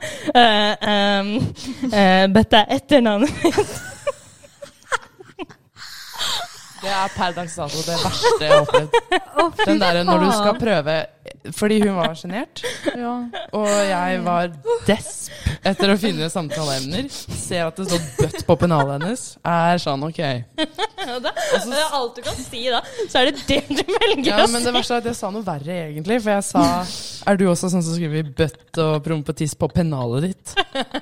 um, 0.84 1.30
eh, 1.94 2.26
Dette 2.36 2.64
er 2.64 2.76
etternavnet 2.78 3.32
mitt. 3.44 3.78
Det 6.82 6.92
er 6.94 7.14
per 7.16 7.34
dags 7.38 7.56
dato 7.58 7.82
det 7.88 7.96
verste 8.04 8.44
jeg 8.46 8.52
har 8.54 8.66
opplevd. 8.66 9.62
Den 9.68 9.80
derre 9.82 10.04
når 10.08 10.26
du 10.26 10.32
skal 10.36 10.58
prøve 10.62 10.98
Fordi 11.58 11.78
hun 11.84 11.96
var 11.98 12.14
sjenert, 12.16 12.62
og 13.56 13.68
jeg 13.68 14.20
var 14.24 14.52
desp 14.88 15.34
etter 15.68 15.92
å 15.92 15.96
finne 16.00 16.28
samtaleemner. 16.32 17.08
Ser 17.12 17.66
at 17.68 17.80
det 17.80 17.88
står 17.90 18.04
bøtt 18.20 18.46
på 18.48 18.56
pennalet 18.62 19.02
hennes. 19.02 19.24
Er 19.48 19.80
sånn, 19.84 20.04
OK. 20.08 20.20
Det 20.20 21.32
er 21.80 21.96
alt 21.98 22.16
du 22.18 22.22
kan 22.24 22.36
si 22.40 22.64
da, 22.72 22.80
så 23.10 23.22
er 23.22 23.30
det 23.32 23.44
det 23.48 23.60
du 23.70 23.82
velger 23.92 24.28
Ja, 24.28 24.40
å 24.44 24.48
men 24.52 24.64
det 24.64 24.74
verste 24.76 24.98
er 24.98 25.04
at 25.04 25.10
jeg 25.12 25.18
sa 25.20 25.32
noe 25.34 25.44
verre, 25.48 25.78
egentlig. 25.90 26.20
For 26.24 26.34
jeg 26.36 26.46
sa 26.48 26.64
Er 27.32 27.40
du 27.40 27.46
også 27.52 27.70
sånn 27.72 27.84
som 27.84 27.96
skriver 27.98 28.28
bøtt 28.38 28.80
og 28.84 28.98
promp 29.06 29.32
og 29.32 29.38
tiss 29.40 29.56
på 29.60 29.68
pennalet 29.72 30.30
ditt? 30.30 30.54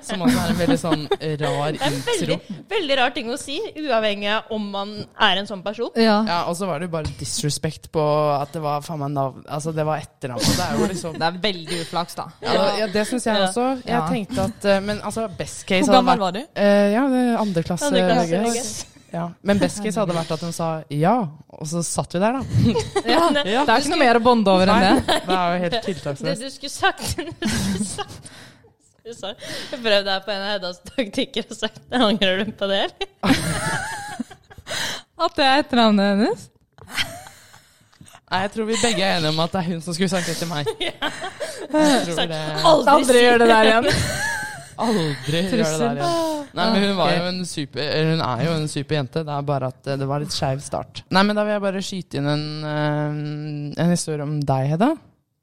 Som 0.06 0.24
også 0.26 0.38
er 0.46 0.54
en 0.54 0.60
veldig 0.62 0.80
sånn 0.82 1.06
rar 1.42 1.76
Det 1.76 1.82
er 1.82 1.98
veldig, 2.10 2.38
intro. 2.40 2.60
veldig 2.76 3.00
rar 3.02 3.14
ting 3.18 3.30
å 3.34 3.38
si, 3.42 3.60
uavhengig 3.82 4.30
av 4.40 4.54
om 4.56 4.70
man 4.74 4.96
er 5.22 5.42
en 5.42 5.50
sånn 5.50 5.62
person. 5.66 5.75
Ja. 6.00 6.16
Ja, 6.28 6.38
og 6.50 6.56
så 6.58 6.66
var 6.70 6.80
det 6.80 6.88
jo 6.90 6.94
bare 6.96 7.12
disrespect 7.20 7.92
på 7.92 8.02
at 8.42 8.52
det 8.56 8.62
var 8.64 8.82
faen 8.86 9.00
meg 9.04 9.12
navn 9.16 9.44
Altså, 9.48 9.74
det 9.76 9.86
var 9.86 9.98
etternavn. 10.04 10.40
Det 10.46 10.66
er 10.66 10.80
jo 10.80 10.88
liksom 10.92 11.14
Det 11.20 11.28
er 11.30 11.40
veldig 11.44 11.80
uflaks, 11.86 12.16
da. 12.16 12.26
Ja, 12.42 12.52
det- 12.54 12.80
ja, 12.80 12.88
det 12.96 13.06
syns 13.08 13.26
jeg 13.26 13.42
også. 13.50 13.68
Jeg 13.86 13.94
Ja. 13.96 14.08
tenkte 14.10 14.44
at 14.50 14.66
eh, 14.66 14.80
Men 14.82 15.02
altså, 15.02 15.28
best 15.38 15.66
case 15.68 15.86
Hvor 15.90 15.94
gammel 16.02 16.20
var 16.20 16.32
du? 16.32 16.40
Eh, 16.56 16.92
ja, 16.94 17.08
det 17.10 17.24
andre 17.40 17.64
klasse. 17.64 17.86
Andre 17.86 18.08
klasse. 18.14 18.44
VGS. 18.44 18.86
Ja. 19.14 19.30
Men 19.44 19.60
best 19.60 19.78
case 19.84 19.96
hadde 20.00 20.14
vært 20.16 20.32
at 20.32 20.42
hun 20.44 20.52
sa 20.52 20.70
ja, 20.92 21.14
og 21.50 21.68
så 21.68 21.80
satt 21.86 22.12
vi 22.14 22.20
der, 22.20 22.34
da. 22.34 22.42
Ja. 23.14 23.30
Det 23.32 23.46
er 23.70 23.78
ikke 23.80 23.90
noe 23.94 24.00
mer 24.02 24.16
å 24.20 24.24
bonde 24.26 24.52
over 24.52 24.68
enn 24.68 24.82
det. 24.84 25.06
Det 25.08 25.38
er 25.38 25.54
jo 25.54 25.62
helt 25.64 25.72
Det 25.72 25.84
tiltaksløst. 25.86 26.42
du 26.42 26.50
skulle 26.50 26.70
sagt 26.74 27.16
du 29.06 29.14
skulle 29.14 29.16
sagt- 29.16 29.46
Jeg 29.72 29.80
prøvde 29.86 30.10
her 30.12 30.20
på 30.26 30.32
en 30.34 30.42
av 30.42 30.50
Heddas 30.56 30.80
taktikker 30.90 31.46
og 31.50 31.56
sagt 31.62 31.80
Angrer 31.94 32.44
du 32.44 32.52
på 32.52 32.68
det, 32.68 32.82
eller? 32.90 33.08
At 35.16 35.36
det 35.38 35.46
er 35.48 35.62
etternavnet 35.64 36.12
hennes. 36.12 36.46
Nei, 38.26 38.40
jeg 38.42 38.52
tror 38.56 38.66
vi 38.68 38.78
begge 38.82 39.04
er 39.06 39.20
enige 39.20 39.32
om 39.32 39.42
at 39.44 39.54
det 39.54 39.60
er 39.62 39.68
hun 39.70 39.82
som 39.86 39.96
skulle 39.96 40.12
sagt 40.12 40.28
det 40.28 40.36
til 40.40 40.50
meg. 40.50 40.70
Jeg 41.76 42.02
tror 42.08 42.28
det 42.30 42.40
Aldri, 42.72 43.20
gjør 43.22 43.40
det 43.42 43.48
der 43.50 43.68
igjen. 43.70 43.88
aldri 44.86 45.42
gjør 45.46 45.62
det 45.62 45.80
der 45.80 46.00
igjen. 46.00 46.42
Nei, 46.56 46.66
men 46.72 46.84
hun 46.84 46.98
var 46.98 47.12
jo 47.16 47.24
en 47.30 47.40
super 47.48 47.88
Hun 48.10 48.22
er 48.26 48.44
jo 48.46 48.56
en 48.56 48.68
super 48.72 48.98
jente. 48.98 49.24
Det 49.28 49.34
er 49.36 49.48
bare 49.50 49.70
at 49.74 49.90
eh, 49.92 49.98
det 50.00 50.08
var 50.10 50.24
litt 50.24 50.36
skeiv 50.36 50.62
start. 50.64 51.04
Nei, 51.16 51.24
men 51.28 51.38
da 51.38 51.46
vil 51.46 51.56
jeg 51.56 51.64
bare 51.66 51.84
skyte 51.86 52.20
inn 52.20 52.30
en, 52.32 52.46
eh, 52.70 53.20
en 53.84 53.94
historie 53.94 54.26
om 54.26 54.36
deg, 54.42 54.70
Hedda. 54.74 54.92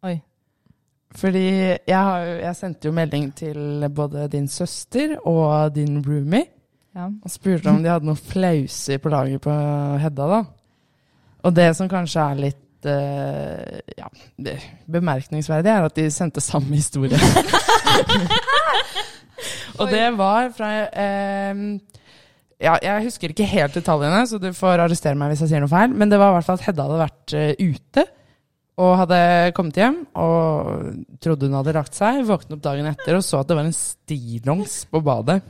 Oi. 0.08 0.16
Fordi 1.22 1.46
jeg, 1.46 1.98
har, 1.98 2.28
jeg 2.40 2.58
sendte 2.58 2.88
jo 2.88 2.96
melding 2.96 3.30
til 3.36 3.88
både 3.92 4.26
din 4.32 4.48
søster 4.48 5.18
og 5.22 5.74
din 5.76 6.00
roomie 6.06 6.46
Ja. 6.92 7.06
og 7.08 7.30
spurte 7.32 7.70
om 7.72 7.80
de 7.80 7.88
hadde 7.88 8.04
noen 8.04 8.20
flauser 8.20 8.98
på 9.00 9.08
lager 9.12 9.40
på 9.40 9.52
Hedda, 10.02 10.26
da. 10.28 10.40
Og 11.42 11.50
det 11.56 11.70
som 11.78 11.88
kanskje 11.90 12.20
er 12.20 12.36
litt 12.42 12.86
uh, 12.86 13.80
ja, 13.96 14.08
det- 14.36 14.58
bemerkningsverdig, 14.92 15.70
er 15.72 15.82
at 15.88 15.96
de 15.96 16.04
sendte 16.12 16.40
samme 16.44 16.76
historie. 16.76 17.16
og 19.80 19.88
det 19.90 20.04
var 20.18 20.52
fra 20.54 20.68
uh, 20.84 21.62
ja, 22.62 22.76
Jeg 22.76 23.06
husker 23.08 23.28
ikke 23.32 23.48
helt 23.48 23.74
detaljene, 23.80 24.26
så 24.28 24.36
du 24.38 24.52
får 24.54 24.84
arrestere 24.84 25.16
meg 25.18 25.28
hvis 25.32 25.42
jeg 25.46 25.50
sier 25.54 25.64
noe 25.64 25.72
feil. 25.72 25.90
Men 25.96 26.12
det 26.12 26.20
var 26.20 26.28
i 26.30 26.34
hvert 26.36 26.46
fall 26.50 26.60
at 26.60 26.66
Hedda 26.68 26.82
hadde 26.90 27.00
vært 27.06 27.28
uh, 27.38 27.52
ute 27.72 28.02
og 28.82 28.94
hadde 29.02 29.18
kommet 29.56 29.76
hjem 29.76 29.98
og 30.18 31.16
trodde 31.22 31.46
hun 31.48 31.56
hadde 31.58 31.74
lagt 31.76 31.94
seg. 31.96 32.22
Våknet 32.28 32.54
opp 32.56 32.62
dagen 32.64 32.88
etter 32.88 33.12
og 33.18 33.24
så 33.26 33.36
at 33.42 33.48
det 33.50 33.56
var 33.58 33.66
en 33.68 33.76
stillongs 33.76 34.74
på 34.92 34.98
badet 35.04 35.40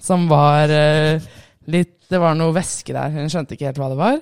som 0.00 0.26
var 0.30 0.72
eh, 0.72 1.22
litt 1.68 1.94
Det 2.08 2.16
var 2.16 2.36
noe 2.38 2.54
væske 2.56 2.94
der. 2.96 3.12
Hun 3.12 3.28
skjønte 3.28 3.52
ikke 3.52 3.66
helt 3.68 3.78
hva 3.82 3.90
det 3.92 3.98
var. 3.98 4.14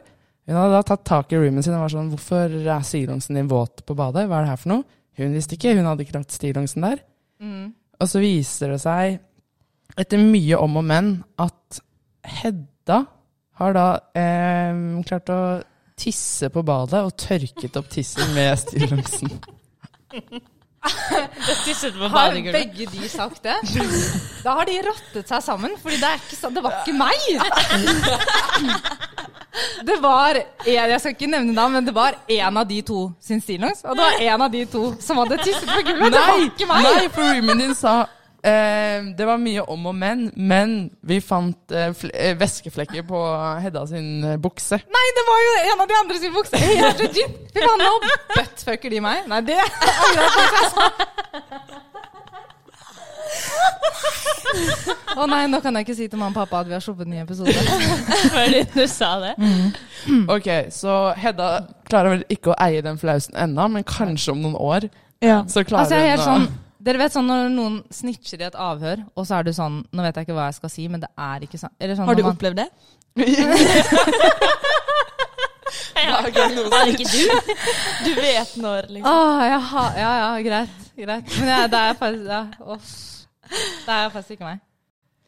Hun 0.46 0.56
hadde 0.58 0.74
da 0.74 0.82
tatt 0.82 1.04
tak 1.06 1.30
i 1.30 1.38
roomien 1.38 1.62
sin 1.62 1.76
og 1.76 1.84
var 1.84 1.92
sånn 1.92 2.08
'Hvorfor 2.10 2.54
er 2.66 2.82
stillongsen 2.82 3.38
din 3.38 3.50
våt 3.50 3.84
på 3.86 3.94
badet? 3.94 4.26
Hva 4.26 4.40
er 4.40 4.42
det 4.42 4.50
her 4.50 4.62
for 4.62 4.72
noe?' 4.72 4.84
Hun 5.16 5.32
visste 5.32 5.54
ikke. 5.54 5.76
Hun 5.78 5.86
hadde 5.86 6.02
ikke 6.02 6.18
lagt 6.18 6.34
stillongsen 6.34 6.82
der. 6.82 6.98
Og 8.00 8.08
så 8.10 8.20
viser 8.20 8.74
det 8.74 8.80
seg, 8.82 9.20
etter 9.96 10.18
mye 10.20 10.58
om 10.58 10.76
og 10.76 10.84
men, 10.84 11.24
at 11.38 11.80
Hedda 12.26 13.04
har 13.56 13.72
da 13.72 13.86
eh, 14.18 14.74
klart 15.06 15.30
å 15.32 15.40
tisse 15.96 16.50
på 16.52 16.64
badet 16.66 17.00
og 17.06 17.14
tørket 17.16 17.78
opp 17.78 17.88
tissen 17.92 18.34
med 18.34 18.58
stillongsen. 18.60 19.30
Har 22.16 22.37
begge 22.53 22.87
de 22.92 23.09
sagt 23.09 23.42
det? 23.42 23.57
Da 24.44 24.55
har 24.59 24.68
de 24.68 24.77
rottet 24.87 25.29
seg 25.29 25.42
sammen, 25.42 25.77
Fordi 25.83 25.96
det 26.01 26.12
ikke 26.20 26.51
Det 26.55 26.62
var 26.64 26.81
ikke 26.83 26.96
meg! 26.96 27.18
Det 29.87 29.96
var 30.03 30.37
en, 30.37 30.44
Jeg 30.66 31.01
skal 31.01 31.14
ikke 31.14 31.31
nevne 31.33 31.55
navn, 31.57 31.72
men 31.72 31.87
det 31.87 31.94
var 31.96 32.18
en 32.29 32.57
av 32.61 32.66
de 32.68 32.83
to 32.85 33.07
sin 33.25 33.40
stillongs. 33.40 33.81
Og 33.85 33.96
det 33.96 34.05
var 34.05 34.20
en 34.27 34.42
av 34.46 34.53
de 34.53 34.64
to 34.68 34.83
som 35.01 35.16
hadde 35.22 35.38
tisset 35.42 35.64
på 35.70 35.81
gulvet. 35.87 36.12
Det 36.12 36.20
var 36.20 36.44
ikke 36.44 36.68
meg! 36.68 36.88
Nei, 36.90 37.09
for 37.14 37.22
roomien 37.33 37.64
din 37.64 37.75
sa 37.75 37.94
eh, 38.42 39.05
det 39.18 39.27
var 39.29 39.38
mye 39.40 39.62
om 39.72 39.87
og 39.90 39.94
men, 39.96 40.27
men 40.37 40.77
vi 41.07 41.20
fant 41.25 41.72
eh, 41.72 41.92
fl 41.96 42.11
eh, 42.12 42.35
væskeflekker 42.40 43.07
på 43.09 43.22
Hedda 43.62 43.87
sin 43.90 44.25
eh, 44.25 44.37
bukse. 44.42 44.81
Nei, 44.99 45.07
det 45.18 45.25
var 45.29 45.42
jo 45.44 45.55
en 45.62 45.85
av 45.85 45.90
de 45.90 45.99
andre 46.03 46.20
sin 46.22 46.35
bukse. 46.35 46.61
Helt 46.61 47.03
legit. 47.05 47.38
Fy 47.55 47.62
faen, 47.62 47.85
nå 47.85 47.92
buttfucker 48.35 48.96
de 48.96 49.03
meg. 49.05 49.25
Nei, 49.31 49.40
det 49.46 49.61
angrer 49.62 50.22
jeg 50.22 50.31
på. 50.77 50.87
Å 55.16 55.25
nei, 55.29 55.46
nå 55.51 55.61
kan 55.64 55.77
jeg 55.77 55.87
ikke 55.87 55.96
si 55.96 56.07
til 56.11 56.20
mamma 56.20 56.35
og 56.35 56.44
pappa 56.44 56.61
at 56.62 56.68
vi 56.68 56.77
har 56.77 56.83
sluppet 56.85 57.07
en 57.07 57.14
ny 57.14 57.22
episode. 57.22 57.55
Fordi 58.37 58.62
du 58.75 58.85
sa 58.90 59.16
det. 59.25 59.35
Ok, 60.37 60.46
så 60.70 60.92
Hedda 61.18 61.49
klarer 61.88 62.12
vel 62.12 62.20
ikke 62.31 62.53
å 62.53 62.59
eie 62.62 62.83
den 62.85 62.99
flausen 63.01 63.35
ennå, 63.42 63.64
men 63.75 63.83
kanskje 63.87 64.37
om 64.37 64.44
noen 64.44 64.55
år 64.55 64.87
så 65.51 65.64
klarer 65.66 65.83
Altså, 65.83 65.96
jeg 65.99 66.05
er 66.05 66.12
helt 66.12 66.22
hun 66.22 66.29
sånn 66.29 66.46
å 66.46 66.65
Dere 66.87 66.99
vet 67.03 67.12
sånn 67.16 67.27
når 67.27 67.49
noen 67.51 67.81
snitcher 67.90 68.40
i 68.44 68.46
et 68.46 68.55
avhør, 68.62 69.01
og 69.18 69.25
så 69.27 69.40
er 69.40 69.42
du 69.49 69.53
sånn 69.57 69.81
Nå 69.90 70.05
vet 70.07 70.14
jeg 70.20 70.29
ikke 70.29 70.37
hva 70.37 70.44
jeg 70.51 70.55
skal 70.61 70.70
si, 70.70 70.85
men 70.92 71.01
det 71.03 71.09
er 71.18 71.42
ikke 71.49 71.59
sånn. 71.59 71.72
Eller 71.83 71.99
sånn 71.99 72.07
Har 72.07 72.14
du 72.14 72.22
man- 72.22 72.37
opplevd 72.37 72.57
det? 72.62 72.68
Er 75.96 76.90
ikke 76.90 77.07
du? 77.09 77.22
Du 78.05 78.11
vet 78.20 78.53
når, 78.61 78.87
liksom. 78.92 79.11
Åh, 79.11 79.40
jeg 79.49 79.61
har- 79.70 79.96
ja, 79.99 80.11
ja, 80.20 80.42
greit. 80.42 80.68
greit. 80.96 81.38
Men 81.40 81.49
ja, 81.49 81.66
det 81.66 81.79
er 81.81 81.94
faktisk 81.94 82.27
ja, 82.31 82.42
åh. 82.61 82.79
Det 83.87 83.94
er 83.96 84.11
faktisk 84.11 84.31
ikke 84.37 84.44
meg. 84.44 84.61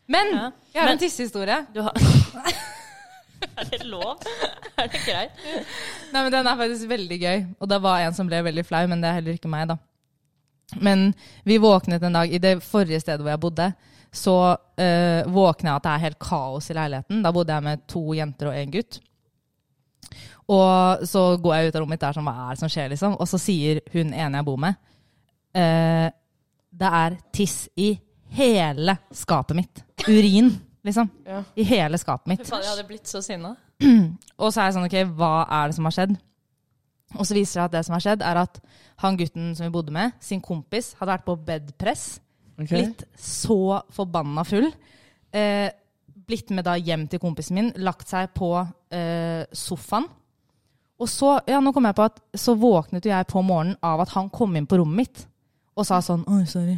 Men 0.09 0.27
Ja. 0.35 0.51
jeg 0.75 0.81
har 0.83 0.85
Men- 0.89 0.93
en 0.93 0.99
tissehistorie. 0.99 1.67
Har 1.77 1.93
Er 3.59 3.65
det 3.71 3.85
lov? 3.87 4.19
Er 4.79 4.87
det 4.89 5.01
greit? 5.07 5.31
Nei, 6.13 6.23
men 6.23 6.33
Den 6.33 6.47
er 6.47 6.57
faktisk 6.57 6.89
veldig 6.89 7.21
gøy. 7.21 7.47
Og 7.61 7.69
det 7.69 7.83
var 7.83 7.99
en 8.01 8.15
som 8.15 8.27
ble 8.27 8.43
veldig 8.43 8.65
flau, 8.67 8.87
men 8.87 9.01
det 9.01 9.09
er 9.11 9.15
heller 9.15 9.33
ikke 9.35 9.49
meg, 9.49 9.69
da. 9.69 9.77
Men 10.77 11.13
vi 11.49 11.59
våknet 11.59 12.03
en 12.05 12.13
dag 12.13 12.29
I 12.29 12.41
det 12.43 12.59
forrige 12.61 13.01
stedet 13.01 13.23
hvor 13.25 13.33
jeg 13.33 13.41
bodde, 13.41 13.69
så 14.13 14.35
uh, 14.57 15.33
våkner 15.33 15.71
jeg 15.71 15.77
at 15.77 15.85
det 15.85 15.93
er 15.93 16.05
helt 16.07 16.19
kaos 16.23 16.71
i 16.71 16.77
leiligheten. 16.77 17.23
Da 17.25 17.33
bodde 17.33 17.55
jeg 17.55 17.65
med 17.65 17.85
to 17.89 18.03
jenter 18.17 18.51
og 18.51 18.57
en 18.57 18.73
gutt. 18.73 19.01
Og 20.49 21.05
så 21.09 21.25
går 21.37 21.55
jeg 21.55 21.69
ut 21.69 21.75
av 21.77 21.83
rommet 21.83 21.95
mitt, 21.97 22.01
der 22.01 22.09
er 22.09 22.17
sånn, 22.17 22.29
hva 22.29 22.47
er 22.47 22.57
det 22.57 22.63
som 22.63 22.73
skjer, 22.73 22.93
liksom? 22.95 23.17
Og 23.21 23.29
så 23.29 23.41
sier 23.41 23.83
hun 23.93 24.15
ene 24.17 24.41
jeg 24.41 24.47
bor 24.49 24.61
med, 24.61 24.79
uh, 25.57 26.09
det 26.79 26.93
er 27.01 27.19
tiss 27.37 27.59
i 27.77 27.91
hele 28.39 28.97
skapet 29.13 29.57
mitt. 29.59 29.83
Urin, 30.07 30.51
liksom. 30.85 31.11
Ja. 31.29 31.43
I 31.57 31.67
hele 31.69 32.01
skapet 32.01 32.33
mitt. 32.33 32.45
Fy 32.45 32.53
faen, 32.53 32.65
jeg 32.65 32.73
hadde 32.73 32.89
blitt 32.89 33.13
så 33.13 33.21
sinna. 33.25 33.55
Og 34.41 34.49
så 34.53 34.63
er 34.63 34.71
jeg 34.71 34.79
sånn, 34.79 34.89
ok, 34.89 34.99
hva 35.21 35.35
er 35.45 35.69
det 35.69 35.77
som 35.77 35.89
har 35.89 35.97
skjedd? 35.99 36.17
Og 37.17 37.25
så 37.25 37.35
viser 37.35 37.41
det 37.41 37.55
seg 37.55 37.65
at 37.65 37.73
det 37.73 37.85
som 37.87 37.95
har 37.97 38.05
skjedd, 38.05 38.23
er 38.23 38.37
at 38.43 38.59
han 39.01 39.17
gutten 39.17 39.55
som 39.57 39.65
vi 39.65 39.73
bodde 39.73 39.95
med, 39.95 40.13
sin 40.21 40.43
kompis, 40.45 40.91
hadde 40.99 41.15
vært 41.15 41.25
på 41.25 41.37
bedpress. 41.47 42.07
Okay. 42.59 42.69
Blitt 42.83 43.05
så 43.17 43.79
forbanna 43.95 44.45
full. 44.45 44.67
Eh, 45.33 45.71
blitt 46.29 46.51
med 46.53 46.67
da 46.67 46.75
hjem 46.77 47.07
til 47.09 47.21
kompisen 47.23 47.57
min, 47.57 47.71
lagt 47.81 48.11
seg 48.11 48.29
på 48.37 48.51
eh, 48.93 49.47
sofaen. 49.57 50.09
Og 50.99 51.07
så, 51.09 51.37
ja, 51.47 51.61
nå 51.63 51.71
kom 51.73 51.87
jeg 51.87 51.95
på 51.95 52.05
at 52.09 52.19
så 52.37 52.57
våknet 52.59 53.07
jo 53.07 53.13
jeg 53.15 53.29
på 53.31 53.41
morgenen 53.47 53.79
av 53.87 54.01
at 54.03 54.13
han 54.17 54.29
kom 54.35 54.57
inn 54.59 54.67
på 54.67 54.81
rommet 54.81 54.99
mitt 54.99 55.21
og 55.79 55.87
sa 55.87 56.01
sånn 56.03 56.25
Oi, 56.27 56.43
sorry. 56.51 56.75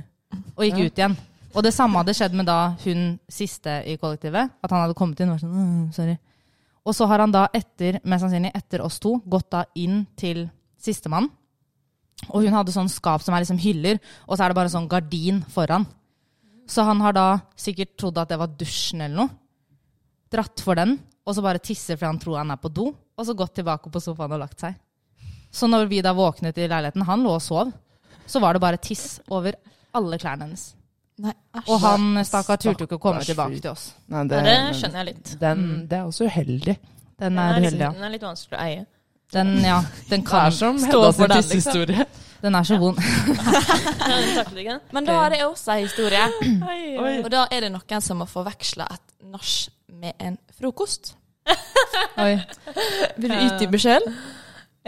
Og 0.58 0.66
gikk 0.66 0.76
Ja. 0.76 0.84
ut 0.84 0.98
igjen. 1.00 1.14
Og 1.56 1.64
det 1.64 1.72
samme 1.74 1.96
hadde 1.98 2.12
skjedd 2.14 2.34
med 2.36 2.46
da 2.46 2.76
hun 2.84 3.18
siste 3.32 3.80
i 3.88 3.96
kollektivet. 3.98 4.52
At 4.62 4.70
han 4.70 4.84
hadde 4.84 4.94
kommet 4.94 5.18
inn 5.24 5.32
og 5.32 5.38
vært 5.38 5.46
sånn 5.48 5.56
«Åh, 5.56 5.92
sorry. 5.96 6.18
Og 6.86 6.96
så 6.96 7.06
har 7.10 7.22
han 7.22 7.32
da 7.34 7.46
etter, 7.54 8.00
mest 8.04 8.24
sannsynlig 8.24 8.52
etter 8.56 8.82
oss 8.84 8.98
to, 9.02 9.18
gått 9.28 9.50
da 9.52 9.64
inn 9.78 10.04
til 10.18 10.46
sistemann. 10.80 11.28
Og 12.28 12.44
hun 12.44 12.56
hadde 12.56 12.74
sånn 12.74 12.90
skap 12.92 13.24
som 13.24 13.34
er 13.34 13.44
liksom 13.44 13.60
hyller, 13.60 14.00
og 14.26 14.36
så 14.36 14.44
er 14.44 14.52
det 14.52 14.58
bare 14.58 14.72
sånn 14.72 14.88
gardin 14.90 15.42
foran. 15.52 15.86
Så 16.70 16.84
han 16.86 17.00
har 17.02 17.16
da 17.16 17.28
sikkert 17.58 17.96
trodd 17.98 18.18
at 18.20 18.30
det 18.30 18.38
var 18.40 18.52
dusjen 18.60 19.02
eller 19.04 19.24
noe. 19.24 19.36
Dratt 20.30 20.62
for 20.62 20.78
den, 20.78 20.94
og 21.26 21.34
så 21.34 21.42
bare 21.44 21.62
tisser 21.62 21.98
fordi 21.98 22.10
han 22.12 22.20
tror 22.22 22.38
han 22.38 22.54
er 22.54 22.60
på 22.62 22.70
do. 22.72 22.90
Og 22.90 23.26
så 23.26 23.36
gått 23.36 23.56
tilbake 23.58 23.90
på 23.92 24.02
sofaen 24.02 24.36
og 24.36 24.44
lagt 24.44 24.62
seg. 24.62 24.76
Så 25.50 25.66
når 25.66 25.88
vi 25.90 26.00
da 26.04 26.14
våknet 26.16 26.58
i 26.58 26.68
leiligheten, 26.70 27.04
han 27.08 27.24
lå 27.26 27.34
og 27.34 27.42
sov, 27.42 27.72
så 28.26 28.40
var 28.40 28.54
det 28.54 28.62
bare 28.62 28.80
tiss 28.80 29.18
over 29.28 29.58
alle 29.98 30.18
klærne 30.22 30.46
hennes. 30.46 30.70
Nei. 31.20 31.34
Og 31.66 31.80
han 31.82 32.20
stakkar 32.24 32.56
turte 32.62 32.84
jo 32.84 32.88
ikke 32.88 32.96
å 32.96 33.02
komme 33.02 33.20
tilbake 33.26 33.58
til 33.60 33.72
oss. 33.74 33.90
Nei, 34.08 34.22
Det, 34.30 34.38
det 34.46 34.54
skjønner 34.78 35.02
jeg 35.02 35.08
litt. 35.10 35.34
Den, 35.40 35.66
det 35.90 35.98
er 35.98 36.06
også 36.08 36.28
uheldig. 36.30 36.76
Den 37.20 37.36
Den 37.36 37.38
er 37.42 37.50
er, 37.52 37.60
uheldig, 37.60 37.80
ja. 37.84 37.90
den 37.92 38.06
er 38.08 38.12
litt 38.14 38.24
vanskelig 38.24 38.56
å 38.56 38.62
eie. 38.64 38.86
Den, 39.34 39.50
ja, 39.62 39.76
den 40.08 40.22
Det 40.24 40.26
kan 40.26 40.46
er 40.48 40.54
som 40.56 40.78
stå 40.80 40.88
Hedda 40.88 41.12
for 41.12 41.12
sin 41.12 41.28
den, 41.28 41.36
liksom. 41.36 41.60
tissehistorie. 41.60 42.06
Den 42.40 42.54
er 42.56 42.64
så 42.64 42.78
vond. 42.80 42.96
Ja. 44.64 44.78
Men 44.96 45.04
da 45.04 45.12
har 45.18 45.34
jeg 45.36 45.44
også 45.44 45.74
en 45.74 45.82
historie. 45.84 46.22
Og 47.22 47.26
da 47.32 47.42
er 47.52 47.66
det 47.66 47.68
noen 47.74 48.00
som 48.04 48.22
har 48.24 48.30
forveksla 48.30 48.86
et 48.94 49.12
nach 49.28 49.50
med 50.00 50.16
en 50.24 50.38
frokost. 50.56 51.12
Oi. 52.16 52.38
Vil 53.20 53.30
du 53.34 53.36
utdype 53.44 53.80
sjøl? 53.80 54.08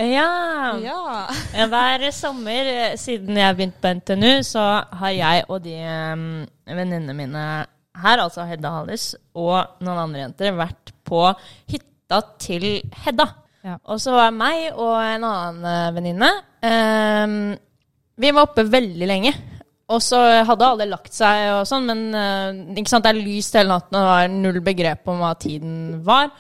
Ja. 0.00 0.78
Ja. 0.81 1.28
Hver 1.68 2.07
sommer 2.16 2.68
eh, 2.70 2.96
siden 2.96 3.37
jeg 3.37 3.57
begynte 3.57 3.83
på 3.83 3.92
NTNU, 3.98 4.33
så 4.46 4.64
har 4.88 5.12
jeg 5.12 5.44
og 5.52 5.61
de 5.66 5.76
um, 5.85 6.24
venninnene 6.64 7.16
mine 7.16 7.44
her, 8.02 8.22
altså 8.22 8.46
Hedda 8.48 8.70
Hallis 8.72 9.11
og 9.37 9.83
noen 9.85 10.00
andre 10.07 10.24
jenter, 10.24 10.57
vært 10.57 10.94
på 11.05 11.26
hytta 11.68 12.22
til 12.40 12.66
Hedda. 13.05 13.28
Ja. 13.62 13.76
Og 13.85 14.00
så 14.02 14.16
var 14.16 14.33
meg 14.35 14.72
og 14.72 14.96
en 14.96 15.28
annen 15.28 15.66
eh, 15.70 15.92
venninne 15.94 16.31
um, 16.66 17.37
Vi 18.18 18.33
var 18.33 18.48
oppe 18.48 18.64
veldig 18.66 19.07
lenge. 19.07 19.37
Og 19.92 20.00
så 20.00 20.18
hadde 20.48 20.66
alle 20.66 20.88
lagt 20.88 21.12
seg 21.12 21.50
og 21.52 21.66
sånn, 21.68 21.85
men 21.90 22.02
uh, 22.16 22.72
det 22.72 23.11
er 23.11 23.18
lyst 23.18 23.59
hele 23.59 23.74
natten, 23.74 23.98
og 23.98 24.00
det 24.00 24.12
var 24.14 24.37
null 24.40 24.61
begrep 24.64 25.11
om 25.12 25.20
hva 25.20 25.35
tiden 25.37 26.00
var. 26.07 26.33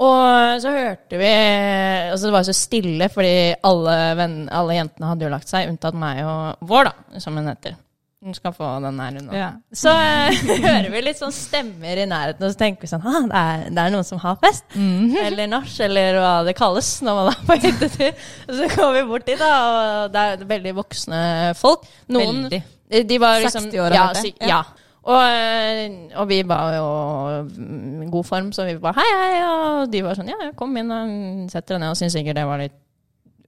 Og 0.00 0.62
så 0.62 0.72
hørte 0.72 1.18
vi 1.20 1.28
Altså 1.28 2.28
det 2.28 2.32
var 2.32 2.46
så 2.48 2.56
stille, 2.56 3.10
fordi 3.12 3.34
alle, 3.68 3.98
venn, 4.18 4.40
alle 4.48 4.78
jentene 4.78 5.12
hadde 5.12 5.26
jo 5.26 5.32
lagt 5.34 5.52
seg, 5.52 5.68
unntatt 5.70 5.98
meg 5.98 6.24
og 6.24 6.66
vår, 6.70 6.90
da, 6.90 7.20
som 7.22 7.36
hun 7.36 7.50
heter. 7.50 7.76
Hun 8.20 8.34
skal 8.36 8.52
få 8.52 8.66
den 8.84 8.98
her, 9.00 9.14
hun. 9.16 9.28
Ja. 9.32 9.46
Så 9.72 9.92
eh, 9.96 10.40
hører 10.66 10.90
vi 10.92 11.00
litt 11.06 11.20
sånn 11.20 11.32
stemmer 11.32 12.02
i 12.02 12.04
nærheten, 12.08 12.44
og 12.44 12.52
så 12.52 12.60
tenker 12.60 12.84
vi 12.84 12.90
sånn 12.90 13.06
ah, 13.08 13.22
det, 13.24 13.70
det 13.72 13.84
er 13.84 13.94
noen 13.94 14.04
som 14.04 14.20
har 14.20 14.36
fest. 14.42 14.66
Mhm. 14.74 15.14
Eller 15.26 15.48
nach, 15.48 15.70
eller 15.86 16.18
hva 16.20 16.34
det 16.44 16.56
kalles 16.58 16.90
når 17.06 17.16
man 17.20 17.30
er 17.32 17.46
på 17.48 17.56
hyttetur. 17.62 18.26
Så 18.50 18.68
går 18.74 18.92
vi 18.98 19.06
bort 19.08 19.24
dit, 19.28 19.40
da, 19.40 19.54
og 19.62 20.12
det 20.12 20.26
er 20.34 20.44
veldig 20.52 20.76
voksne 20.82 21.22
folk. 21.56 21.88
Noen 22.12 22.44
Veldig. 22.50 22.60
de 23.08 23.20
var 23.22 23.40
liksom 23.40 23.70
60 23.70 23.84
år, 23.86 23.96
ja, 23.96 24.06
ja. 24.52 24.60
Og, 25.00 25.16
eh, 25.16 25.84
og 26.20 26.26
vi 26.28 26.42
var 26.44 26.74
jo 26.76 26.88
i 28.04 28.08
god 28.12 28.26
form, 28.28 28.50
så 28.52 28.66
vi 28.68 28.76
bare 28.80 29.00
hei, 29.00 29.10
hei. 29.20 29.36
Og 29.48 29.92
de 29.92 30.02
var 30.04 30.18
sånn 30.18 30.28
ja, 30.28 30.38
ja, 30.44 30.54
kom 30.56 30.76
inn 30.76 30.92
og 30.92 31.52
sett 31.52 31.68
dere 31.68 31.80
ned. 31.80 31.94
Og 31.94 32.00
syntes 32.00 32.18
sikkert 32.18 32.40
det 32.40 32.48
var 32.48 32.60
litt 32.60 32.76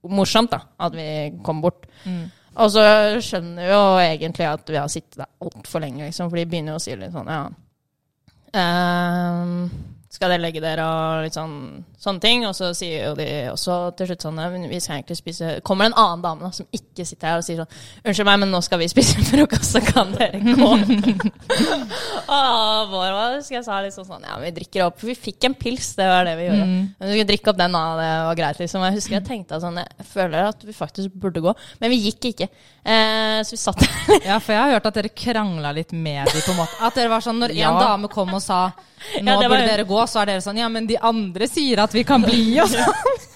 morsomt, 0.08 0.54
da, 0.54 0.62
at 0.82 0.96
vi 0.96 1.08
kom 1.44 1.60
bort. 1.62 1.84
Mm. 2.08 2.24
Og 2.62 2.72
så 2.72 2.86
skjønner 3.24 3.64
vi 3.64 3.68
jo 3.70 3.82
egentlig 4.02 4.48
at 4.48 4.72
vi 4.72 4.80
har 4.80 4.88
sittet 4.92 5.20
der 5.22 5.30
altfor 5.44 5.84
lenge, 5.84 6.08
liksom, 6.08 6.32
for 6.32 6.40
de 6.40 6.48
begynner 6.48 6.74
jo 6.74 6.80
å 6.80 6.84
si 6.84 6.96
litt 6.96 7.14
sånn, 7.14 7.30
ja 7.32 7.44
ehm, 8.52 9.68
Skal 10.12 10.28
dere 10.28 10.42
legge 10.42 10.60
dere 10.60 10.84
og 10.84 11.22
litt 11.24 11.32
sånn 11.32 11.52
sånne 11.96 12.20
ting? 12.20 12.42
Og 12.44 12.52
så 12.52 12.68
sier 12.76 13.06
jo 13.06 13.12
de 13.16 13.26
også 13.48 13.76
til 13.96 14.10
slutt 14.10 14.26
sånn 14.26 14.40
Vi 14.68 14.80
skal 14.82 14.98
egentlig 14.98 15.16
spise 15.16 15.54
Kommer 15.64 15.86
det 15.86 15.94
en 15.94 16.02
annen 16.02 16.24
dame 16.26 16.44
da, 16.44 16.50
som 16.52 16.66
ikke 16.68 17.06
sitter 17.08 17.30
her 17.30 17.40
og 17.40 17.46
sier 17.46 17.62
sånn 17.62 18.04
Unnskyld 18.04 18.28
meg, 18.28 18.42
men 18.42 18.52
nå 18.52 18.60
skal 18.66 18.82
vi 18.82 18.90
spise 18.92 19.24
frokost, 19.30 19.70
så 19.72 19.80
kan 19.86 20.12
dere 20.18 20.42
gå. 20.44 20.68
ah, 22.36 22.84
vår 22.90 23.08
var, 23.16 23.38
husker 23.38 23.56
jeg 23.56 23.66
sa 23.66 23.80
liksom 23.86 24.04
sånn 24.10 24.28
Ja, 24.28 24.36
vi 24.42 24.52
drikker 24.58 24.84
opp. 24.90 25.00
Vi 25.00 25.16
fikk 25.16 25.48
en 25.48 25.56
pils, 25.56 25.94
det 25.96 26.10
var 26.10 26.28
det 26.28 26.36
vi 26.38 26.46
gjorde. 26.50 26.68
Mm. 26.68 26.76
Men 26.98 27.08
vi 27.08 27.16
skulle 27.16 27.30
drikke 27.32 27.52
opp 27.54 27.60
den, 27.62 27.76
da. 27.78 27.82
Det 28.02 28.12
var 28.28 28.38
greit, 28.42 28.62
liksom. 28.66 28.86
Jeg 28.88 28.98
husker 28.98 29.16
jeg 29.18 29.26
tenkte 29.28 29.60
sånn 29.64 29.80
Jeg 29.80 30.08
føler 30.12 30.52
at 30.52 30.64
vi 30.68 30.76
faktisk 30.76 31.16
burde 31.24 31.42
gå. 31.44 31.56
Men 31.80 31.92
vi 31.94 32.00
gikk 32.04 32.30
ikke. 32.34 32.50
Eh, 32.84 33.40
så 33.46 33.56
vi 33.56 33.60
satt 33.64 33.80
der. 33.80 34.22
Ja, 34.28 34.38
for 34.42 34.54
jeg 34.54 34.60
har 34.60 34.76
hørt 34.76 34.92
at 34.92 35.00
dere 35.00 35.16
krangla 35.24 35.72
litt 35.76 35.96
med 35.96 36.28
dem, 36.28 36.40
på 36.44 36.52
en 36.52 36.60
måte. 36.60 36.80
At 36.84 37.00
dere 37.00 37.12
var 37.12 37.24
sånn, 37.24 37.40
Når 37.42 37.56
en 37.56 37.62
Ja. 37.64 37.72
dame 37.80 38.12
kom 38.12 38.34
og 38.36 38.42
sa 38.44 38.66
'nå 39.22 39.30
Ja, 39.30 39.36
var- 39.36 39.48
burde 39.48 39.66
dere 39.68 39.84
gå', 39.84 40.06
så 40.08 40.22
er 40.22 40.26
dere 40.26 40.40
sånn 40.44 40.58
'ja, 40.58 40.68
men 40.68 40.86
de 40.86 40.96
andre 40.98 41.46
sier 41.48 41.78
at 41.82 41.92
vi 41.92 42.04
kan 42.04 42.22
bli', 42.22 42.60
og 42.62 42.68
sånn. 42.68 43.28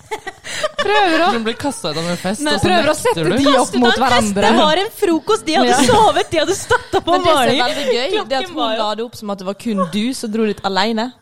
Prøver 0.79 1.21
å, 1.27 1.43
blir 1.43 1.57
kasta 1.59 1.91
ut 1.91 1.97
av 1.99 2.07
en 2.09 2.17
fest, 2.17 2.41
men 2.41 2.55
og 2.55 2.61
så 2.61 2.67
prøver 2.69 2.89
å 2.89 2.95
sette 2.95 3.25
du. 3.25 3.31
de 3.37 3.57
opp 3.59 3.75
mot 3.83 3.97
hverandre. 3.99 4.47
Det 4.47 4.57
var 4.61 4.77
en 4.79 4.91
frokost! 4.95 5.45
De 5.47 5.55
hadde 5.59 5.69
Ja. 5.75 5.83
sovet, 5.83 6.31
de 6.31 6.39
hadde 6.39 6.55
stått 6.55 6.95
opp 6.95 7.07
Men 7.11 7.21
morgenen. 7.23 7.51
det 7.51 7.59
som 7.59 7.67
er 7.67 7.75
veldig 7.75 7.97
gøy, 7.97 8.29
det 8.29 8.37
at 8.39 8.47
hun 8.47 8.55
var 8.57 8.77
la 8.79 8.95
det 8.95 9.05
opp 9.05 9.17
som 9.17 9.31
at 9.31 9.39
det 9.39 9.47
var 9.47 9.55
kun 9.55 9.83
du 9.93 10.15
som 10.15 10.31
dro 10.31 10.47
dit 10.47 10.61
alene. 10.65 11.13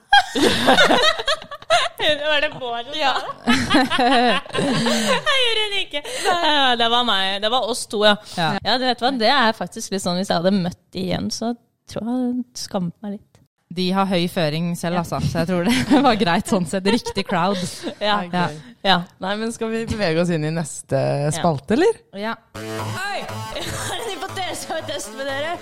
Det 1.98 2.26
var 2.30 2.40
det 2.44 2.50
Bård 2.60 2.84
som 2.84 2.94
sa 2.94 3.12
det. 3.16 4.40
Jeg 5.24 5.40
gjorde 5.44 5.64
det 5.72 5.80
ikke. 5.86 6.02
Det 6.78 6.88
var 6.90 7.04
meg. 7.08 7.40
Det 7.42 7.50
var 7.50 7.68
oss 7.70 7.86
to, 7.90 8.04
ja. 8.04 8.16
Ja. 8.36 8.50
Ja, 8.64 8.76
du 8.78 8.84
vet 8.84 9.00
hva, 9.00 9.10
det 9.18 9.30
er 9.32 9.52
faktisk 9.56 9.90
litt 9.94 10.02
sånn 10.04 10.18
Hvis 10.20 10.28
jeg 10.30 10.36
hadde 10.42 10.52
møtt 10.56 10.98
igjen, 11.00 11.30
så 11.34 11.54
tror 11.90 12.02
jeg 12.02 12.08
jeg 12.08 12.20
hadde 12.20 12.44
skammet 12.60 12.94
meg 13.02 13.16
litt. 13.18 13.33
De 13.74 13.88
har 13.96 14.06
høy 14.06 14.28
føring 14.30 14.72
selv, 14.78 15.00
altså, 15.02 15.18
så 15.24 15.42
jeg 15.42 15.50
tror 15.50 15.66
det 15.66 16.02
var 16.08 16.18
greit 16.20 16.50
sånn 16.50 16.66
sett. 16.70 16.86
Riktig 16.94 17.26
crowd. 17.26 17.60
Ja. 17.98 18.20
Ja. 18.30 18.46
ja. 18.86 18.98
Nei, 19.24 19.34
men 19.40 19.54
skal 19.54 19.72
vi 19.72 19.84
bevege 19.90 20.22
oss 20.22 20.30
inn 20.34 20.46
i 20.46 20.52
neste 20.54 21.00
spalte, 21.34 21.78
eller? 21.78 22.02
Ja. 22.26 22.36
Oi! 22.60 23.24
Jeg 23.58 23.70
har 23.70 24.00
en 24.00 24.10
hypotese 24.12 24.78
å 24.78 24.84
teste 24.88 25.18
med 25.18 25.30
dere. 25.30 25.56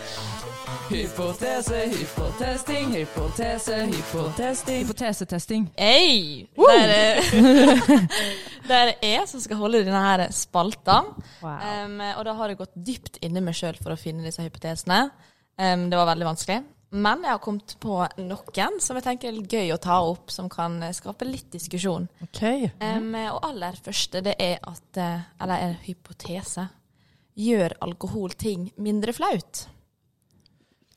Hypotese, 0.93 1.79
hypotesting, 1.89 2.91
hypotese, 2.97 3.77
hypotesting. 3.87 4.83
Hypotesetesting. 4.83 5.67
Det 5.77 6.75
er, 6.77 6.93
eh, 7.39 8.03
det 8.69 8.77
er 8.77 8.93
jeg 9.01 9.25
som 9.31 9.41
skal 9.41 9.61
holde 9.63 9.85
denne 9.87 10.03
her 10.05 10.27
spalta. 10.37 10.99
Wow. 11.41 11.65
Um, 11.87 11.97
og 12.19 12.27
da 12.29 12.37
har 12.37 12.53
jeg 12.53 12.61
gått 12.61 12.77
dypt 12.77 13.21
inni 13.25 13.41
meg 13.45 13.57
sjøl 13.57 13.79
for 13.81 13.95
å 13.95 14.01
finne 14.01 14.27
disse 14.27 14.45
hypotesene. 14.45 15.07
Um, 15.57 15.89
det 15.89 15.97
var 16.01 16.11
veldig 16.13 16.29
vanskelig. 16.29 16.61
Men 16.93 17.23
jeg 17.25 17.33
har 17.33 17.41
kommet 17.41 17.73
på 17.81 17.95
noen 18.21 18.75
som 18.85 18.99
jeg 18.99 19.05
tenker 19.07 19.31
er 19.33 19.47
gøy 19.49 19.71
å 19.73 19.79
ta 19.81 19.97
opp, 20.05 20.29
som 20.31 20.51
kan 20.53 20.77
skape 20.93 21.25
litt 21.25 21.49
diskusjon. 21.55 22.05
Ok. 22.27 22.43
Um, 22.83 23.15
og 23.33 23.39
aller 23.49 23.79
første 23.81 24.21
det 24.27 24.35
er 24.37 24.59
at 24.61 25.01
eh, 25.01 25.23
Eller 25.41 25.65
en 25.71 25.79
hypotese. 25.87 26.67
Gjør 27.41 27.73
alkohol 27.81 28.35
ting 28.37 28.67
mindre 28.77 29.15
flaut? 29.17 29.63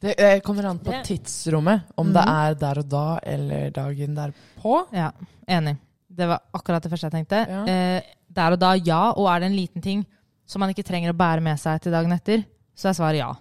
Det 0.04 0.18
eh, 0.20 0.42
kommer 0.44 0.68
an 0.68 0.82
på 0.84 0.92
Det- 0.92 1.06
tidsrommet, 1.08 1.82
om 1.96 2.12
det 2.14 2.26
er 2.28 2.58
der 2.60 2.82
og 2.84 2.90
da 2.92 3.06
eller 3.24 3.72
dagen 3.72 4.18
derpå. 4.18 4.82
Ja, 4.92 5.12
enig. 5.48 5.78
Det 6.12 6.28
var 6.28 6.44
akkurat 6.54 6.84
det 6.84 6.92
første 6.92 7.08
jeg 7.08 7.16
tenkte. 7.16 7.40
Ja. 7.48 7.64
Eh, 7.72 8.04
der 8.36 8.52
og 8.52 8.60
da, 8.60 8.74
ja. 8.76 9.14
Og 9.16 9.30
er 9.32 9.40
det 9.40 9.48
en 9.50 9.56
liten 9.56 9.82
ting 9.82 10.04
som 10.46 10.60
man 10.60 10.70
ikke 10.76 10.84
trenger 10.86 11.14
å 11.14 11.18
bære 11.18 11.42
med 11.42 11.58
seg 11.60 11.80
til 11.82 11.96
dagen 11.96 12.12
etter, 12.12 12.44
så 12.76 12.92
er 12.92 13.00
svaret 13.00 13.22
ja. 13.24 13.32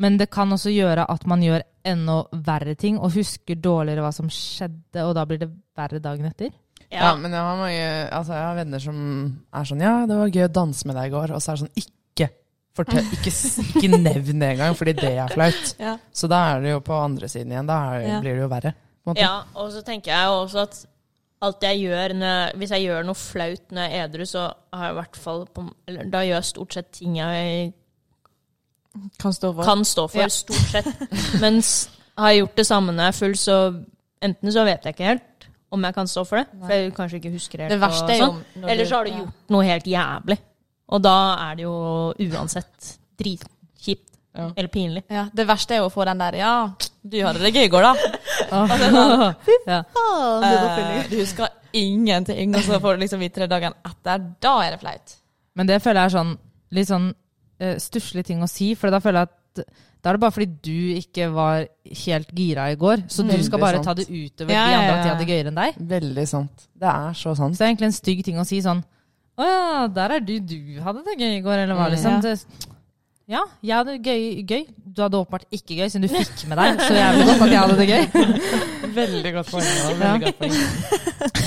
Men 0.00 0.16
det 0.18 0.30
kan 0.30 0.52
også 0.52 0.70
gjøre 0.72 1.04
at 1.10 1.26
man 1.28 1.42
gjør 1.44 1.62
enda 1.84 2.22
verre 2.46 2.74
ting 2.78 2.98
og 2.98 3.12
husker 3.12 3.58
dårligere 3.60 4.00
hva 4.04 4.12
som 4.14 4.28
skjedde, 4.32 5.02
og 5.04 5.14
da 5.18 5.24
blir 5.28 5.38
det 5.42 5.50
verre 5.76 5.98
dagen 6.02 6.26
etter. 6.30 6.50
Ja. 6.92 7.14
men 7.16 7.32
jeg 7.32 7.40
har, 7.40 7.56
mange, 7.56 7.84
altså 8.12 8.34
jeg 8.36 8.44
har 8.44 8.56
venner 8.58 8.78
som 8.84 8.96
er 9.56 9.64
sånn 9.64 9.80
Ja, 9.80 9.92
det 10.04 10.16
var 10.18 10.28
gøy 10.28 10.42
å 10.44 10.52
danse 10.52 10.84
med 10.86 10.96
deg 10.98 11.06
i 11.08 11.12
går. 11.14 11.30
Og 11.32 11.40
så 11.40 11.52
er 11.52 11.56
det 11.56 11.62
sånn 11.62 11.80
Ikke 11.80 12.26
fortell, 12.76 13.06
ikke, 13.16 13.32
ikke 13.78 13.98
nevn 14.00 14.40
det 14.42 14.50
engang, 14.54 14.74
fordi 14.76 14.92
det 15.00 15.12
er 15.16 15.32
flaut. 15.32 15.74
Ja. 15.80 15.94
Så 16.12 16.28
da 16.28 16.42
er 16.52 16.60
det 16.64 16.70
jo 16.74 16.80
på 16.84 16.96
andre 17.00 17.28
siden 17.32 17.52
igjen. 17.52 17.66
Da 17.68 17.78
er, 17.94 18.06
Ja. 18.08 18.20
blir 18.20 18.36
det 18.36 18.42
jo 18.44 18.48
verre. 18.52 18.74
på 19.02 19.10
en 19.10 19.14
måte. 19.14 19.20
Ja, 19.24 19.42
og 19.56 19.72
så 19.72 19.82
tenker 19.84 20.12
jeg 20.12 20.24
jo 20.28 20.36
også 20.44 20.62
at 20.66 20.86
alt 21.42 21.64
jeg 21.66 21.80
gjør 21.80 22.12
når 22.14 22.26
jeg, 22.36 22.56
Hvis 22.60 22.70
jeg 22.70 22.82
gjør 22.86 23.04
noe 23.08 23.14
flaut 23.18 23.72
når 23.72 23.82
jeg 23.88 23.92
er 23.98 24.04
edru, 24.08 24.24
så 24.28 24.42
har 24.72 24.84
jeg 24.84 24.92
i 24.92 25.00
hvert 25.00 25.16
fall 25.16 25.46
på, 25.46 25.64
eller, 25.88 26.04
Da 26.12 26.18
gjør 26.28 26.36
jeg 26.38 26.44
stort 26.44 26.72
sett 26.74 26.92
ting 26.92 27.16
jeg 27.16 27.72
Kan 29.18 29.32
stå 29.32 29.52
for. 29.54 29.64
kan 29.64 29.84
stå 29.88 30.06
for, 30.10 30.20
Ja. 30.20 30.28
stort 30.28 30.70
sett. 30.72 30.86
Mens 31.40 31.88
har 32.18 32.30
jeg 32.30 32.42
gjort 32.42 32.56
det 32.56 32.66
samme 32.68 32.92
når 32.92 33.08
jeg 33.08 33.14
er 33.14 33.18
full, 33.18 33.36
så 33.40 33.58
enten 34.22 34.52
så 34.52 34.64
vet 34.68 34.84
jeg 34.84 34.94
ikke 34.94 35.10
helt 35.12 35.46
om 35.72 35.84
jeg 35.88 35.94
kan 35.96 36.06
stå 36.10 36.24
for 36.28 36.36
det, 36.42 36.46
for 36.60 36.72
jeg 36.76 36.94
kanskje 36.94 37.18
ikke 37.18 37.32
husker 37.32 37.62
helt. 37.64 37.72
Det 37.72 37.80
verste 37.80 38.12
er 38.12 38.18
jo 38.18 38.26
sånn. 38.26 38.66
Eller 38.68 38.84
så 38.84 38.98
har 38.98 39.04
du 39.08 39.10
ja. 39.10 39.20
gjort 39.22 39.54
noe 39.56 39.64
helt 39.64 39.86
jævlig. 39.88 40.38
Og 40.92 41.00
da 41.02 41.16
er 41.48 41.56
det 41.56 41.64
jo 41.64 41.76
uansett 42.36 42.90
dritkjipt. 43.16 44.08
Ja. 44.36 44.46
Eller 44.56 44.68
pinlig. 44.72 45.02
Ja, 45.12 45.26
det 45.32 45.44
verste 45.48 45.76
er 45.76 45.82
jo 45.82 45.88
å 45.90 45.92
få 45.92 46.06
den 46.08 46.20
der 46.20 46.36
Ja, 46.40 46.52
du 47.04 47.16
hadde 47.20 47.40
det 47.44 47.50
gøy 47.52 47.66
i 47.66 47.72
går, 47.72 47.84
da. 47.84 47.94
Fy 49.46 49.56
faen, 49.66 51.10
du 51.10 51.16
husker 51.18 51.48
ingenting, 51.76 52.54
og 52.56 52.64
så 52.64 52.78
får 52.80 52.96
du 52.96 53.04
liksom 53.04 53.20
vite 53.20 53.44
det 53.44 53.50
dagen 53.52 53.76
etter. 53.88 54.24
Da 54.44 54.54
er 54.64 54.74
det 54.74 54.80
flaut. 54.80 55.16
Men 55.56 55.68
det 55.68 55.82
føler 55.84 56.00
jeg 56.02 56.12
er 56.12 56.16
sånn 56.16 56.32
litt 56.72 56.88
sånn 56.88 57.10
uh, 57.62 57.76
stusslig 57.82 58.26
ting 58.28 58.42
å 58.44 58.50
si, 58.50 58.72
for 58.78 58.92
da 58.92 59.00
føler 59.02 59.22
jeg 59.22 59.32
at 59.32 59.66
da 60.02 60.10
er 60.10 60.16
det 60.16 60.22
bare 60.24 60.34
fordi 60.34 60.48
du 60.66 60.98
ikke 60.98 61.28
var 61.30 61.66
helt 62.04 62.30
gira 62.34 62.64
i 62.72 62.78
går, 62.78 63.04
så 63.12 63.22
du 63.22 63.36
skal 63.46 63.60
bare 63.62 63.78
sant. 63.78 63.86
ta 63.86 63.94
det 63.94 64.08
utover 64.10 64.50
Ja, 64.50 64.64
de 64.66 64.74
andre 64.80 64.94
at 64.96 65.04
de 65.04 65.10
hadde 65.12 65.22
det 65.22 65.28
gøyere 65.30 65.52
enn 65.52 65.60
deg. 65.60 65.76
Veldig 65.92 66.24
sant. 66.26 66.64
Det 66.74 66.90
er 66.90 67.14
så 67.20 67.36
sant. 67.38 67.54
Så 67.54 67.62
det 67.62 67.68
er 67.68 67.70
egentlig 67.70 67.90
en 67.92 67.94
stygg 68.00 68.24
ting 68.26 68.40
å 68.42 68.46
si 68.48 68.58
sånn 68.64 68.82
Å 69.38 69.46
ja, 69.46 69.86
der 69.94 70.16
er 70.16 70.24
du. 70.26 70.34
Du 70.42 70.58
hadde 70.82 71.04
det 71.06 71.14
gøy 71.20 71.36
i 71.36 71.44
går, 71.44 71.62
eller 71.62 71.78
hva, 71.78 71.86
liksom. 71.92 72.18
Ja. 72.18 72.72
Ja, 73.30 73.44
jeg 73.62 73.76
hadde 73.78 73.94
det 73.94 74.10
gøy, 74.10 74.42
gøy. 74.42 74.64
Du 74.82 75.04
hadde 75.04 75.20
åpenbart 75.22 75.46
ikke 75.54 75.78
gøy, 75.78 75.86
siden 75.88 76.04
du 76.04 76.10
fikk 76.10 76.42
med 76.50 76.58
deg 76.58 76.82
så 76.82 76.96
jævlig 76.98 77.28
godt 77.28 77.44
at 77.46 77.52
jeg 77.54 77.62
hadde 77.62 77.78
det 77.78 77.86
gøy. 77.88 78.02
Veldig 78.98 79.32
godt 79.38 79.52
poeng. 79.54 79.70
Ja. 79.70 79.94
Veldig 80.02 80.26
godt 80.26 80.42
poeng. 80.42 80.58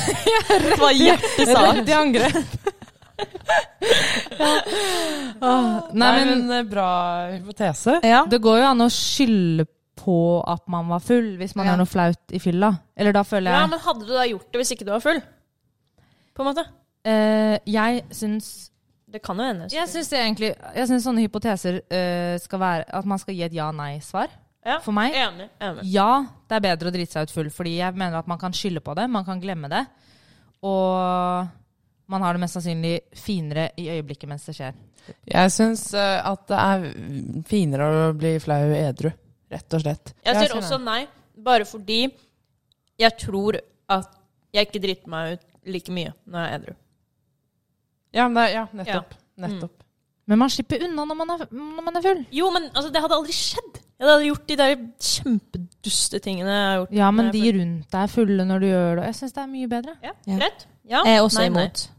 Det 0.66 0.80
var 0.80 0.96
hjertesak. 0.96 1.62
Rett 1.76 1.92
i 1.92 1.96
angrep. 2.00 2.84
Åh, 5.42 5.92
nei, 5.94 6.00
Nei, 6.00 6.12
men 6.26 6.48
men 6.48 6.52
eh, 6.60 6.64
bra 6.70 6.90
hypotese. 7.34 8.00
Ja. 8.04 8.24
det 8.30 8.40
går 8.44 8.60
jo 8.62 8.68
an 8.72 8.84
å 8.86 8.90
skylde 8.92 9.68
på 10.00 10.18
at 10.52 10.64
man 10.72 10.90
var 10.92 11.00
full, 11.04 11.36
hvis 11.40 11.56
man 11.56 11.66
Ja. 11.66 11.72
gjør 11.74 11.78
noe 11.84 11.90
flaut 11.92 12.34
i 12.36 12.40
fylla. 12.40 12.74
Eller 12.98 13.14
da 13.16 13.24
føler 13.24 13.52
Ja, 13.56 13.66
men 13.68 13.80
hadde 13.80 14.06
du 14.06 14.14
da 14.14 14.26
gjort 14.28 14.52
det 14.52 14.60
hvis 14.62 14.72
ikke 14.76 14.86
du 14.86 14.92
var 14.92 15.00
full? 15.04 15.22
På 16.36 16.44
en 16.44 16.50
måte. 16.54 16.66
Uh, 17.06 17.58
Jeg 17.66 18.04
syns 18.12 18.72
Det 19.12 19.22
kan 19.24 19.38
jo 19.38 19.44
hende. 19.46 19.68
Jeg 19.72 19.88
syns 19.88 20.10
egentlig 20.12 20.56
Jeg 20.76 20.88
syns 20.90 21.04
sånne 21.06 21.22
hypoteser 21.24 21.78
uh, 21.86 22.38
skal 22.42 22.60
være 22.60 22.86
at 22.92 23.06
man 23.06 23.20
skal 23.22 23.36
gi 23.36 23.44
et 23.44 23.54
ja-nei-svar. 23.54 24.28
Ja, 24.66 24.80
For 24.82 24.92
meg 24.92 25.14
Enig. 25.14 25.48
enig. 25.62 25.84
Ja, 25.94 26.26
det 26.50 26.56
er 26.58 26.60
bedre 26.76 26.90
å 26.90 26.92
drite 26.92 27.12
seg 27.14 27.28
ut 27.30 27.32
full, 27.32 27.50
fordi 27.54 27.78
jeg 27.78 27.94
mener 27.94 28.18
at 28.18 28.28
man 28.28 28.40
kan 28.40 28.52
skylde 28.52 28.82
på 28.82 28.96
det, 28.98 29.08
man 29.10 29.24
kan 29.24 29.40
glemme 29.40 29.70
det. 29.70 29.86
Og 30.64 31.48
man 32.12 32.22
har 32.26 32.36
det 32.38 32.44
mest 32.44 32.58
sannsynlig 32.58 32.96
finere 33.18 33.70
i 33.82 33.88
øyeblikket 33.96 34.30
mens 34.30 34.46
det 34.50 34.56
skjer. 34.58 34.76
Jeg 35.30 35.54
syns 35.54 35.88
eh, 35.94 36.18
at 36.26 36.48
det 36.50 36.60
er 36.62 36.86
finere 37.50 37.90
å 37.90 38.14
bli 38.18 38.36
flau 38.42 38.62
edru, 38.78 39.12
rett 39.54 39.78
og 39.78 39.84
slett. 39.84 40.14
Jeg 40.26 40.40
sier 40.40 40.56
også 40.58 40.80
nei, 40.82 41.04
bare 41.46 41.68
fordi 41.70 42.04
jeg 43.02 43.18
tror 43.22 43.60
at 43.92 44.12
jeg 44.56 44.70
ikke 44.70 44.82
driter 44.82 45.12
meg 45.12 45.36
ut 45.36 45.48
like 45.76 45.94
mye 45.94 46.14
når 46.26 46.40
jeg 46.42 46.52
er 46.52 46.60
edru. 46.62 46.76
Ja, 48.16 48.28
men 48.30 48.38
det, 48.40 48.46
ja 48.54 48.68
nettopp. 48.72 49.18
nettopp. 49.44 49.82
Men 50.26 50.40
man 50.42 50.50
slipper 50.50 50.82
unna 50.88 51.04
når 51.06 51.18
man 51.20 51.34
er, 51.36 51.42
når 51.54 51.84
man 51.86 52.00
er 52.00 52.06
full. 52.06 52.22
Jo, 52.34 52.48
men 52.54 52.70
altså, 52.72 52.90
det 52.94 53.02
hadde 53.04 53.18
aldri 53.20 53.36
skjedd. 53.36 53.82
Jeg 53.96 54.08
hadde 54.10 54.28
gjort 54.28 54.48
de 54.50 54.56
der 54.60 54.72
kjempeduste 55.08 56.20
tingene 56.24 56.54
jeg 56.56 56.64
har 56.66 56.80
gjort. 56.80 56.96
Ja, 56.98 57.10
men 57.16 57.30
de 57.32 57.44
rundt 57.60 57.92
deg 57.94 58.00
er 58.02 58.12
fulle 58.12 58.48
når 58.48 58.64
du 58.64 58.68
gjør 58.68 58.90
det. 59.00 59.04
Jeg 59.12 59.18
syns 59.20 59.36
det 59.36 59.44
er 59.44 59.52
mye 59.52 59.70
bedre. 59.72 59.98
Ja, 60.04 60.14
Ja. 60.26 60.40
Greit. 60.40 60.66
Ja. 60.86 61.04
Jeg 61.06 61.20
er 61.20 61.26
også 61.26 61.44
nei. 61.44 61.52
imot. 61.52 61.84
Nei. 61.86 61.95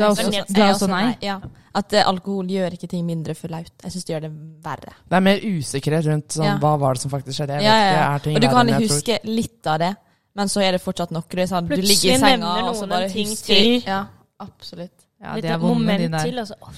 Du 0.00 0.04
er 0.06 0.10
også, 0.14 0.26
er 0.32 0.48
du 0.48 0.60
er 0.60 0.70
også 0.72 0.88
nei? 0.90 1.04
Ja. 1.24 1.36
At 1.76 1.92
uh, 1.94 2.00
alkohol 2.10 2.48
gjør 2.50 2.74
ikke 2.74 2.88
ting 2.90 3.04
mindre 3.06 3.34
flaut. 3.38 3.72
Jeg 3.84 3.92
syns 3.94 4.06
det 4.08 4.14
gjør 4.14 4.22
det 4.26 4.30
verre. 4.64 4.94
Det 5.06 5.18
er 5.18 5.24
mer 5.26 5.42
usikkerhet 5.44 6.08
rundt 6.10 6.36
sånn, 6.38 6.48
Ja. 6.48 6.54
hva 6.62 6.72
var 6.80 6.96
det 6.98 7.02
som 7.04 7.12
faktisk 7.12 7.36
skjedde. 7.38 7.60
Jeg 7.60 7.68
Ja, 7.68 7.76
ja, 7.84 7.92
ja. 8.00 8.18
ting 8.24 8.36
Og 8.36 8.42
du 8.42 8.48
kan 8.48 8.72
huske 8.80 9.18
tror? 9.20 9.34
litt 9.36 9.66
av 9.70 9.78
det, 9.84 9.92
men 10.34 10.48
så 10.48 10.64
er 10.64 10.72
det 10.72 10.80
fortsatt 10.82 11.12
nok. 11.14 11.28
Det 11.30 11.44
er 11.44 11.50
sånn, 11.52 11.68
du 11.68 11.76
ligger 11.76 12.16
i 12.16 12.18
senga, 12.18 12.54
og 12.70 12.74
så 12.80 12.88
bare 12.90 13.08
ting 13.12 13.28
husker 13.28 13.54
til. 13.54 13.82
Ja, 13.86 14.06
absolutt. 14.40 15.06
Ja, 15.20 15.34
Litt 15.36 15.44
de 15.44 15.48
er 15.52 15.58
moment 15.58 16.00
din 16.00 16.12
der. 16.16 16.24
til, 16.24 16.38
altså. 16.40 16.54
Å, 16.56 16.70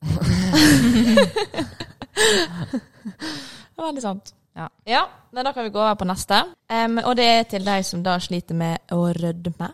Det 3.70 3.76
var 3.76 3.86
veldig 3.86 4.02
sant. 4.02 4.34
Ja. 4.56 4.68
ja 4.84 5.02
men 5.32 5.44
da 5.46 5.52
kan 5.52 5.64
vi 5.64 5.70
gå 5.72 5.80
over 5.80 5.94
på 5.94 6.04
neste. 6.08 6.42
Um, 6.68 6.98
og 7.04 7.16
det 7.16 7.26
er 7.26 7.42
til 7.48 7.64
de 7.64 7.76
som 7.86 8.02
da 8.04 8.18
sliter 8.20 8.54
med 8.58 8.92
å 8.92 9.06
rødme. 9.16 9.70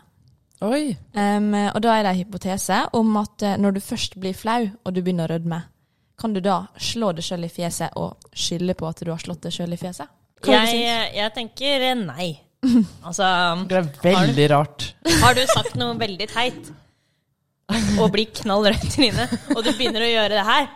Oi. 0.65 0.95
Um, 1.13 1.51
og 1.53 1.81
da 1.85 1.93
er 1.93 2.05
det 2.05 2.13
en 2.13 2.21
hypotese 2.23 2.79
om 2.97 3.11
at 3.19 3.43
eh, 3.45 3.57
når 3.61 3.75
du 3.75 3.81
først 3.83 4.17
blir 4.17 4.33
flau, 4.37 4.63
og 4.83 4.95
du 4.95 5.03
begynner 5.03 5.29
å 5.29 5.35
rødme, 5.35 5.59
kan 6.17 6.33
du 6.33 6.41
da 6.41 6.63
slå 6.81 7.11
deg 7.13 7.27
sjøl 7.27 7.45
i 7.45 7.51
fjeset 7.53 7.93
og 8.01 8.31
skylde 8.33 8.73
på 8.77 8.87
at 8.89 9.03
du 9.05 9.11
har 9.13 9.21
slått 9.21 9.45
deg 9.45 9.53
sjøl 9.53 9.75
i 9.75 9.77
fjeset? 9.77 10.09
Jeg, 10.47 10.81
jeg 11.17 11.33
tenker 11.35 11.87
nei. 12.01 12.31
Altså 13.07 13.27
Det 13.69 13.77
er 13.77 13.87
veldig 14.01 14.49
rart. 14.49 14.89
Har 15.21 15.37
du 15.37 15.43
sagt 15.51 15.77
noe 15.77 15.93
veldig 15.97 16.27
teit 16.31 16.73
og 17.99 18.09
blir 18.13 18.29
knall 18.41 18.69
rødt 18.71 18.85
i 18.87 18.91
trynet, 18.93 19.33
og 19.53 19.59
du 19.65 19.73
begynner 19.75 20.05
å 20.05 20.09
gjøre 20.09 20.37
det 20.39 20.45
her 20.47 20.67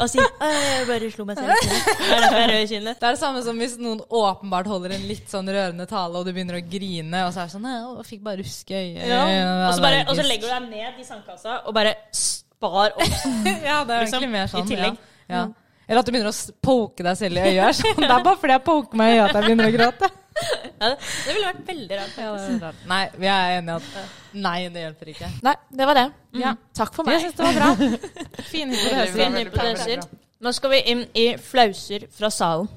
og 0.00 0.06
si 0.10 0.18
'Jeg 0.20 0.86
bare 0.88 1.10
slo 1.10 1.24
meg 1.28 1.38
selv 1.38 1.52
i 1.52 1.60
kinnet'. 1.64 1.86
Det 2.00 2.16
er 2.16 2.20
derfor 2.24 2.52
jeg. 2.54 2.68
Det 2.84 3.08
er 3.08 3.16
det 3.16 3.20
samme 3.20 3.42
som 3.42 3.58
hvis 3.58 3.76
noen 3.80 4.00
åpenbart 4.08 4.66
holder 4.66 4.96
en 4.96 5.06
litt 5.08 5.30
sånn 5.30 5.48
rørende 5.48 5.86
tale, 5.88 6.18
og 6.18 6.26
du 6.26 6.32
begynner 6.32 6.60
å 6.60 6.64
grine, 6.64 7.24
og 7.26 7.32
så 7.32 7.40
er 7.40 7.48
det 7.48 7.54
sånn 7.54 7.68
'Jeg 7.70 8.06
fikk 8.10 8.22
bare 8.24 8.42
ruske 8.42 8.74
øyet'. 8.74 9.08
Ja. 9.08 9.24
Og, 9.68 9.74
så 9.74 9.80
bare, 9.80 10.04
og 10.08 10.16
så 10.16 10.26
legger 10.26 10.46
du 10.48 10.52
deg 10.54 10.70
ned 10.70 11.00
i 11.00 11.04
sandkassa 11.04 11.62
og 11.66 11.74
bare 11.74 11.94
spar 12.12 12.92
opp. 12.92 13.00
Ja, 13.68 13.84
det 13.84 13.94
er 13.94 14.00
liksom, 14.04 14.20
egentlig 14.20 14.30
mer 14.30 14.46
sånn. 14.46 14.64
i 14.64 14.68
tillegg. 14.74 14.96
Ja. 15.28 15.36
Ja. 15.36 15.46
Eller 15.90 16.04
at 16.04 16.06
du 16.06 16.12
begynner 16.14 16.30
å 16.30 16.56
poke 16.62 17.02
deg 17.02 17.18
selv 17.18 17.40
i 17.40 17.50
øyet. 17.50 17.80
Sånn. 17.80 17.98
Det 17.98 18.06
er 18.06 18.22
bare 18.22 18.38
fordi 18.38 18.54
jeg 18.54 18.62
poker 18.68 19.00
meg 19.00 19.10
i 19.10 19.16
øyet 19.16 19.24
at 19.26 19.34
jeg 19.34 19.46
begynner 19.48 19.66
å 19.66 19.74
gråte. 19.74 20.10
Ja, 20.40 20.86
det, 20.86 20.96
det 21.02 21.34
ville 21.34 21.48
vært 21.50 21.66
veldig 21.66 21.96
rart. 21.98 22.18
Ja, 22.22 22.28
rart. 22.62 22.84
Nei, 22.88 23.00
vi 23.18 23.28
er 23.34 23.54
enige 23.58 23.74
at 23.80 24.38
nei, 24.46 24.56
det 24.72 24.84
hjelper 24.86 25.10
ikke. 25.12 25.30
Nei, 25.44 25.54
det 25.80 25.88
var 25.90 25.98
det. 25.98 26.06
Ja. 26.40 26.54
Takk 26.78 26.94
for 26.96 27.08
meg. 27.08 27.18
Jeg 27.18 27.26
syns 27.26 27.40
det 27.40 27.48
var 27.48 27.58
bra. 27.58 27.70
Fine 28.52 29.36
hypoteser. 29.36 30.04
Nå 30.40 30.52
skal 30.56 30.72
vi 30.72 30.82
inn 30.94 31.02
i 31.18 31.26
flauser 31.42 32.06
fra 32.16 32.30
salen. 32.32 32.70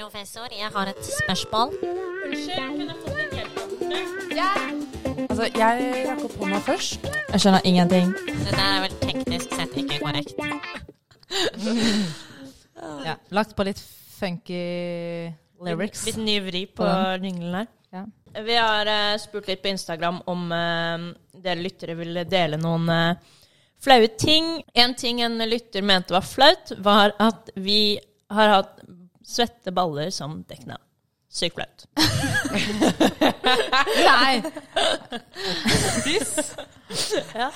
Professor, 0.00 0.48
jeg 0.56 0.72
har 0.72 0.90
et 0.90 1.10
spørsmål. 1.20 1.76
Unnskyld, 2.24 2.64
kunne 2.64 2.88
jeg 2.88 2.98
fått 3.04 3.18
litt 3.20 3.36
hjelp? 3.36 3.60
Altså, 5.28 5.46
jeg 5.58 6.06
rakk 6.08 6.24
opp 6.24 6.38
hånda 6.40 6.62
først. 6.64 7.10
Jeg 7.34 7.44
skjønner 7.44 7.68
ingenting. 7.68 8.14
Det 8.26 8.54
der 8.54 8.64
er 8.64 8.80
vel 8.86 8.96
teknisk 9.04 9.52
sett 9.58 9.76
ikke 9.84 10.00
korrekt. 10.00 10.96
Ja. 13.04 13.18
Lagt 13.28 13.52
på 13.56 13.64
litt 13.66 13.80
funky 14.16 14.60
lyrics. 15.60 16.06
Litt 16.06 16.16
ny 16.16 16.38
vri 16.40 16.62
på 16.66 16.84
På 16.84 16.92
jinglen 17.20 17.58
her. 17.58 17.66
Ja. 17.90 18.06
Vi 18.46 18.56
har 18.56 18.88
uh, 18.88 19.18
spurt 19.20 19.50
litt 19.50 19.62
på 19.62 19.68
Instagram 19.68 20.22
om 20.30 20.46
uh, 20.48 21.10
dere 21.34 21.60
lyttere 21.60 21.96
ville 21.98 22.24
dele 22.24 22.56
noen 22.60 22.86
uh, 22.88 23.40
flaue 23.82 24.08
ting. 24.16 24.60
En 24.72 24.94
ting 24.94 25.20
en 25.26 25.38
lytter 25.50 25.82
mente 25.82 26.14
var 26.14 26.24
flaut, 26.24 26.72
var 26.78 27.12
at 27.18 27.50
vi 27.58 27.98
har 28.30 28.54
hatt 28.54 28.78
svette 29.26 29.74
baller 29.74 30.12
som 30.14 30.40
dekknavn. 30.48 30.84
Sykt 31.30 31.54
flaut. 31.54 31.84
Nei! 34.06 34.42
Diss. 36.04 36.32
Ja, 37.34 37.50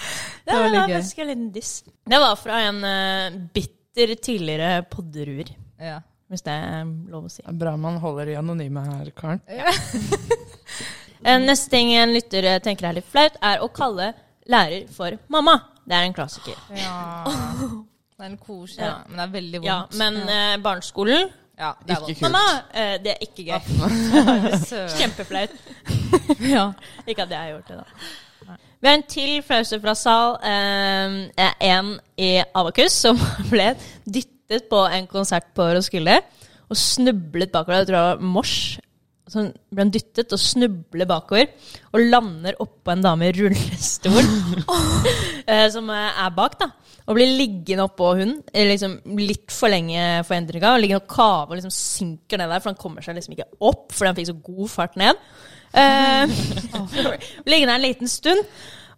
Det 0.45 0.55
var 0.55 0.68
litt 0.68 0.79
var 0.79 0.89
gøy. 0.89 0.95
faktisk 0.95 1.18
en 1.25 1.31
liten 1.33 1.49
diss. 1.55 1.72
Det 2.07 2.20
var 2.22 2.37
fra 2.39 2.61
en 2.68 2.79
uh, 2.87 3.39
bitter 3.57 4.14
tidligere 4.22 4.85
podderuer, 4.91 5.51
Ja. 5.83 5.97
hvis 6.31 6.43
det 6.47 6.55
er 6.55 6.85
lov 7.11 7.27
å 7.27 7.33
si. 7.35 7.43
Bra 7.51 7.75
man 7.81 7.99
holder 8.03 8.31
de 8.31 8.37
anonyme 8.39 8.85
her, 8.87 9.11
Karen. 9.18 9.43
Ja. 9.51 9.72
Neste 11.49 11.70
ting 11.72 11.91
en 11.97 12.12
lytter 12.14 12.45
eh, 12.45 12.59
tenker 12.62 12.91
er 12.91 12.99
litt 12.99 13.07
flaut, 13.11 13.39
er 13.43 13.62
å 13.64 13.68
kalle 13.72 14.11
lærer 14.51 14.87
for 14.93 15.16
mamma. 15.33 15.55
Det 15.89 15.97
er 15.99 16.07
en 16.09 16.14
klassiker. 16.16 16.59
ja. 16.79 17.25
Det 18.14 18.22
er 18.22 18.29
en 18.31 18.37
koselig, 18.39 18.79
Ja. 18.79 18.87
ja. 18.87 18.99
men 19.11 19.16
det 19.18 19.22
er 19.25 19.31
veldig 19.33 19.59
vondt. 19.64 19.66
Ja, 19.66 19.79
men 19.99 20.18
uh, 20.31 20.53
barneskolen 20.62 21.25
ja, 21.59 21.70
det 21.86 21.96
Ikke 21.96 22.14
kult. 22.18 22.20
Mamma! 22.26 22.44
Eh, 22.74 22.94
det 23.05 23.14
er 23.14 23.22
ikke 23.22 23.44
gøy. 23.46 23.61
Kjempeflaut. 24.98 25.57
Ja. 26.42 26.70
Ikke 27.07 27.26
at 27.26 27.30
jeg 27.30 27.38
har 27.38 27.50
gjort 27.55 27.68
det, 27.68 27.80
da. 27.82 28.55
Vi 28.84 28.88
har 28.90 28.98
en 28.98 29.07
til 29.09 29.42
flause 29.46 29.78
fra 29.80 29.94
sal. 29.96 30.34
Eh, 30.44 31.52
en 31.64 31.94
i 32.20 32.32
Avakus 32.55 32.96
som 33.07 33.20
ble 33.48 33.70
dyttet 34.05 34.66
på 34.70 34.82
en 34.92 35.07
konsert 35.09 35.46
på 35.57 35.70
Roskilde 35.72 36.18
og 36.68 36.76
snublet 36.76 37.52
bakover. 37.52 37.78
Jeg 37.78 37.88
tror 37.88 37.96
det 37.96 38.05
var 38.11 38.26
Mors. 38.34 38.57
Så 39.31 39.47
ble 39.72 39.81
han 39.87 39.93
dyttet 39.93 40.33
og 40.37 40.41
snubler 40.41 41.09
bakover 41.09 41.47
og 41.95 42.03
lander 42.12 42.59
oppå 42.61 42.93
en 42.93 43.05
dame 43.05 43.31
i 43.31 43.33
rullestol 43.33 44.20
eh, 45.51 45.64
som 45.72 45.89
er 45.89 46.35
bak, 46.37 46.59
da. 46.61 46.68
Og 47.05 47.16
blir 47.18 47.33
liggende 47.37 47.85
oppå 47.85 48.11
hun 48.20 48.37
eh, 48.53 48.68
liksom 48.68 48.99
litt 49.20 49.53
for 49.53 49.72
lenge 49.72 50.22
for 50.29 50.37
endringa. 50.37 50.75
Og 50.75 50.85
Ligger 50.85 51.01
og 51.01 51.09
kaver 51.11 51.55
og 51.55 51.59
liksom 51.59 51.75
synker 51.75 52.41
ned 52.41 52.53
der, 52.53 52.61
for 52.61 52.72
han 52.72 52.81
kommer 52.81 53.05
seg 53.05 53.16
liksom 53.16 53.37
ikke 53.37 53.51
opp 53.64 53.93
fordi 53.97 54.11
han 54.11 54.20
fikk 54.20 54.31
så 54.31 54.39
god 54.53 54.72
fart 54.72 55.01
ned. 55.01 55.27
Eh, 55.72 56.39
Liggende 57.51 57.75
her 57.75 57.79
en 57.81 57.87
liten 57.89 58.12
stund. 58.12 58.45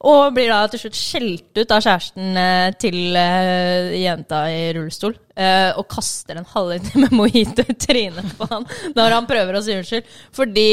Og 0.05 0.35
blir 0.37 0.51
da 0.53 0.59
til 0.69 0.79
slutt 0.83 0.97
skjelt 0.99 1.57
ut 1.57 1.71
av 1.73 1.81
kjæresten 1.81 2.37
eh, 2.37 2.71
til 2.79 3.17
eh, 3.17 3.95
jenta 4.03 4.43
i 4.53 4.67
rullestol. 4.77 5.15
eh, 5.37 5.71
og 5.79 5.87
kaster 5.89 6.37
en 6.37 6.45
halvliter 6.53 7.01
med 7.01 7.13
mojito 7.17 7.65
i 7.65 7.75
trynet 7.81 8.35
på 8.37 8.47
han 8.51 8.67
når 8.95 9.15
han 9.17 9.27
prøver 9.27 9.57
å 9.57 9.63
si 9.65 9.73
unnskyld. 9.79 10.05
Fordi 10.37 10.67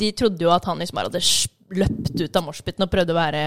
de 0.00 0.12
trodde 0.16 0.40
jo 0.46 0.50
at 0.54 0.64
han 0.70 0.78
liksom 0.80 0.96
bare 0.96 1.10
hadde 1.12 1.24
løpt 1.74 2.20
ut 2.20 2.36
av 2.40 2.44
moshpiten 2.46 2.84
og 2.86 2.90
prøvde 2.92 3.12
å 3.12 3.18
være 3.18 3.42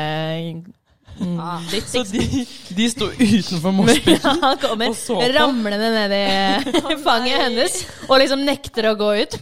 mm, 1.17 1.41
litt 1.73 1.89
Så 1.89 2.01
de, 2.11 2.45
de 2.77 2.87
sto 2.93 3.09
utenfor 3.17 3.73
moshpiten. 3.77 4.21
ja, 4.29 4.35
han 4.45 4.61
kommer 4.61 4.93
Og 4.93 4.97
så 4.99 5.17
på. 5.17 5.27
ramlende 5.37 5.89
ned 5.95 6.15
i 6.21 6.97
fanget 7.07 7.41
hennes 7.47 7.79
og 8.07 8.19
liksom 8.21 8.45
nekter 8.45 8.91
å 8.91 8.95
gå 8.99 9.09
ut. 9.23 9.39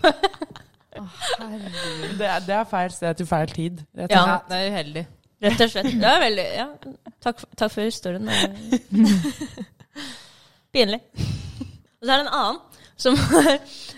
Det, 0.95 2.23
er- 2.23 2.43
det 2.47 2.55
er 2.55 2.67
feil 2.71 2.91
sted 2.95 3.17
til 3.19 3.27
feil 3.27 3.51
tid. 3.51 3.81
Rett 3.99 4.11
og 4.15 4.15
Ja. 4.15 4.39
det 4.47 4.59
er 4.63 4.71
uheldig. 4.71 5.05
Rett 5.45 5.61
og 5.65 5.69
slett. 5.73 5.89
Det 6.01 6.09
er 6.11 6.19
veldig 6.23 6.45
ja. 6.55 6.67
takk, 7.23 7.37
for- 7.43 7.51
takk 7.59 7.71
for 7.75 7.81
historien. 7.87 8.25
Pinlig. 10.75 10.99
Og 11.15 12.07
så 12.07 12.11
er 12.11 12.17
det 12.19 12.25
en 12.25 12.35
annen 12.35 12.59
som 12.99 13.13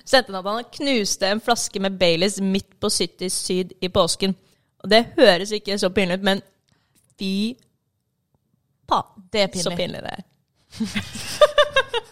sendte 0.07 0.29
inn 0.31 0.37
at 0.39 0.47
han 0.49 0.67
knuste 0.73 1.25
en 1.29 1.41
flaske 1.43 1.79
med 1.83 1.97
Baileys 2.01 2.37
midt 2.41 2.71
på 2.81 2.87
City 2.93 3.27
Syd 3.33 3.67
i 3.85 3.89
påsken. 3.93 4.33
Og 4.83 4.87
det 4.91 5.03
høres 5.17 5.51
ikke 5.57 5.77
så 5.81 5.89
pinlig 5.93 6.17
ut, 6.19 6.25
men 6.25 6.39
fy 7.17 7.31
pa, 8.89 8.99
Det 9.33 9.41
er 9.43 9.47
pinlig. 9.53 9.67
så 9.67 9.71
pinlig. 9.77 10.01
det 10.05 10.13
er. 10.17 10.23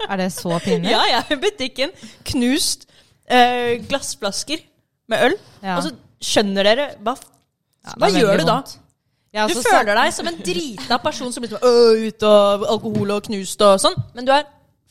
Er 0.05 0.19
det 0.21 0.27
så 0.35 0.53
pinlig? 0.61 0.91
Ja, 0.93 0.99
er 1.17 1.25
i 1.33 1.35
butikken. 1.41 1.89
Knust 2.29 2.83
eh, 3.25 3.81
glassflasker 3.89 4.59
med 5.09 5.17
øl. 5.31 5.35
Ja. 5.63 5.79
Og 5.79 5.83
så 5.87 5.91
skjønner 6.21 6.61
dere 6.67 6.85
Hva, 7.01 7.15
Ja, 7.85 7.91
hva 8.03 8.07
gjør 8.13 8.37
du 8.37 8.43
da? 8.45 8.53
vondt. 8.59 8.75
Ja, 9.35 9.45
Du 9.51 9.57
føler 9.59 9.97
deg 9.99 10.13
som 10.15 10.27
en 10.31 10.37
drita 10.39 10.97
person 11.03 11.31
som 11.35 11.43
liksom 11.43 11.59
øh, 11.59 12.05
ut 12.07 12.23
og 12.23 12.67
alkohol 12.75 13.15
og 13.17 13.25
knust 13.27 13.61
og 13.67 13.81
sånn, 13.83 13.97
men 14.15 14.27
du 14.27 14.31
er 14.31 14.45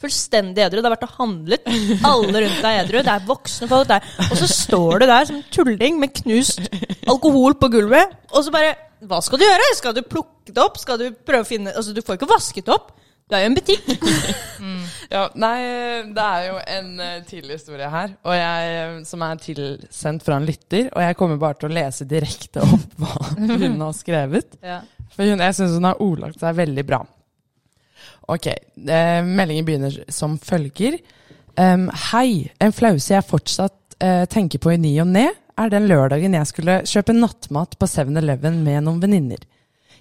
fullstendig 0.05 0.61
edru. 0.67 0.83
Det 0.83 0.89
har 0.91 0.97
vært 0.97 1.07
og 1.07 1.15
handlet. 1.23 1.69
Alle 2.05 2.43
rundt 2.45 2.59
deg 2.61 2.67
er 2.69 2.83
edru. 2.83 2.99
Det 3.07 3.13
er 3.15 3.25
voksne 3.29 3.69
folk 3.71 3.89
der. 3.89 4.05
Og 4.27 4.35
så 4.37 4.49
står 4.51 5.01
du 5.01 5.07
der 5.09 5.29
som 5.31 5.39
en 5.39 5.47
tulling 5.55 5.97
med 6.03 6.13
knust 6.19 6.61
alkohol 7.09 7.57
på 7.61 7.71
gulvet, 7.73 8.13
og 8.33 8.45
så 8.45 8.53
bare 8.53 8.75
Hva 9.05 9.19
skal 9.25 9.41
du 9.41 9.45
gjøre? 9.45 9.71
Skal 9.77 9.97
du 9.97 10.03
plukke 10.09 10.53
det 10.53 10.61
opp? 10.63 10.77
Skal 10.81 11.01
du 11.01 11.07
prøve 11.13 11.45
å 11.45 11.49
finne 11.49 11.73
Altså, 11.77 11.93
du 11.97 12.01
får 12.05 12.17
ikke 12.19 12.29
vasket 12.31 12.69
det 12.69 12.73
opp. 12.77 12.93
Du 13.35 13.39
er 13.39 13.49
jo 13.49 13.51
en 13.51 13.57
butikk. 13.59 13.89
Ja, 15.13 15.27
nei, 15.39 15.59
det 16.17 16.23
er 16.23 16.45
jo 16.49 16.55
en 16.73 16.87
uh, 16.99 17.19
tidlig 17.29 17.59
historie 17.59 17.87
her, 17.93 18.15
og 18.27 18.35
jeg, 18.35 19.03
som 19.07 19.23
er 19.23 19.37
tilsendt 19.39 20.25
fra 20.27 20.39
en 20.41 20.47
lytter. 20.49 20.89
Og 20.89 21.05
jeg 21.05 21.17
kommer 21.21 21.39
bare 21.39 21.59
til 21.61 21.69
å 21.69 21.75
lese 21.77 22.07
direkte 22.09 22.65
opp 22.65 22.97
hva 23.03 23.13
hun 23.37 23.77
har 23.85 23.93
skrevet. 23.95 24.57
Ja. 24.65 24.81
For 25.15 25.29
hun, 25.29 25.45
jeg 25.45 25.55
syns 25.59 25.77
hun 25.77 25.87
har 25.87 26.01
ordlagt 26.03 26.41
seg 26.43 26.57
veldig 26.59 26.87
bra. 26.89 27.03
Ok, 28.33 28.49
eh, 28.49 29.21
meldingen 29.23 29.69
begynner 29.69 30.01
som 30.11 30.35
følger. 30.41 30.99
Um, 31.61 31.87
hei, 32.09 32.49
en 32.65 32.75
flause 32.75 33.15
jeg 33.15 33.29
fortsatt 33.29 33.99
eh, 34.03 34.25
tenker 34.33 34.63
på 34.65 34.75
i 34.75 34.81
ny 34.81 34.97
og 35.05 35.13
ne, 35.15 35.29
er 35.55 35.71
den 35.71 35.87
lørdagen 35.93 36.35
jeg 36.41 36.51
skulle 36.51 36.81
kjøpe 36.91 37.15
nattmat 37.15 37.79
på 37.79 37.93
7-Eleven 37.93 38.65
med 38.67 38.89
noen 38.89 39.05
venninner. 39.05 39.47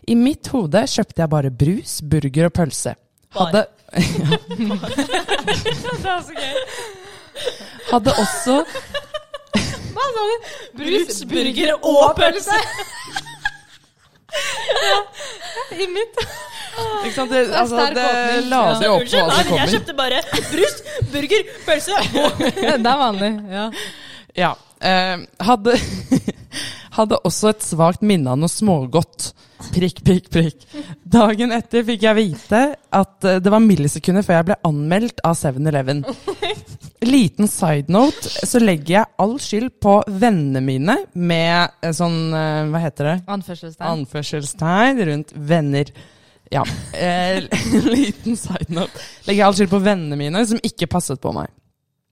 I 0.10 0.18
mitt 0.18 0.50
hode 0.56 0.88
kjøpte 0.90 1.22
jeg 1.22 1.36
bare 1.36 1.54
brus, 1.54 2.00
burger 2.02 2.50
og 2.50 2.58
pølse. 2.58 2.98
Hadde, 3.34 3.66
hadde 7.92 8.12
også 8.24 8.64
Brus, 10.78 11.24
burger 11.30 11.74
og 11.86 12.16
pølse. 12.18 12.58
I 15.84 15.88
mitt. 15.94 16.20
Ikke 17.04 17.14
sant? 17.16 17.30
Det, 17.32 17.44
altså, 17.54 17.86
det 17.94 18.06
lader 18.50 18.90
opp 18.90 19.04
hva 19.04 19.10
som 19.12 19.30
kommer. 19.30 19.60
jeg 19.60 19.74
kjøpte 19.76 19.96
bare 19.98 20.22
brus, 20.50 20.80
burger, 21.14 21.42
pølse 21.68 21.96
Det 22.58 22.74
er 22.80 23.02
vanlig. 23.04 23.32
Ja. 23.54 23.68
Ja. 24.38 24.52
Eh, 24.84 25.18
hadde, 25.48 25.78
hadde 26.98 27.22
også 27.24 27.54
et 27.54 27.64
svakt 27.66 28.02
minne 28.02 28.34
av 28.34 28.42
noe 28.42 28.52
smågodt. 28.52 29.32
Prikk, 29.74 30.04
prikk, 30.06 30.30
prikk. 30.30 30.66
Dagen 31.04 31.54
etter 31.56 31.86
fikk 31.88 32.06
jeg 32.06 32.18
vite 32.20 32.62
at 32.94 33.28
eh, 33.28 33.40
det 33.42 33.54
var 33.54 33.64
millisekunder 33.64 34.26
før 34.26 34.40
jeg 34.40 34.50
ble 34.52 34.58
anmeldt 34.70 35.24
av 35.26 35.38
7-Eleven. 35.40 36.04
liten 37.04 37.50
side 37.52 37.92
note, 37.92 38.30
så 38.48 38.62
legger 38.62 39.00
jeg 39.00 39.12
all 39.24 39.36
skyld 39.42 39.74
på 39.84 39.98
vennene 40.08 40.62
mine 40.64 40.98
med 41.14 41.74
eh, 41.82 41.94
sånn 41.96 42.20
eh, 42.38 42.70
Hva 42.72 42.84
heter 42.84 43.10
det? 43.10 43.16
Anførselstegn. 43.36 43.88
Anførselstegn 43.90 45.04
rundt 45.10 45.34
venner. 45.36 45.92
Ja. 46.54 46.64
Eh, 46.94 47.44
liten 47.96 48.38
side 48.40 48.70
note. 48.74 49.04
Legger 49.28 49.42
jeg 49.42 49.48
all 49.50 49.60
skyld 49.60 49.74
på 49.74 49.84
vennene 49.84 50.20
mine 50.20 50.46
som 50.50 50.62
ikke 50.64 50.90
passet 50.92 51.22
på 51.24 51.34
meg. 51.36 51.52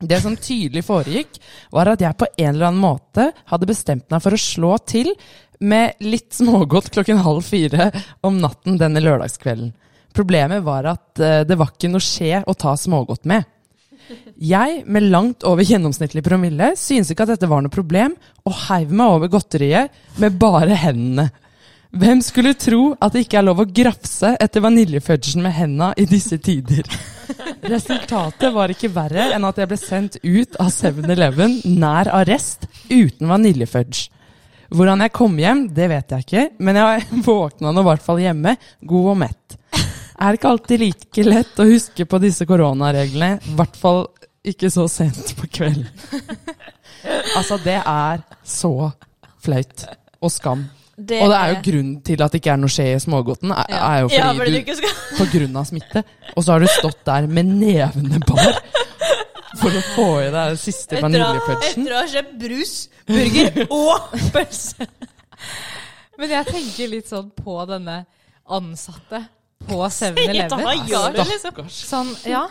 Det 0.01 0.17
som 0.23 0.37
tydelig 0.37 0.83
foregikk, 0.87 1.37
var 1.73 1.93
at 1.93 2.01
jeg 2.01 2.17
på 2.17 2.27
en 2.31 2.51
eller 2.53 2.71
annen 2.71 2.81
måte 2.81 3.29
hadde 3.51 3.69
bestemt 3.69 4.09
meg 4.11 4.23
for 4.23 4.35
å 4.35 4.41
slå 4.41 4.75
til 4.89 5.13
med 5.61 6.01
litt 6.01 6.33
smågodt 6.33 6.89
klokken 6.95 7.21
halv 7.21 7.45
fire 7.45 7.91
om 8.25 8.39
natten 8.41 8.79
denne 8.81 9.03
lørdagskvelden. 9.03 9.71
Problemet 10.11 10.63
var 10.65 10.89
at 10.91 11.21
eh, 11.21 11.41
det 11.47 11.55
var 11.59 11.71
ikke 11.71 11.91
noe 11.93 12.03
skje 12.03 12.41
å 12.43 12.55
ta 12.57 12.73
smågodt 12.75 13.29
med. 13.29 13.45
Jeg, 14.41 14.81
med 14.91 15.05
langt 15.07 15.45
over 15.47 15.63
gjennomsnittlig 15.63 16.23
promille, 16.25 16.73
syntes 16.75 17.13
ikke 17.13 17.27
at 17.27 17.35
dette 17.35 17.47
var 17.47 17.61
noe 17.63 17.71
problem, 17.71 18.17
og 18.43 18.57
heiv 18.65 18.91
meg 18.91 19.13
over 19.15 19.31
godteriet 19.31 19.93
med 20.19 20.35
bare 20.41 20.75
hendene. 20.81 21.29
Hvem 21.91 22.21
skulle 22.23 22.55
tro 22.55 22.93
at 23.03 23.13
det 23.13 23.25
ikke 23.25 23.41
er 23.41 23.47
lov 23.47 23.63
å 23.63 23.67
grafse 23.67 24.33
etter 24.39 24.63
vaniljefudgen 24.63 25.43
med 25.43 25.55
henda 25.55 25.91
i 25.99 26.07
disse 26.07 26.39
tider? 26.39 26.87
Resultatet 27.71 28.53
var 28.53 28.73
ikke 28.73 28.91
verre 28.93 29.29
enn 29.35 29.45
at 29.47 29.59
jeg 29.61 29.69
ble 29.71 29.77
sendt 29.79 30.17
ut 30.23 30.57
av 30.61 30.71
7-Eleven 30.73 31.59
nær 31.79 32.09
arrest 32.21 32.67
uten 32.89 33.29
vaniljefudge. 33.29 34.09
Hvordan 34.71 35.03
jeg 35.03 35.11
kom 35.11 35.35
hjem, 35.39 35.65
det 35.75 35.89
vet 35.91 36.13
jeg 36.15 36.25
ikke, 36.25 36.45
men 36.63 36.79
jeg 36.79 37.07
våkna 37.27 37.73
nå 37.75 37.83
i 37.83 37.89
hvert 37.89 38.05
fall 38.05 38.21
hjemme, 38.23 38.55
god 38.87 39.11
og 39.13 39.19
mett. 39.25 39.57
Er 40.21 40.37
ikke 40.37 40.51
alltid 40.53 40.83
like 40.83 41.23
lett 41.25 41.59
å 41.59 41.67
huske 41.67 42.05
på 42.05 42.19
disse 42.21 42.45
koronareglene, 42.47 43.39
i 43.41 43.55
hvert 43.57 43.79
fall 43.79 44.05
ikke 44.47 44.69
så 44.73 44.87
sent 44.89 45.33
på 45.37 45.49
kvelden. 45.59 45.89
Altså, 47.35 47.57
det 47.63 47.79
er 47.79 48.21
så 48.45 48.91
flaut. 49.41 49.87
Og 50.21 50.29
skam. 50.29 50.67
Det 50.97 51.21
Og 51.23 51.31
det 51.31 51.37
er 51.37 51.53
jo 51.53 51.59
grunnen 51.65 51.93
til 52.05 52.21
at 52.21 52.33
det 52.33 52.41
ikke 52.41 52.51
er 52.53 52.59
noe 52.61 52.71
skje 52.71 52.85
i 52.91 52.99
smågodten, 53.01 53.53
er, 53.55 53.71
er 53.77 53.99
jo 54.03 54.09
Ja, 54.13 54.27
fordi 54.35 54.39
fordi 54.41 54.61
du 54.67 54.75
skal 54.77 54.97
på 55.17 55.27
grunn 55.31 55.55
av 55.61 55.65
smitte. 55.69 56.03
Og 56.35 56.43
så 56.43 56.51
har 56.53 56.63
du 56.63 56.67
stått 56.69 56.99
der 57.07 57.27
med 57.31 57.49
nevene 57.61 58.19
bar 58.27 58.59
for 59.61 59.77
å 59.77 59.81
få 59.95 60.07
i 60.21 60.27
deg 60.29 60.53
den 60.53 60.59
siste 60.61 61.01
vaniljepølsen. 61.01 61.85
etter 61.85 61.95
å 61.95 61.99
ha 62.01 62.07
kjøpt 62.11 62.35
brus, 62.43 62.73
burger 63.09 63.61
og 63.67 64.17
pølse. 64.35 64.87
Men 66.21 66.35
jeg 66.35 66.49
tenker 66.51 66.91
litt 66.91 67.09
sånn 67.09 67.31
på 67.33 67.55
denne 67.69 68.01
ansatte 68.51 69.23
på 69.67 69.77
Hva 69.81 69.89
7-Eleven. 69.93 70.85
gjør 70.89 71.15
du, 71.15 71.23
liksom? 71.23 71.39
Stakkars. 71.39 71.79
Sånn, 71.89 72.13
ja. 72.29 72.45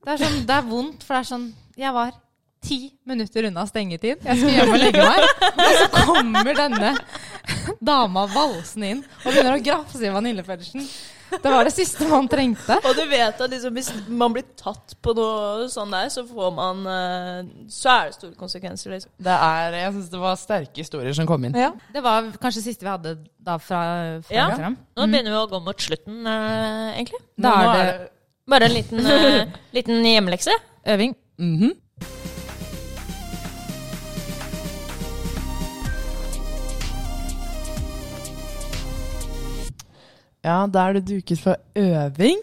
Det 0.00 0.14
er, 0.14 0.22
sånn, 0.24 0.42
det 0.48 0.56
er 0.56 0.66
vondt, 0.66 1.02
for 1.04 1.12
det 1.18 1.20
er 1.20 1.28
sånn 1.28 1.48
Jeg 1.76 1.92
var 1.92 2.14
ti 2.60 2.90
minutter 3.08 3.46
unna 3.48 3.64
stengetid. 3.66 4.20
Jeg 4.24 4.36
skal 4.40 4.50
hjem 4.56 4.74
og 4.74 4.82
legge 4.82 5.04
meg. 5.06 5.46
Og 5.50 5.78
så 5.78 5.86
kommer 6.04 6.52
denne 6.58 6.90
dama 7.80 8.26
valsende 8.34 8.90
inn 8.94 9.00
og 9.24 9.30
begynner 9.32 9.56
å 9.56 9.64
grafse 9.64 10.04
i 10.04 10.12
vaniljefudgen. 10.12 10.84
Det 11.30 11.46
var 11.46 11.62
det 11.62 11.70
siste 11.70 12.08
man 12.10 12.26
trengte. 12.26 12.74
Og 12.82 12.96
du 12.98 13.04
vet 13.06 13.38
at 13.38 13.52
liksom, 13.52 13.74
hvis 13.78 13.90
man 14.10 14.32
blir 14.34 14.42
tatt 14.58 14.96
på 15.02 15.12
noe 15.14 15.68
sånn 15.70 15.92
der, 15.94 16.08
så 16.10 16.24
får 16.26 16.48
man 16.56 16.80
eh, 16.90 17.50
Så 17.70 17.86
er 17.92 18.08
det 18.10 18.16
store 18.16 18.34
konsekvenser, 18.40 18.90
liksom. 18.96 19.12
Det 19.22 19.36
er, 19.36 19.76
jeg 19.78 19.92
syns 19.94 20.08
det 20.10 20.22
var 20.24 20.40
sterke 20.40 20.82
historier 20.82 21.14
som 21.14 21.28
kom 21.30 21.46
inn. 21.46 21.54
Ja. 21.54 21.70
Det 21.94 22.02
var 22.02 22.26
kanskje 22.42 22.64
siste 22.66 22.82
vi 22.82 22.90
hadde 22.90 23.12
da 23.38 23.54
fra, 23.62 23.78
fra 24.26 24.34
Ja. 24.36 24.48
Instagram. 24.50 24.74
Nå 24.98 25.06
begynner 25.06 25.36
vi 25.36 25.38
å 25.38 25.46
gå 25.54 25.62
mot 25.70 25.86
slutten, 25.86 26.18
eh, 26.26 26.88
egentlig. 26.98 27.22
Da 27.38 27.54
er 27.62 27.70
det 27.78 28.10
Bare 28.50 28.66
en 28.66 28.74
liten, 28.74 29.06
eh, 29.06 29.54
liten 29.78 30.02
hjemmelekse. 30.10 30.58
øving. 30.90 31.14
Mhm. 31.38 31.76
Ja, 40.44 40.64
da 40.72 40.86
er 40.88 40.98
det 40.98 41.04
duket 41.08 41.40
for 41.42 41.58
øving. 41.76 42.40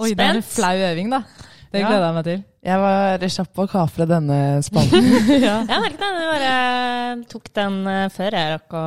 Oi, 0.00 0.12
det 0.16 0.24
er 0.24 0.38
en 0.38 0.46
flau 0.46 0.74
øving, 0.76 1.10
da. 1.12 1.22
Det 1.70 1.80
Ja. 1.82 1.86
gleder 1.88 2.06
jeg 2.06 2.14
meg 2.14 2.24
til. 2.24 2.44
Jeg 2.64 2.78
var 2.80 3.18
kjapp 3.18 3.50
på 3.54 3.64
å 3.64 3.70
kapre 3.70 4.06
denne 4.08 4.38
spannen. 4.66 5.04
ja. 5.46 5.56
Jeg 5.68 5.80
merket 5.84 6.00
det. 6.00 6.08
Jeg 6.20 6.30
bare 6.34 7.24
tok 7.30 7.50
den 7.56 7.76
eh, 7.86 8.08
før 8.12 8.36
jeg 8.36 8.54
rakk 8.56 8.76
å 8.76 8.84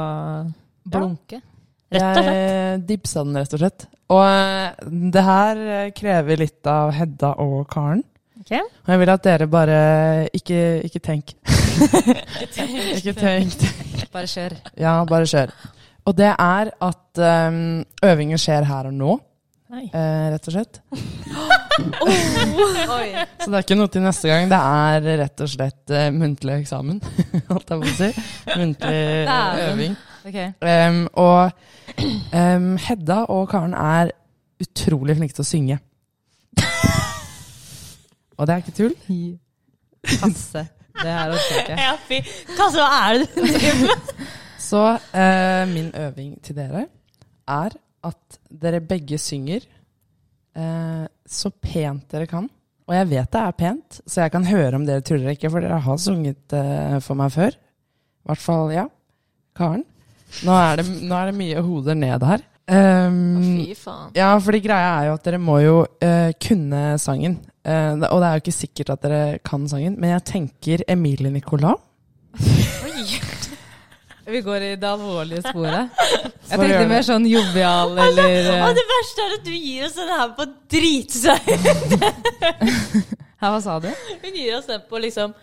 Blunke. 0.94 1.40
Rett 1.94 2.04
og 2.04 2.24
slett. 2.24 2.40
Jeg 2.40 2.82
dipsa 2.90 3.24
den, 3.24 3.38
rett 3.40 3.54
og 3.56 3.62
slett. 3.62 3.86
Og 4.14 4.24
eh, 4.26 4.90
det 5.16 5.24
her 5.24 5.62
eh, 5.78 5.92
krever 5.96 6.42
litt 6.44 6.68
av 6.70 6.92
Hedda 6.98 7.36
og 7.42 7.64
Karen. 7.72 8.04
Okay. 8.44 8.60
Og 8.60 8.92
jeg 8.92 9.00
vil 9.00 9.14
at 9.14 9.24
dere 9.24 9.48
bare 9.48 9.78
ikke, 10.36 10.60
ikke 10.90 11.00
tenk. 11.00 11.36
ikke 12.98 13.14
tenk. 13.16 13.64
Bare 14.12 14.28
kjør. 14.28 14.58
Ja, 14.76 14.98
bare 15.08 15.30
kjør. 15.30 15.54
Og 16.04 16.16
det 16.18 16.32
er 16.32 16.72
at 16.84 17.22
um, 17.24 17.84
øvingen 18.04 18.40
skjer 18.42 18.66
her 18.68 18.90
og 18.90 18.96
nå, 18.96 19.14
eh, 19.74 20.26
rett 20.34 20.50
og 20.50 20.56
slett. 20.56 20.82
Så 23.40 23.48
det 23.50 23.56
er 23.56 23.64
ikke 23.64 23.78
noe 23.80 23.92
til 23.92 24.04
neste 24.04 24.30
gang. 24.30 24.50
Det 24.52 24.60
er 24.60 25.08
rett 25.24 25.46
og 25.46 25.50
slett 25.50 25.94
uh, 25.96 26.10
muntlig 26.14 26.58
eksamen, 26.60 27.00
holdt 27.52 27.72
jeg 27.72 27.80
på 27.86 27.88
å 27.88 27.96
si. 28.02 28.10
Muntlig 28.52 29.00
øving. 29.70 29.96
Okay. 30.24 30.52
Um, 30.60 31.02
og 31.20 31.52
um, 32.36 32.70
Hedda 32.84 33.24
og 33.32 33.48
Karen 33.52 33.74
er 33.76 34.14
utrolig 34.64 35.18
flinke 35.20 35.36
til 35.40 35.44
å 35.44 35.48
synge. 35.48 35.80
og 38.38 38.48
det 38.48 38.54
er 38.54 38.64
ikke 38.64 38.78
tull. 38.78 38.96
Passe. 40.20 40.68
Det 40.94 41.10
her 41.10 41.34
orker 41.34 41.56
jeg 41.56 41.64
ikke. 41.64 41.82
Ja, 41.82 41.94
fy. 42.08 42.22
Hva 42.54 42.72
så 42.76 42.84
er 42.86 43.24
det 43.24 43.28
du 43.34 43.44
driver 43.48 43.86
med? 43.88 44.32
Så 44.74 44.82
eh, 45.14 45.64
min 45.70 45.92
øving 45.94 46.38
til 46.42 46.58
dere 46.58 46.88
er 47.46 47.76
at 48.04 48.38
dere 48.50 48.82
begge 48.82 49.20
synger 49.22 49.62
eh, 50.58 51.04
så 51.30 51.52
pent 51.62 52.08
dere 52.10 52.26
kan. 52.30 52.48
Og 52.90 52.96
jeg 52.98 53.10
vet 53.12 53.30
det 53.32 53.42
er 53.42 53.58
pent, 53.60 54.00
så 54.02 54.24
jeg 54.26 54.34
kan 54.34 54.48
høre 54.50 54.80
om 54.80 54.88
dere 54.88 55.06
tuller 55.06 55.36
ikke, 55.36 55.52
for 55.54 55.64
dere 55.64 55.78
har 55.86 56.00
sunget 56.02 56.56
eh, 56.58 56.98
for 57.06 57.20
meg 57.20 57.32
før. 57.36 57.54
I 57.54 58.32
hvert 58.32 58.42
fall, 58.42 58.74
ja. 58.74 58.88
Karen. 59.56 59.86
Nå 60.44 60.58
er 60.58 60.82
det, 60.82 60.88
nå 61.06 61.20
er 61.20 61.30
det 61.30 61.38
mye 61.38 61.64
hoder 61.64 62.00
ned 62.00 62.26
her. 62.26 62.44
Um, 62.64 63.18
Fy 63.44 63.76
faen. 63.76 64.14
ja, 64.16 64.30
fordi 64.40 64.62
greia 64.64 64.92
er 65.02 65.10
jo 65.10 65.16
at 65.18 65.26
dere 65.28 65.40
må 65.44 65.58
jo 65.60 65.82
uh, 65.84 66.32
kunne 66.42 66.84
sangen. 67.04 67.38
Uh, 67.62 68.00
og 68.10 68.24
det 68.24 68.30
er 68.30 68.40
jo 68.40 68.44
ikke 68.46 68.56
sikkert 68.56 68.96
at 68.96 69.06
dere 69.06 69.22
kan 69.46 69.68
sangen, 69.70 70.00
men 70.00 70.16
jeg 70.16 70.28
tenker 70.32 70.88
Emilie 70.90 71.32
Nicolas. 71.32 71.78
Vi 74.26 74.40
går 74.46 74.62
i 74.62 74.76
det 74.80 74.88
alvorlige 74.88 75.42
sporet. 75.44 75.90
Jeg 76.50 76.60
tenkte 76.60 76.84
mer 76.92 77.04
sånn 77.08 77.26
jovial 77.28 77.92
eller 78.06 78.50
Og 78.54 78.68
eh, 78.70 78.76
det 78.78 78.84
verste 78.92 79.26
er 79.26 79.34
at 79.38 79.48
du 79.48 79.52
gir 79.56 79.88
oss 79.88 79.96
den 79.98 80.12
her 80.14 80.30
på 80.38 80.46
drite. 80.72 81.36
Hæ, 83.44 83.50
Hva 83.50 83.58
sa 83.64 83.80
du? 83.84 83.90
Hun 84.24 84.38
gir 84.38 84.54
oss 84.60 84.70
den 84.70 84.84
på 84.90 85.02
liksom 85.04 85.34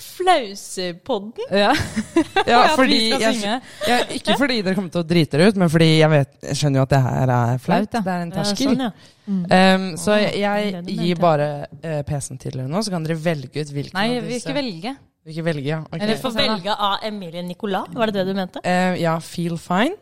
flausepodden. 0.00 1.32
Ja, 1.50 1.72
Ja, 2.48 2.60
fordi 2.78 3.10
jeg, 3.10 3.40
jeg, 3.42 4.04
ikke 4.20 4.36
fordi 4.38 4.60
dere 4.64 4.76
kommer 4.78 4.92
til 4.94 5.02
å 5.02 5.06
drite 5.10 5.36
dere 5.36 5.50
ut, 5.50 5.58
men 5.60 5.68
fordi 5.72 5.88
jeg, 5.98 6.10
vet, 6.12 6.30
jeg 6.46 6.56
skjønner 6.60 6.80
jo 6.80 6.84
at 6.86 6.94
det 6.94 7.00
her 7.04 7.32
er 7.36 7.60
flaut. 7.60 7.98
Ja. 7.98 8.02
Det 8.06 8.14
er 8.14 8.22
en 8.24 8.30
Ja, 8.32 8.36
terskel. 8.38 8.70
sånn, 8.70 8.86
ja. 8.86 9.74
um, 9.74 9.86
så 10.00 10.16
jeg, 10.22 10.32
jeg 10.40 10.96
gir 11.02 11.20
bare 11.20 11.48
uh, 11.84 12.00
PC-en 12.08 12.40
til 12.40 12.56
dere 12.56 12.70
nå, 12.70 12.80
så 12.86 12.94
kan 12.94 13.04
dere 13.04 13.18
velge 13.20 13.60
ut 13.66 13.74
hvilken 13.76 13.98
Nei, 13.98 14.06
av 14.08 14.14
vi 14.14 14.20
vil 14.30 14.36
disse. 14.38 14.46
ikke 14.48 14.56
velge. 14.62 14.94
Ikke 15.28 15.44
velge, 15.44 15.66
ja. 15.68 15.80
Okay. 15.84 16.00
Eller 16.00 16.16
Du 16.16 16.22
får 16.22 16.36
velge 16.36 16.74
av 16.74 17.02
Emilie 17.04 17.42
Nicolas. 17.44 17.90
Var 17.92 18.06
det 18.10 18.14
det 18.14 18.26
du 18.30 18.38
mente? 18.38 18.62
Uh, 18.64 18.94
ja, 19.00 19.18
Feel 19.20 19.58
Fine. 19.60 19.98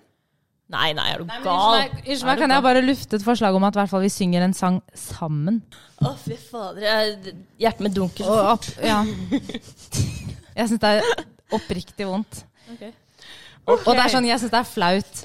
Nei, 0.69 0.93
nei, 0.93 1.07
er 1.15 1.23
du 1.23 1.31
gal? 1.43 1.87
Unnskyld 1.97 2.27
meg, 2.29 2.41
kan 2.43 2.53
jeg 2.53 2.63
bare 2.67 2.81
lufte 2.85 3.17
et 3.17 3.25
forslag 3.25 3.57
om 3.57 3.65
at 3.65 3.77
hvert 3.79 3.89
fall 3.89 4.03
vi 4.05 4.11
synger 4.13 4.45
en 4.45 4.53
sang 4.55 4.83
sammen? 4.93 5.63
Å, 6.05 6.13
fy 6.21 6.37
fader. 6.37 7.17
Hjertet 7.59 7.87
mitt 7.87 7.97
dunker. 7.97 8.29
så 8.29 8.37
fort. 8.51 8.69
ja. 8.85 8.99
Jeg 10.59 10.69
syns 10.69 10.83
det 10.83 10.91
er 10.99 11.25
oppriktig 11.57 12.05
vondt. 12.09 12.43
Ok. 12.75 12.85
Og 13.69 13.89
det 13.95 14.03
er 14.05 14.13
sånn, 14.13 14.29
jeg 14.29 14.43
syns 14.43 14.53
det 14.53 14.61
er 14.61 14.69
flaut 14.69 15.25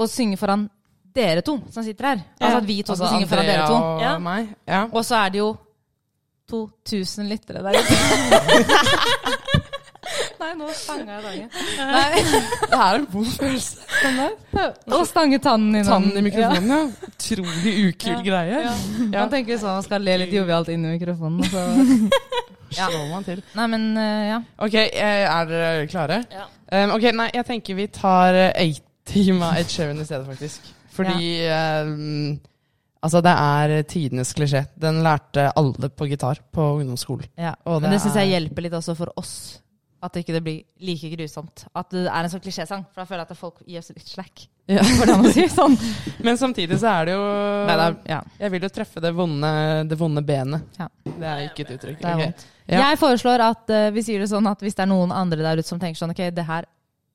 å 0.00 0.08
synge 0.08 0.36
foran 0.40 0.66
dere 1.16 1.42
to 1.44 1.58
som 1.72 1.84
sitter 1.84 2.10
her. 2.12 2.22
Altså 2.40 2.60
at 2.60 2.68
vi 2.68 2.78
to 2.82 2.92
Altså, 2.92 3.06
skal 3.06 3.16
synge 3.16 3.28
foran 3.32 3.48
dere 3.48 3.66
to. 3.68 3.76
og 3.76 4.68
Ja. 4.68 4.84
Og 4.90 5.04
så 5.04 5.16
er 5.24 5.32
det 5.32 5.40
jo 5.42 5.50
2000 6.52 7.32
lyttere 7.32 7.64
der 7.64 7.78
ute. 7.80 7.96
Nei, 10.42 10.50
nå 10.58 10.66
stanga 10.74 11.14
jeg 11.16 11.22
dagen. 11.24 11.48
Nei, 11.78 12.22
Det 12.66 12.78
er 12.78 12.96
en 12.98 13.04
vond 13.12 13.28
følelse. 13.38 13.84
sånn 14.00 14.18
der. 14.18 15.04
Stange 15.08 15.38
tannen 15.42 15.78
i 15.78 15.82
Tannen 15.86 16.18
i 16.18 16.24
mikrofonen, 16.26 16.72
ja. 16.74 16.80
Utrolig 17.08 17.74
ukul 17.86 18.24
greie. 18.26 18.58
Ja. 18.66 18.72
Ja. 18.74 19.20
Man 19.20 19.30
tenker 19.32 19.60
sånn, 19.62 19.78
man 19.78 19.86
skal 19.86 20.02
le 20.04 20.16
litt 20.24 20.34
jovialt 20.34 20.72
inn 20.74 20.84
i 20.88 20.96
mikrofonen. 20.96 21.46
og 21.46 21.50
Så. 21.52 21.62
Slår 22.82 23.08
man 23.12 23.24
til. 23.26 23.42
Nei, 23.54 23.66
men 23.68 23.82
uh, 24.00 24.22
ja. 24.32 24.38
Ok, 24.64 24.76
eh, 24.80 25.24
er 25.28 25.48
dere 25.50 25.86
klare? 25.92 26.22
Ja. 26.32 26.46
Um, 26.72 26.94
ok, 26.96 27.04
nei, 27.18 27.28
jeg 27.36 27.44
tenker 27.48 27.76
vi 27.78 27.86
tar 27.92 28.38
eh, 28.48 28.72
80 29.12 29.42
av 29.44 29.58
Ed 29.60 29.68
Sheeran 29.72 30.00
i 30.00 30.06
stedet, 30.08 30.24
faktisk. 30.26 30.70
Fordi 30.96 31.26
um, 31.52 32.40
Altså, 33.02 33.20
det 33.24 33.32
er 33.34 33.82
tidenes 33.90 34.30
klisjé. 34.32 34.66
Den 34.78 35.00
lærte 35.02 35.48
alle 35.58 35.88
på 35.90 36.06
gitar 36.06 36.38
på 36.54 36.62
ungdomsskolen. 36.78 37.26
Ja. 37.36 37.54
Og 37.66 37.80
Men 37.82 37.90
det 37.90 37.98
det 37.98 38.04
syns 38.06 38.14
jeg 38.20 38.28
er- 38.28 38.40
hjelper 38.40 38.62
litt 38.62 38.72
også 38.78 38.94
for 38.96 39.10
oss. 39.16 39.58
At 40.02 40.14
ikke 40.18 40.32
det 40.34 40.42
blir 40.42 40.62
like 40.80 41.10
grusomt. 41.16 41.64
At 41.78 41.90
det 41.90 42.06
er 42.08 42.24
en 42.24 42.30
sånn 42.30 42.40
klisjésang. 42.42 42.84
For 42.92 43.02
da 43.02 43.04
føler 43.06 43.22
jeg 43.22 43.30
at 43.30 43.38
folk 43.38 43.60
gir 43.66 43.78
oss 43.78 43.90
litt 43.94 44.06
slack. 44.08 44.46
Ja. 44.68 44.82
Sier 45.34 45.48
sånn. 45.50 45.76
Men 46.26 46.36
samtidig 46.38 46.78
så 46.78 46.90
er 46.90 47.04
det 47.06 47.14
jo 47.14 47.22
Nei, 47.66 47.76
det 47.76 47.84
er, 47.86 47.96
ja, 48.10 48.20
Jeg 48.40 48.50
vil 48.54 48.62
jo 48.62 48.68
treffe 48.68 49.00
det 49.02 49.12
vonde, 49.14 49.52
det 49.88 49.98
vonde 49.98 50.22
benet. 50.26 50.62
Ja. 50.78 50.88
Det 51.04 51.22
er 51.26 51.44
ikke 51.48 51.66
et 51.66 51.74
uttrykk. 51.76 52.00
det 52.00 52.08
er 52.08 52.14
Ok. 52.14 52.24
vondt. 52.26 52.46
Ja. 52.68 52.80
Jeg 52.90 52.98
foreslår 52.98 53.40
at 53.50 53.70
uh, 53.74 53.90
vi 53.90 54.02
sier 54.06 54.18
det 54.22 54.30
sånn 54.30 54.46
at 54.50 54.60
hvis 54.62 54.74
det 54.78 54.82
er 54.86 54.90
noen 54.90 55.10
andre 55.12 55.42
der 55.42 55.58
ute 55.62 55.66
som 55.66 55.78
tenker 55.82 55.98
sånn 55.98 56.10
Ok, 56.14 56.22
det 56.34 56.46
her 56.46 56.66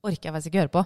orker 0.03 0.27
jeg 0.29 0.33
faktisk 0.35 0.51
ikke 0.51 0.63
høre 0.65 0.75
på. 0.75 0.85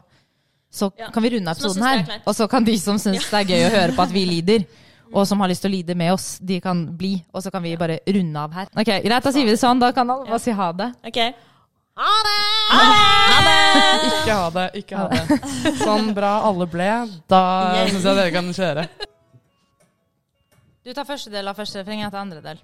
Så 0.72 0.92
Ja. 0.98 1.10
kan 1.12 1.22
vi 1.24 1.30
runde 1.36 1.52
episoden 1.52 1.84
er 1.84 2.02
her. 2.06 2.22
Og 2.26 2.34
så 2.38 2.48
kan 2.50 2.64
de 2.64 2.78
som 2.80 2.98
syns 2.98 3.30
det 3.30 3.42
er 3.42 3.50
gøy 3.50 3.66
å 3.68 3.74
høre 3.78 3.96
på 3.98 4.02
at 4.06 4.10
vi 4.14 4.26
lider, 4.26 4.66
og 5.12 5.28
som 5.28 5.40
har 5.44 5.52
lyst 5.52 5.64
til 5.66 5.72
å 5.72 5.76
lide 5.76 5.96
med 5.98 6.14
oss, 6.14 6.34
de 6.40 6.60
kan 6.64 6.84
bli. 6.98 7.14
Og 7.34 7.44
så 7.44 7.52
kan 7.54 7.64
vi 7.64 7.76
bare 7.80 8.00
runde 8.08 8.44
av 8.44 8.54
her. 8.56 8.68
Ok, 8.72 8.92
Greit, 9.04 9.24
da 9.24 9.32
sier 9.32 9.48
vi 9.48 9.56
det 9.56 9.62
sånn. 9.62 9.82
Da 9.82 9.92
kan 9.96 10.10
alle 10.10 10.28
bare 10.30 10.42
si 10.42 10.56
ha 10.56 10.72
det. 10.76 10.92
Ok. 11.12 11.22
Ha 12.02 12.12
det! 12.26 12.36
Ha 12.72 12.84
det! 13.46 13.62
Ikke 14.10 14.36
ha 14.36 14.50
det. 14.56 14.68
Ikke 14.80 15.02
ha 15.02 15.08
det. 15.12 15.42
Sånn 15.82 16.14
bra 16.18 16.38
alle 16.48 16.68
ble. 16.72 16.92
Da 17.30 17.42
yes. 17.82 17.92
syns 17.92 18.08
jeg 18.08 18.20
dere 18.22 18.34
kan 18.34 18.54
kjøre. 18.56 18.88
Du 20.82 20.94
tar 20.98 21.06
første 21.06 21.30
del 21.34 21.52
av 21.52 21.60
første 21.60 21.82
refreng, 21.82 22.02
jeg 22.02 22.14
tar 22.14 22.24
andre 22.24 22.42
del. 22.42 22.58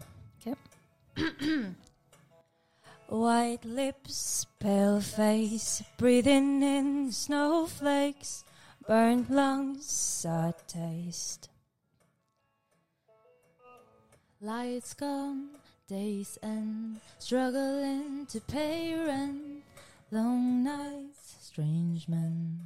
White 3.08 3.68
lips, 3.68 4.48
pale 4.60 5.02
face, 5.02 5.84
breathing 6.00 6.64
in 6.64 7.12
snowflakes, 7.12 8.44
burnt 8.88 9.30
lungs, 9.30 9.86
sour 9.86 10.54
taste. 10.68 11.52
Lights 14.40 14.94
gone, 14.94 15.50
days 15.90 16.38
end, 16.44 17.00
struggling 17.18 18.28
to 18.28 18.40
pay 18.40 18.94
rent, 18.94 19.64
long 20.12 20.64
nights, 20.64 21.38
strange 21.42 22.08
men. 22.08 22.60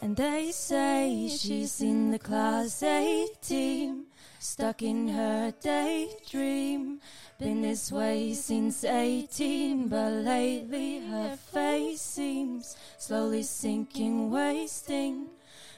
And 0.00 0.14
they 0.14 0.52
say 0.52 1.28
she's 1.36 1.80
in 1.80 2.12
the 2.12 2.18
class 2.20 2.80
18, 2.80 4.04
stuck 4.38 4.82
in 4.82 5.08
her 5.08 5.52
daydream. 5.60 7.00
Been 7.40 7.62
this 7.62 7.90
way 7.90 8.34
since 8.34 8.84
18, 8.84 9.88
but 9.88 10.12
lately 10.12 11.00
her 11.08 11.36
face 11.36 12.02
seems 12.02 12.76
slowly 12.98 13.42
sinking, 13.42 14.30
wasting, 14.30 15.26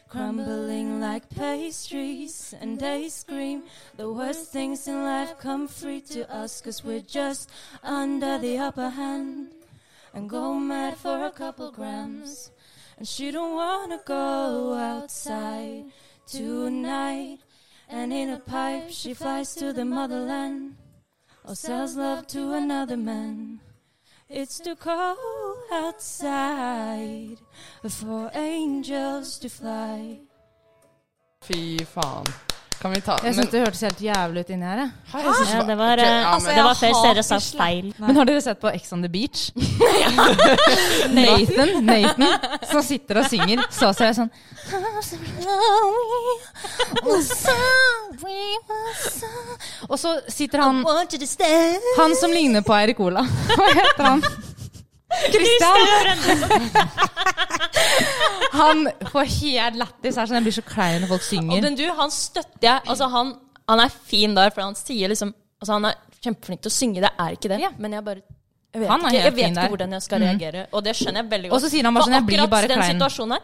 crumbling 0.09 1.01
like 1.01 1.29
pastries. 1.31 2.55
And 2.61 2.79
they 2.79 3.09
scream 3.09 3.65
the 3.97 4.11
worst 4.11 4.53
things 4.53 4.89
in 4.89 5.03
life 5.03 5.39
come 5.39 5.69
free 5.69 6.01
to 6.13 6.31
us, 6.33 6.61
cause 6.61 6.85
we're 6.85 7.01
just 7.01 7.51
under 7.83 8.39
the 8.39 8.59
upper 8.59 8.91
hand 8.91 9.49
and 10.15 10.29
go 10.29 10.55
mad 10.55 10.97
for 10.97 11.25
a 11.25 11.31
couple 11.31 11.71
grams. 11.71 12.51
And 12.97 13.07
she 13.07 13.31
don't 13.31 13.55
wanna 13.55 14.01
go 14.05 14.75
outside 14.75 15.85
tonight. 16.27 17.39
And 17.89 18.13
in 18.13 18.31
a 18.31 18.39
pipe 18.39 18.91
she 18.91 19.15
flies 19.15 19.55
to 19.55 19.73
the 19.73 19.85
motherland 19.85 20.77
or 21.45 21.55
sells 21.55 21.97
love 21.97 22.27
to 22.29 22.53
another 22.53 22.97
man. 22.97 23.61
It's 24.29 24.59
too 24.59 24.77
cold 24.77 25.38
outside 25.73 27.39
for 27.89 28.31
angels 28.35 29.39
to 29.39 29.49
fly. 29.49 30.19
Fy 31.45 31.79
faen. 31.95 32.27
Kan 32.79 32.93
vi 32.95 33.01
ta 33.03 33.17
Jeg 33.25 33.35
syns 33.35 33.49
det 33.51 33.59
hørtes 33.65 33.81
helt 33.83 34.01
jævlig 34.01 34.41
ut 34.45 34.51
inni 34.55 34.67
her. 34.69 34.79
jeg. 34.85 34.91
Hei, 35.13 35.23
jeg 35.25 35.35
synes 35.35 35.53
Ja, 35.55 35.63
det 35.67 35.77
var- 35.79 35.99
eh, 35.99 36.05
ja, 36.23 36.39
men- 36.39 36.55
det 36.57 36.65
var 36.65 36.75
før 36.75 36.93
dere 37.15 37.23
sa 37.27 37.39
feil. 37.41 37.95
Men 37.99 38.17
har 38.17 38.25
dere 38.25 38.41
sett 38.41 38.61
på 38.61 38.69
Ex 38.75 38.93
on 38.93 39.03
the 39.03 39.09
Beach? 39.09 39.51
Nathan, 41.11 41.85
Nathan 41.85 42.39
som 42.71 42.83
sitter 42.83 43.19
og 43.19 43.25
synger 43.27 43.65
så 43.71 43.93
ser 43.95 44.05
jeg 44.13 44.15
sånn 44.15 44.31
Og 49.89 49.99
så 49.99 50.15
sitter 50.29 50.59
han 50.63 50.85
Han 51.97 52.15
som 52.17 52.31
ligner 52.31 52.61
på 52.63 52.75
Eirik 52.77 53.01
Ola. 53.01 53.25
Hva 53.57 53.69
heter 53.75 54.05
han? 54.05 54.23
Christian! 55.33 55.79
Han 58.59 58.89
får 59.13 59.25
helt 59.41 59.77
lættis. 59.81 60.15
Sånn, 60.19 60.37
jeg 60.39 60.47
blir 60.49 60.57
så 60.59 60.65
klein 60.67 61.01
når 61.03 61.11
folk 61.13 61.23
Og 61.23 61.29
synger. 61.29 61.63
den 61.65 61.77
du, 61.79 61.85
han 61.99 62.11
støtter 62.15 62.65
jeg. 62.69 62.81
Altså, 62.89 63.09
han, 63.13 63.35
han 63.69 63.83
er 63.85 63.91
fin 64.11 64.35
der, 64.37 64.51
for 64.55 64.63
han 64.69 64.77
sier 64.79 65.11
liksom 65.13 65.35
Altså, 65.59 65.73
han 65.75 65.89
er 65.91 65.97
kjempeflink 66.23 66.61
til 66.63 66.71
å 66.71 66.75
synge, 66.75 67.01
det 67.03 67.11
er 67.19 67.33
ikke 67.35 67.49
det. 67.51 67.57
Ja. 67.65 67.71
Men 67.83 67.97
jeg 67.97 68.05
bare 68.07 68.21
jeg 68.23 68.83
vet, 68.85 68.91
ikke, 68.93 69.11
jeg 69.17 69.33
vet 69.35 69.49
ikke 69.57 69.71
hvordan 69.73 69.95
jeg 69.97 70.03
skal 70.05 70.21
reagere, 70.23 70.53
reagere. 70.53 70.69
Og 70.77 70.85
det 70.87 70.93
skjønner 70.95 71.23
jeg 71.25 71.31
veldig 71.33 71.49
Og 71.49 71.55
godt. 71.57 71.65
så 71.65 71.71
sier 71.73 71.89
han 71.89 71.97
bare 71.97 72.05
sånn, 72.07 72.15
jeg 72.19 72.27
blir 72.29 72.43
bare 72.53 72.69
den 72.71 72.79
klein. 72.79 72.93
situasjonen 72.95 73.35
her, 73.35 73.43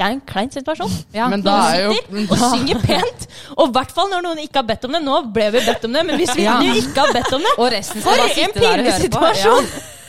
det 0.00 0.06
er 0.06 0.14
en 0.16 0.22
klein 0.30 0.50
situasjon. 0.54 0.94
Ja. 1.12 1.26
Men 1.28 1.42
da 1.44 1.56
er 1.74 1.82
jo 1.82 1.90
sitter 1.98 2.32
og 2.32 2.44
synger 2.54 2.80
pent. 2.86 3.26
Og 3.58 3.64
i 3.66 3.72
hvert 3.76 3.92
fall 3.98 4.08
når 4.14 4.24
noen 4.24 4.40
ikke 4.46 4.62
har 4.62 4.68
bedt 4.70 4.86
om 4.88 4.96
det. 4.96 5.02
Nå 5.04 5.18
ble 5.36 5.50
vi 5.52 5.64
bedt 5.68 5.84
om 5.90 5.98
det, 5.98 6.04
men 6.08 6.16
hvis 6.22 6.32
vi 6.38 6.46
Ja. 6.46 6.54
ikke 6.64 7.04
har 7.04 7.12
bedt 7.18 7.32
om 7.36 7.44
det 7.44 7.52
Og 7.58 7.76
For 8.00 8.14
en 8.16 8.24
og 8.24 8.56
pinlig 8.56 8.94
situasjon! 9.04 9.68
på. 9.68 9.99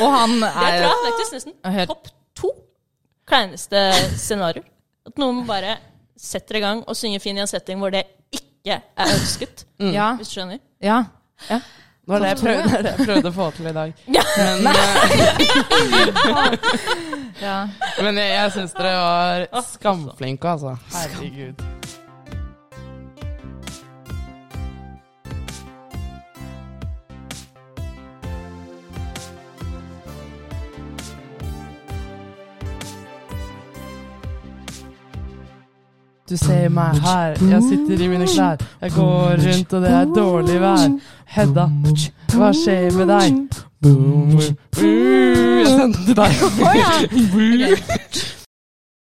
Og 0.00 0.08
han 0.14 0.30
Det 0.40 0.52
tror 0.52 0.68
er 0.68 0.72
jeg 0.82 0.90
faktisk 1.06 1.32
nesten 1.36 1.54
Helt- 1.76 1.90
topp 1.92 2.06
to 2.38 2.48
kleineste 3.28 3.78
scenarioer. 4.18 4.64
At 5.06 5.14
noen 5.18 5.46
bare 5.48 5.76
setter 6.18 6.56
i 6.56 6.60
gang 6.62 6.84
og 6.86 6.96
synger 6.96 7.20
fin 7.22 7.36
i 7.38 7.40
en 7.42 7.46
setting 7.50 7.78
hvor 7.82 7.90
det 7.94 8.04
ikke 8.32 8.80
er 8.96 9.06
ønsket. 9.16 9.64
Ja. 9.92 10.12
Hvis 10.18 10.28
du 10.32 10.34
skjønner. 10.40 10.58
ja. 10.82 11.02
Det 12.02 12.10
var 12.10 12.18
det 12.18 12.28
jeg 12.32 12.38
prøvde, 12.40 12.78
det 12.82 12.90
er 12.90 12.96
jeg 12.98 13.06
prøvde 13.06 13.28
å 13.30 13.32
få 13.36 13.44
til 13.54 13.66
i 13.70 13.72
dag. 13.76 13.92
Ja. 14.10 14.22
Men, 14.36 14.66
ja. 17.46 17.58
men 18.02 18.18
jeg, 18.18 18.28
jeg 18.34 18.50
syns 18.56 18.72
dere 18.74 18.92
var 18.98 19.46
skamflinke, 19.68 20.46
altså. 20.56 20.72
Herregud. 20.96 21.62
Du 36.32 36.36
ser 36.40 36.68
meg 36.72 36.96
her, 37.04 37.34
jeg 37.44 37.62
sitter 37.66 38.04
i 38.04 38.06
mine 38.08 38.24
klær. 38.24 38.56
Jeg 38.80 38.92
går 38.94 39.34
rundt, 39.42 39.72
og 39.72 39.82
det 39.82 39.90
er 39.90 40.04
dårlig 40.16 40.60
vær. 40.62 40.88
Hedda, 41.34 41.66
hva 42.32 42.48
skjer 42.56 42.88
med 42.96 43.12
deg? 43.12 43.36
Jeg 44.80 45.68
sendte 45.76 46.00
til 46.08 46.16
deg. 46.16 46.32